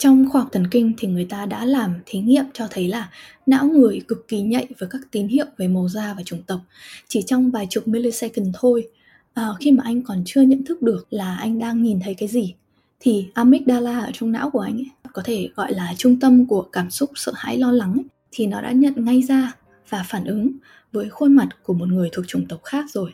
trong 0.02 0.28
khoa 0.28 0.40
học 0.40 0.48
thần 0.52 0.66
kinh 0.70 0.92
thì 0.98 1.08
người 1.08 1.24
ta 1.24 1.46
đã 1.46 1.64
làm 1.64 1.94
thí 2.06 2.18
nghiệm 2.18 2.44
cho 2.52 2.66
thấy 2.70 2.88
là 2.88 3.10
não 3.46 3.66
người 3.66 4.00
cực 4.08 4.28
kỳ 4.28 4.40
nhạy 4.40 4.66
với 4.78 4.88
các 4.88 5.00
tín 5.10 5.28
hiệu 5.28 5.46
về 5.56 5.68
màu 5.68 5.88
da 5.88 6.14
và 6.16 6.22
chủng 6.22 6.42
tộc. 6.42 6.60
Chỉ 7.08 7.22
trong 7.26 7.50
vài 7.50 7.66
chục 7.70 7.88
millisecond 7.88 8.48
thôi, 8.54 8.88
à, 9.34 9.48
khi 9.60 9.72
mà 9.72 9.82
anh 9.84 10.02
còn 10.02 10.22
chưa 10.26 10.42
nhận 10.42 10.64
thức 10.64 10.82
được 10.82 11.06
là 11.10 11.36
anh 11.36 11.58
đang 11.58 11.82
nhìn 11.82 12.00
thấy 12.04 12.14
cái 12.14 12.28
gì, 12.28 12.54
thì 13.00 13.26
amygdala 13.34 14.00
ở 14.00 14.10
trong 14.14 14.32
não 14.32 14.50
của 14.50 14.60
anh 14.60 14.76
ấy, 14.76 14.86
có 15.12 15.22
thể 15.24 15.48
gọi 15.56 15.74
là 15.74 15.94
trung 15.98 16.20
tâm 16.20 16.46
của 16.46 16.62
cảm 16.62 16.90
xúc 16.90 17.10
sợ 17.14 17.32
hãi 17.36 17.58
lo 17.58 17.72
lắng 17.72 17.92
ấy, 17.92 18.04
thì 18.30 18.46
nó 18.46 18.60
đã 18.60 18.72
nhận 18.72 19.04
ngay 19.04 19.22
ra 19.22 19.52
và 19.88 20.04
phản 20.08 20.24
ứng 20.24 20.52
với 20.92 21.08
khuôn 21.10 21.36
mặt 21.36 21.48
của 21.62 21.74
một 21.74 21.88
người 21.88 22.08
thuộc 22.12 22.28
chủng 22.28 22.46
tộc 22.48 22.64
khác 22.64 22.84
rồi. 22.90 23.10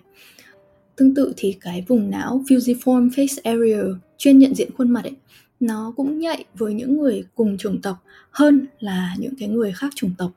Tương 0.97 1.15
tự 1.15 1.33
thì 1.37 1.57
cái 1.61 1.85
vùng 1.89 2.11
não 2.11 2.43
fusiform 2.49 3.11
face 3.11 3.41
area 3.45 3.83
chuyên 4.19 4.39
nhận 4.39 4.55
diện 4.55 4.71
khuôn 4.77 4.91
mặt 4.91 5.05
ấy 5.05 5.15
nó 5.61 5.93
cũng 5.97 6.19
nhạy 6.19 6.45
với 6.55 6.75
những 6.75 7.01
người 7.01 7.25
cùng 7.35 7.59
chủng 7.59 7.83
tộc 7.83 7.97
hơn 8.31 8.67
là 8.81 9.15
những 9.19 9.35
cái 9.39 9.49
người 9.49 9.73
khác 9.73 9.93
chủng 9.95 10.15
tộc 10.19 10.31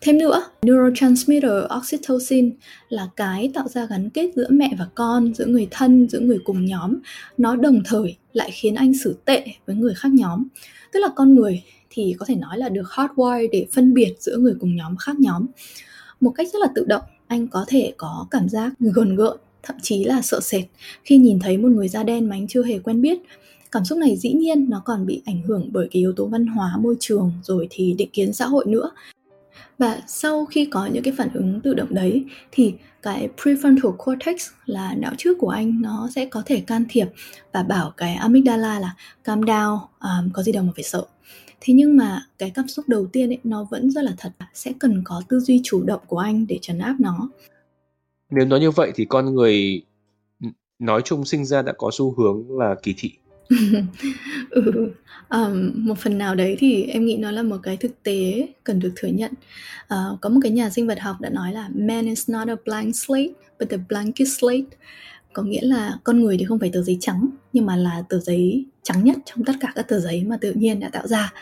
Thêm 0.00 0.18
nữa, 0.18 0.42
neurotransmitter 0.62 1.52
oxytocin 1.78 2.50
là 2.88 3.08
cái 3.16 3.50
tạo 3.54 3.68
ra 3.68 3.86
gắn 3.86 4.10
kết 4.10 4.30
giữa 4.36 4.46
mẹ 4.50 4.70
và 4.78 4.86
con, 4.94 5.34
giữa 5.34 5.46
người 5.46 5.68
thân, 5.70 6.08
giữa 6.08 6.20
người 6.20 6.38
cùng 6.44 6.64
nhóm. 6.64 6.96
Nó 7.38 7.56
đồng 7.56 7.82
thời 7.84 8.16
lại 8.32 8.50
khiến 8.52 8.74
anh 8.74 8.94
xử 8.94 9.16
tệ 9.24 9.46
với 9.66 9.76
người 9.76 9.94
khác 9.94 10.08
nhóm. 10.12 10.44
Tức 10.92 11.00
là 11.00 11.08
con 11.16 11.34
người 11.34 11.62
thì 11.90 12.14
có 12.18 12.26
thể 12.26 12.34
nói 12.34 12.58
là 12.58 12.68
được 12.68 12.86
hardwire 12.88 13.48
để 13.52 13.66
phân 13.72 13.94
biệt 13.94 14.14
giữa 14.18 14.36
người 14.36 14.54
cùng 14.60 14.76
nhóm 14.76 14.96
khác 14.96 15.20
nhóm. 15.20 15.46
Một 16.20 16.30
cách 16.30 16.48
rất 16.52 16.58
là 16.58 16.68
tự 16.74 16.84
động, 16.84 17.02
anh 17.26 17.48
có 17.48 17.64
thể 17.68 17.94
có 17.96 18.26
cảm 18.30 18.48
giác 18.48 18.72
gờn 18.78 19.16
gợn, 19.16 19.36
thậm 19.62 19.76
chí 19.82 20.04
là 20.04 20.22
sợ 20.22 20.40
sệt 20.40 20.64
khi 21.04 21.16
nhìn 21.16 21.38
thấy 21.40 21.58
một 21.58 21.68
người 21.68 21.88
da 21.88 22.02
đen 22.02 22.28
mà 22.28 22.36
anh 22.36 22.46
chưa 22.48 22.64
hề 22.64 22.78
quen 22.78 23.02
biết 23.02 23.18
cảm 23.72 23.84
xúc 23.84 23.98
này 23.98 24.16
dĩ 24.16 24.32
nhiên 24.32 24.70
nó 24.70 24.82
còn 24.84 25.06
bị 25.06 25.22
ảnh 25.24 25.42
hưởng 25.42 25.68
bởi 25.72 25.88
cái 25.90 26.00
yếu 26.00 26.12
tố 26.12 26.26
văn 26.26 26.46
hóa 26.46 26.76
môi 26.80 26.96
trường 27.00 27.32
rồi 27.42 27.66
thì 27.70 27.94
định 27.98 28.10
kiến 28.12 28.32
xã 28.32 28.46
hội 28.46 28.64
nữa. 28.68 28.90
Và 29.78 30.02
sau 30.06 30.46
khi 30.46 30.64
có 30.64 30.86
những 30.86 31.02
cái 31.02 31.14
phản 31.16 31.28
ứng 31.34 31.60
tự 31.60 31.74
động 31.74 31.94
đấy 31.94 32.24
thì 32.52 32.74
cái 33.02 33.28
prefrontal 33.36 33.92
cortex 33.96 34.48
là 34.66 34.94
não 34.98 35.12
trước 35.18 35.38
của 35.38 35.48
anh 35.48 35.82
nó 35.82 36.08
sẽ 36.14 36.26
có 36.26 36.42
thể 36.46 36.60
can 36.60 36.84
thiệp 36.88 37.06
và 37.52 37.62
bảo 37.62 37.92
cái 37.96 38.14
amygdala 38.14 38.80
là 38.80 38.96
calm 39.24 39.40
down 39.40 39.78
um, 40.00 40.30
có 40.32 40.42
gì 40.42 40.52
đâu 40.52 40.64
mà 40.64 40.72
phải 40.74 40.84
sợ. 40.84 41.04
Thế 41.60 41.74
nhưng 41.74 41.96
mà 41.96 42.26
cái 42.38 42.50
cảm 42.50 42.68
xúc 42.68 42.88
đầu 42.88 43.06
tiên 43.06 43.30
ấy 43.30 43.38
nó 43.44 43.66
vẫn 43.70 43.90
rất 43.90 44.04
là 44.04 44.14
thật 44.18 44.32
sẽ 44.54 44.72
cần 44.78 45.02
có 45.04 45.22
tư 45.28 45.40
duy 45.40 45.60
chủ 45.64 45.82
động 45.82 46.00
của 46.06 46.18
anh 46.18 46.46
để 46.46 46.58
trấn 46.62 46.78
áp 46.78 46.96
nó. 46.98 47.28
Nếu 48.30 48.44
nói 48.44 48.60
như 48.60 48.70
vậy 48.70 48.92
thì 48.94 49.04
con 49.04 49.34
người 49.34 49.82
nói 50.78 51.02
chung 51.04 51.24
sinh 51.24 51.44
ra 51.44 51.62
đã 51.62 51.72
có 51.78 51.90
xu 51.92 52.14
hướng 52.18 52.58
là 52.58 52.74
kỳ 52.82 52.94
thị. 52.98 53.12
ừ, 54.50 54.92
um, 55.28 55.72
một 55.74 55.98
phần 55.98 56.18
nào 56.18 56.34
đấy 56.34 56.56
thì 56.58 56.82
em 56.82 57.04
nghĩ 57.04 57.16
nó 57.16 57.30
là 57.30 57.42
một 57.42 57.56
cái 57.62 57.76
thực 57.76 58.02
tế 58.02 58.48
cần 58.64 58.78
được 58.78 58.92
thừa 58.96 59.08
nhận. 59.08 59.32
Uh, 59.84 60.20
có 60.20 60.28
một 60.28 60.40
cái 60.42 60.52
nhà 60.52 60.70
sinh 60.70 60.86
vật 60.86 61.00
học 61.00 61.16
đã 61.20 61.28
nói 61.28 61.52
là 61.52 61.68
man 61.74 62.06
is 62.06 62.30
not 62.30 62.48
a 62.48 62.56
blank 62.64 62.96
slate 62.96 63.32
but 63.58 63.70
a 63.70 63.76
blankest 63.88 64.38
slate. 64.38 64.76
Có 65.32 65.42
nghĩa 65.42 65.62
là 65.62 65.98
con 66.04 66.20
người 66.20 66.36
thì 66.38 66.44
không 66.44 66.58
phải 66.58 66.70
tờ 66.72 66.82
giấy 66.82 66.98
trắng 67.00 67.28
nhưng 67.52 67.66
mà 67.66 67.76
là 67.76 68.02
tờ 68.08 68.18
giấy 68.18 68.64
trắng 68.82 69.04
nhất 69.04 69.16
trong 69.24 69.44
tất 69.44 69.52
cả 69.60 69.72
các 69.74 69.88
tờ 69.88 70.00
giấy 70.00 70.24
mà 70.24 70.36
tự 70.40 70.52
nhiên 70.52 70.80
đã 70.80 70.88
tạo 70.88 71.06
ra. 71.06 71.32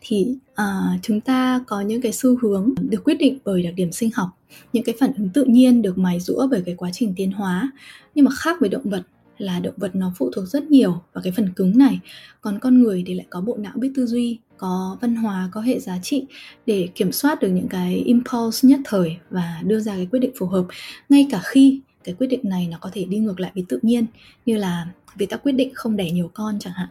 Thì 0.00 0.36
uh, 0.52 1.02
chúng 1.02 1.20
ta 1.20 1.60
có 1.66 1.80
những 1.80 2.00
cái 2.00 2.12
xu 2.12 2.38
hướng 2.42 2.74
được 2.80 3.04
quyết 3.04 3.18
định 3.18 3.38
bởi 3.44 3.62
đặc 3.62 3.74
điểm 3.76 3.92
sinh 3.92 4.10
học 4.14 4.28
những 4.72 4.84
cái 4.84 4.94
phản 5.00 5.12
ứng 5.18 5.28
tự 5.28 5.44
nhiên 5.44 5.82
được 5.82 5.98
mài 5.98 6.20
rũa 6.20 6.46
bởi 6.50 6.62
cái 6.66 6.74
quá 6.74 6.90
trình 6.92 7.12
tiến 7.16 7.32
hóa. 7.32 7.70
Nhưng 8.14 8.24
mà 8.24 8.30
khác 8.34 8.56
với 8.60 8.68
động 8.68 8.90
vật 8.90 9.02
là 9.38 9.60
động 9.60 9.74
vật 9.76 9.94
nó 9.94 10.12
phụ 10.16 10.30
thuộc 10.34 10.46
rất 10.46 10.64
nhiều 10.64 11.02
vào 11.12 11.22
cái 11.22 11.32
phần 11.36 11.52
cứng 11.56 11.78
này. 11.78 12.00
Còn 12.40 12.58
con 12.58 12.82
người 12.82 13.02
thì 13.06 13.14
lại 13.14 13.26
có 13.30 13.40
bộ 13.40 13.56
não 13.56 13.72
biết 13.76 13.90
tư 13.94 14.06
duy, 14.06 14.38
có 14.56 14.98
văn 15.00 15.16
hóa, 15.16 15.48
có 15.52 15.60
hệ 15.60 15.80
giá 15.80 15.98
trị 16.02 16.24
để 16.66 16.88
kiểm 16.94 17.12
soát 17.12 17.40
được 17.40 17.48
những 17.48 17.68
cái 17.68 17.94
impulse 17.94 18.68
nhất 18.68 18.80
thời 18.84 19.16
và 19.30 19.60
đưa 19.64 19.80
ra 19.80 19.96
cái 19.96 20.06
quyết 20.10 20.18
định 20.20 20.32
phù 20.38 20.46
hợp. 20.46 20.64
Ngay 21.08 21.28
cả 21.30 21.40
khi 21.44 21.80
cái 22.04 22.14
quyết 22.18 22.26
định 22.26 22.40
này 22.42 22.68
nó 22.70 22.78
có 22.80 22.90
thể 22.92 23.04
đi 23.04 23.18
ngược 23.18 23.40
lại 23.40 23.50
với 23.54 23.64
tự 23.68 23.78
nhiên, 23.82 24.06
như 24.46 24.56
là 24.56 24.86
vì 25.16 25.26
ta 25.26 25.36
quyết 25.36 25.52
định 25.52 25.74
không 25.74 25.96
đẻ 25.96 26.10
nhiều 26.10 26.30
con 26.34 26.58
chẳng 26.58 26.72
hạn 26.76 26.88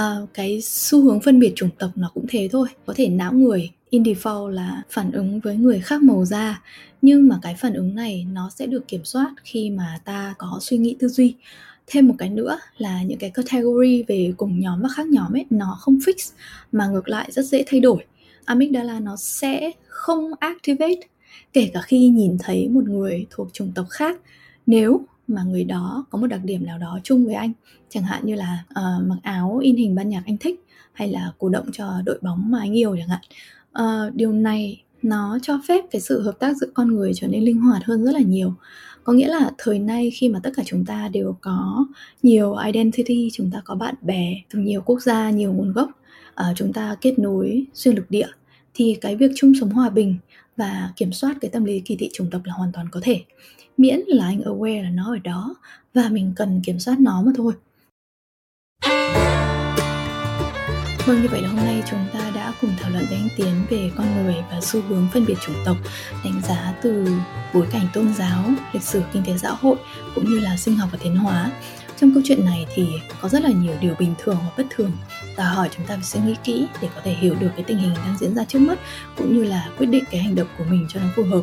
uh, 0.00 0.28
cái 0.34 0.60
xu 0.62 1.02
hướng 1.02 1.20
phân 1.20 1.38
biệt 1.38 1.52
chủng 1.56 1.70
tộc 1.78 1.90
nó 1.96 2.10
cũng 2.14 2.26
thế 2.28 2.48
thôi. 2.52 2.68
Có 2.86 2.94
thể 2.96 3.08
não 3.08 3.32
người 3.32 3.70
in 3.90 4.02
default 4.02 4.48
là 4.48 4.82
phản 4.90 5.12
ứng 5.12 5.40
với 5.40 5.56
người 5.56 5.80
khác 5.80 6.02
màu 6.02 6.24
da. 6.24 6.62
Nhưng 7.02 7.28
mà 7.28 7.38
cái 7.42 7.54
phản 7.58 7.74
ứng 7.74 7.94
này 7.94 8.26
nó 8.32 8.50
sẽ 8.58 8.66
được 8.66 8.88
kiểm 8.88 9.04
soát 9.04 9.34
khi 9.44 9.70
mà 9.70 10.00
ta 10.04 10.34
có 10.38 10.58
suy 10.60 10.78
nghĩ 10.78 10.96
tư 10.98 11.08
duy. 11.08 11.34
Thêm 11.86 12.08
một 12.08 12.14
cái 12.18 12.30
nữa 12.30 12.58
là 12.78 13.02
những 13.02 13.18
cái 13.18 13.30
category 13.30 14.02
về 14.08 14.32
cùng 14.36 14.60
nhóm 14.60 14.82
và 14.82 14.88
khác 14.96 15.06
nhóm 15.06 15.36
ấy 15.36 15.46
nó 15.50 15.76
không 15.80 15.98
fix 15.98 16.32
mà 16.72 16.86
ngược 16.86 17.08
lại 17.08 17.28
rất 17.32 17.42
dễ 17.42 17.64
thay 17.66 17.80
đổi. 17.80 18.04
Amygdala 18.44 19.00
nó 19.00 19.16
sẽ 19.16 19.70
không 19.88 20.30
activate. 20.40 21.00
Kể 21.52 21.70
cả 21.74 21.82
khi 21.82 22.08
nhìn 22.08 22.36
thấy 22.38 22.68
một 22.68 22.84
người 22.84 23.26
thuộc 23.30 23.48
chủng 23.52 23.72
tộc 23.74 23.86
khác 23.90 24.20
nếu 24.66 25.04
mà 25.30 25.42
người 25.42 25.64
đó 25.64 26.04
có 26.10 26.18
một 26.18 26.26
đặc 26.26 26.40
điểm 26.44 26.66
nào 26.66 26.78
đó 26.78 26.98
chung 27.04 27.26
với 27.26 27.34
anh. 27.34 27.52
Chẳng 27.88 28.02
hạn 28.02 28.26
như 28.26 28.34
là 28.34 28.64
uh, 28.70 29.08
mặc 29.08 29.18
áo 29.22 29.58
in 29.62 29.76
hình 29.76 29.94
ban 29.94 30.08
nhạc 30.08 30.22
anh 30.26 30.36
thích 30.36 30.64
hay 30.92 31.08
là 31.08 31.32
cổ 31.38 31.48
động 31.48 31.66
cho 31.72 32.02
đội 32.04 32.18
bóng 32.22 32.50
mà 32.50 32.58
anh 32.58 32.76
yêu 32.76 32.96
chẳng 32.98 33.08
hạn. 33.08 33.20
Uh, 33.82 34.14
điều 34.14 34.32
này 34.32 34.82
nó 35.02 35.38
cho 35.42 35.60
phép 35.68 35.84
cái 35.90 36.00
sự 36.00 36.22
hợp 36.22 36.38
tác 36.38 36.56
giữa 36.56 36.66
con 36.74 36.94
người 36.94 37.12
trở 37.14 37.26
nên 37.26 37.44
linh 37.44 37.60
hoạt 37.60 37.84
hơn 37.84 38.04
rất 38.04 38.12
là 38.12 38.20
nhiều. 38.20 38.54
Có 39.04 39.12
nghĩa 39.12 39.28
là 39.28 39.50
thời 39.58 39.78
nay 39.78 40.10
khi 40.10 40.28
mà 40.28 40.40
tất 40.42 40.50
cả 40.56 40.62
chúng 40.66 40.84
ta 40.84 41.08
đều 41.08 41.36
có 41.40 41.86
nhiều 42.22 42.56
identity 42.66 43.28
chúng 43.32 43.50
ta 43.50 43.62
có 43.64 43.74
bạn 43.74 43.94
bè 44.02 44.34
từ 44.50 44.58
nhiều 44.58 44.82
quốc 44.84 45.02
gia 45.02 45.30
nhiều 45.30 45.52
nguồn 45.52 45.72
gốc 45.72 45.90
uh, 46.30 46.56
chúng 46.56 46.72
ta 46.72 46.96
kết 47.00 47.18
nối 47.18 47.66
xuyên 47.74 47.96
lục 47.96 48.04
địa 48.08 48.26
thì 48.80 48.96
cái 49.00 49.16
việc 49.16 49.30
chung 49.36 49.52
sống 49.60 49.70
hòa 49.70 49.90
bình 49.90 50.16
và 50.56 50.92
kiểm 50.96 51.12
soát 51.12 51.36
cái 51.40 51.50
tâm 51.50 51.64
lý 51.64 51.80
kỳ 51.80 51.96
thị 51.96 52.10
chủng 52.12 52.30
tộc 52.30 52.40
là 52.44 52.52
hoàn 52.52 52.72
toàn 52.72 52.88
có 52.90 53.00
thể. 53.02 53.22
Miễn 53.76 54.00
là 54.06 54.24
anh 54.24 54.40
aware 54.40 54.82
là 54.82 54.90
nó 54.90 55.14
ở 55.14 55.18
đó 55.18 55.54
và 55.94 56.08
mình 56.08 56.32
cần 56.36 56.60
kiểm 56.64 56.78
soát 56.78 57.00
nó 57.00 57.22
mà 57.22 57.32
thôi. 57.36 57.52
Vâng, 61.06 61.22
như 61.22 61.28
vậy 61.30 61.42
là 61.42 61.48
hôm 61.48 61.56
nay 61.56 61.82
chúng 61.90 62.00
ta 62.12 62.30
đã 62.34 62.54
cùng 62.60 62.70
thảo 62.78 62.90
luận 62.90 63.04
với 63.08 63.16
anh 63.16 63.28
Tiến 63.36 63.54
về 63.70 63.90
con 63.96 64.06
người 64.16 64.34
và 64.50 64.60
xu 64.60 64.80
hướng 64.80 65.08
phân 65.12 65.26
biệt 65.26 65.36
chủng 65.46 65.56
tộc, 65.64 65.76
đánh 66.24 66.40
giá 66.48 66.74
từ 66.82 67.08
bối 67.54 67.66
cảnh 67.72 67.86
tôn 67.94 68.14
giáo, 68.14 68.44
lịch 68.72 68.82
sử 68.82 69.02
kinh 69.12 69.22
tế 69.26 69.38
xã 69.38 69.50
hội 69.50 69.76
cũng 70.14 70.24
như 70.24 70.38
là 70.38 70.56
sinh 70.56 70.76
học 70.76 70.88
và 70.92 70.98
tiến 71.02 71.16
hóa. 71.16 71.52
Trong 71.96 72.10
câu 72.14 72.22
chuyện 72.26 72.44
này 72.44 72.66
thì 72.74 72.86
có 73.20 73.28
rất 73.28 73.42
là 73.42 73.50
nhiều 73.50 73.74
điều 73.80 73.94
bình 73.98 74.14
thường 74.18 74.36
và 74.40 74.50
bất 74.56 74.66
thường 74.70 74.92
đòi 75.36 75.46
hỏi 75.46 75.68
chúng 75.76 75.86
ta 75.86 75.94
phải 75.94 76.04
suy 76.04 76.20
nghĩ 76.20 76.34
kỹ 76.44 76.66
để 76.82 76.88
có 76.94 77.00
thể 77.04 77.12
hiểu 77.12 77.34
được 77.40 77.50
cái 77.56 77.64
tình 77.64 77.78
hình 77.78 77.94
đang 77.94 78.16
diễn 78.20 78.34
ra 78.34 78.44
trước 78.44 78.58
mắt, 78.58 78.78
cũng 79.16 79.36
như 79.36 79.44
là 79.44 79.68
quyết 79.78 79.86
định 79.86 80.04
cái 80.10 80.20
hành 80.20 80.34
động 80.34 80.48
của 80.58 80.64
mình 80.70 80.86
cho 80.88 81.00
nó 81.00 81.06
phù 81.16 81.22
hợp. 81.22 81.42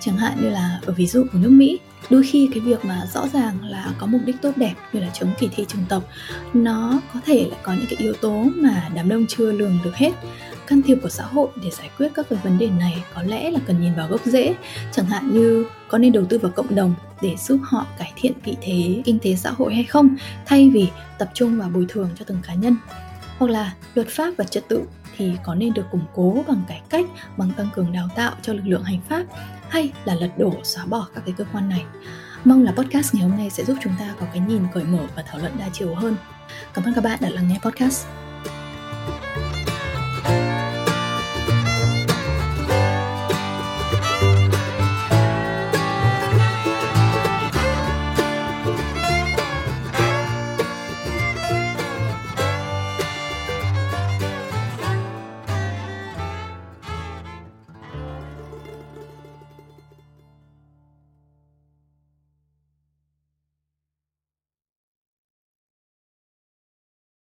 Chẳng 0.00 0.16
hạn 0.16 0.38
như 0.42 0.50
là, 0.50 0.80
ở 0.86 0.92
ví 0.92 1.06
dụ 1.06 1.26
của 1.32 1.38
nước 1.38 1.50
Mỹ, 1.50 1.78
đôi 2.10 2.22
khi 2.22 2.48
cái 2.52 2.60
việc 2.60 2.84
mà 2.84 3.02
rõ 3.14 3.28
ràng 3.32 3.64
là 3.64 3.94
có 3.98 4.06
mục 4.06 4.20
đích 4.24 4.36
tốt 4.42 4.50
đẹp 4.56 4.74
như 4.92 5.00
là 5.00 5.10
chống 5.14 5.30
kỳ 5.38 5.48
thị 5.56 5.64
chủng 5.68 5.84
tộc 5.88 6.08
nó 6.54 7.00
có 7.14 7.20
thể 7.26 7.48
là 7.50 7.56
có 7.62 7.72
những 7.72 7.86
cái 7.90 7.96
yếu 7.98 8.14
tố 8.14 8.46
mà 8.54 8.88
đám 8.94 9.08
đông 9.08 9.26
chưa 9.28 9.52
lường 9.52 9.78
được 9.84 9.96
hết. 9.96 10.12
Can 10.66 10.82
thiệp 10.82 10.98
của 11.02 11.08
xã 11.08 11.24
hội 11.24 11.48
để 11.62 11.70
giải 11.70 11.90
quyết 11.98 12.08
các 12.14 12.26
cái 12.30 12.38
vấn 12.42 12.58
đề 12.58 12.70
này 12.70 13.04
có 13.14 13.22
lẽ 13.22 13.50
là 13.50 13.60
cần 13.66 13.80
nhìn 13.80 13.94
vào 13.94 14.08
gốc 14.08 14.20
rễ. 14.24 14.54
Chẳng 14.92 15.06
hạn 15.06 15.34
như 15.34 15.66
có 15.88 15.98
nên 15.98 16.12
đầu 16.12 16.24
tư 16.24 16.38
vào 16.38 16.52
cộng 16.52 16.74
đồng 16.74 16.94
để 17.22 17.36
giúp 17.38 17.60
họ 17.62 17.86
cải 17.98 18.12
thiện 18.16 18.32
vị 18.44 18.56
thế 18.62 19.02
kinh 19.04 19.18
tế 19.18 19.36
xã 19.36 19.50
hội 19.50 19.74
hay 19.74 19.84
không, 19.84 20.16
thay 20.46 20.70
vì 20.70 20.88
tập 21.18 21.30
trung 21.34 21.58
vào 21.58 21.68
bồi 21.68 21.86
thường 21.88 22.10
cho 22.18 22.24
từng 22.28 22.38
cá 22.46 22.54
nhân 22.54 22.76
hoặc 23.38 23.50
là 23.50 23.74
luật 23.94 24.08
pháp 24.08 24.30
và 24.38 24.44
trật 24.44 24.68
tự 24.68 24.82
thì 25.16 25.32
có 25.44 25.54
nên 25.54 25.74
được 25.74 25.86
củng 25.90 26.04
cố 26.14 26.44
bằng 26.48 26.62
cải 26.68 26.82
cách, 26.88 27.04
bằng 27.36 27.50
tăng 27.56 27.68
cường 27.74 27.92
đào 27.92 28.08
tạo 28.16 28.32
cho 28.42 28.52
lực 28.52 28.66
lượng 28.66 28.84
hành 28.84 29.00
pháp 29.08 29.24
hay 29.68 29.92
là 30.04 30.14
lật 30.14 30.30
đổ, 30.38 30.54
xóa 30.62 30.84
bỏ 30.86 31.08
các 31.14 31.22
cái 31.26 31.34
cơ 31.38 31.44
quan 31.52 31.68
này? 31.68 31.84
Mong 32.44 32.64
là 32.64 32.72
podcast 32.72 33.14
ngày 33.14 33.22
hôm 33.22 33.36
nay 33.36 33.50
sẽ 33.50 33.64
giúp 33.64 33.76
chúng 33.82 33.92
ta 33.98 34.14
có 34.20 34.26
cái 34.32 34.40
nhìn 34.40 34.62
cởi 34.74 34.84
mở 34.84 35.06
và 35.16 35.22
thảo 35.22 35.38
luận 35.38 35.52
đa 35.58 35.68
chiều 35.72 35.94
hơn. 35.94 36.16
Cảm 36.74 36.84
ơn 36.84 36.94
các 36.94 37.04
bạn 37.04 37.18
đã 37.22 37.28
lắng 37.30 37.48
nghe 37.48 37.58
podcast. 37.62 38.25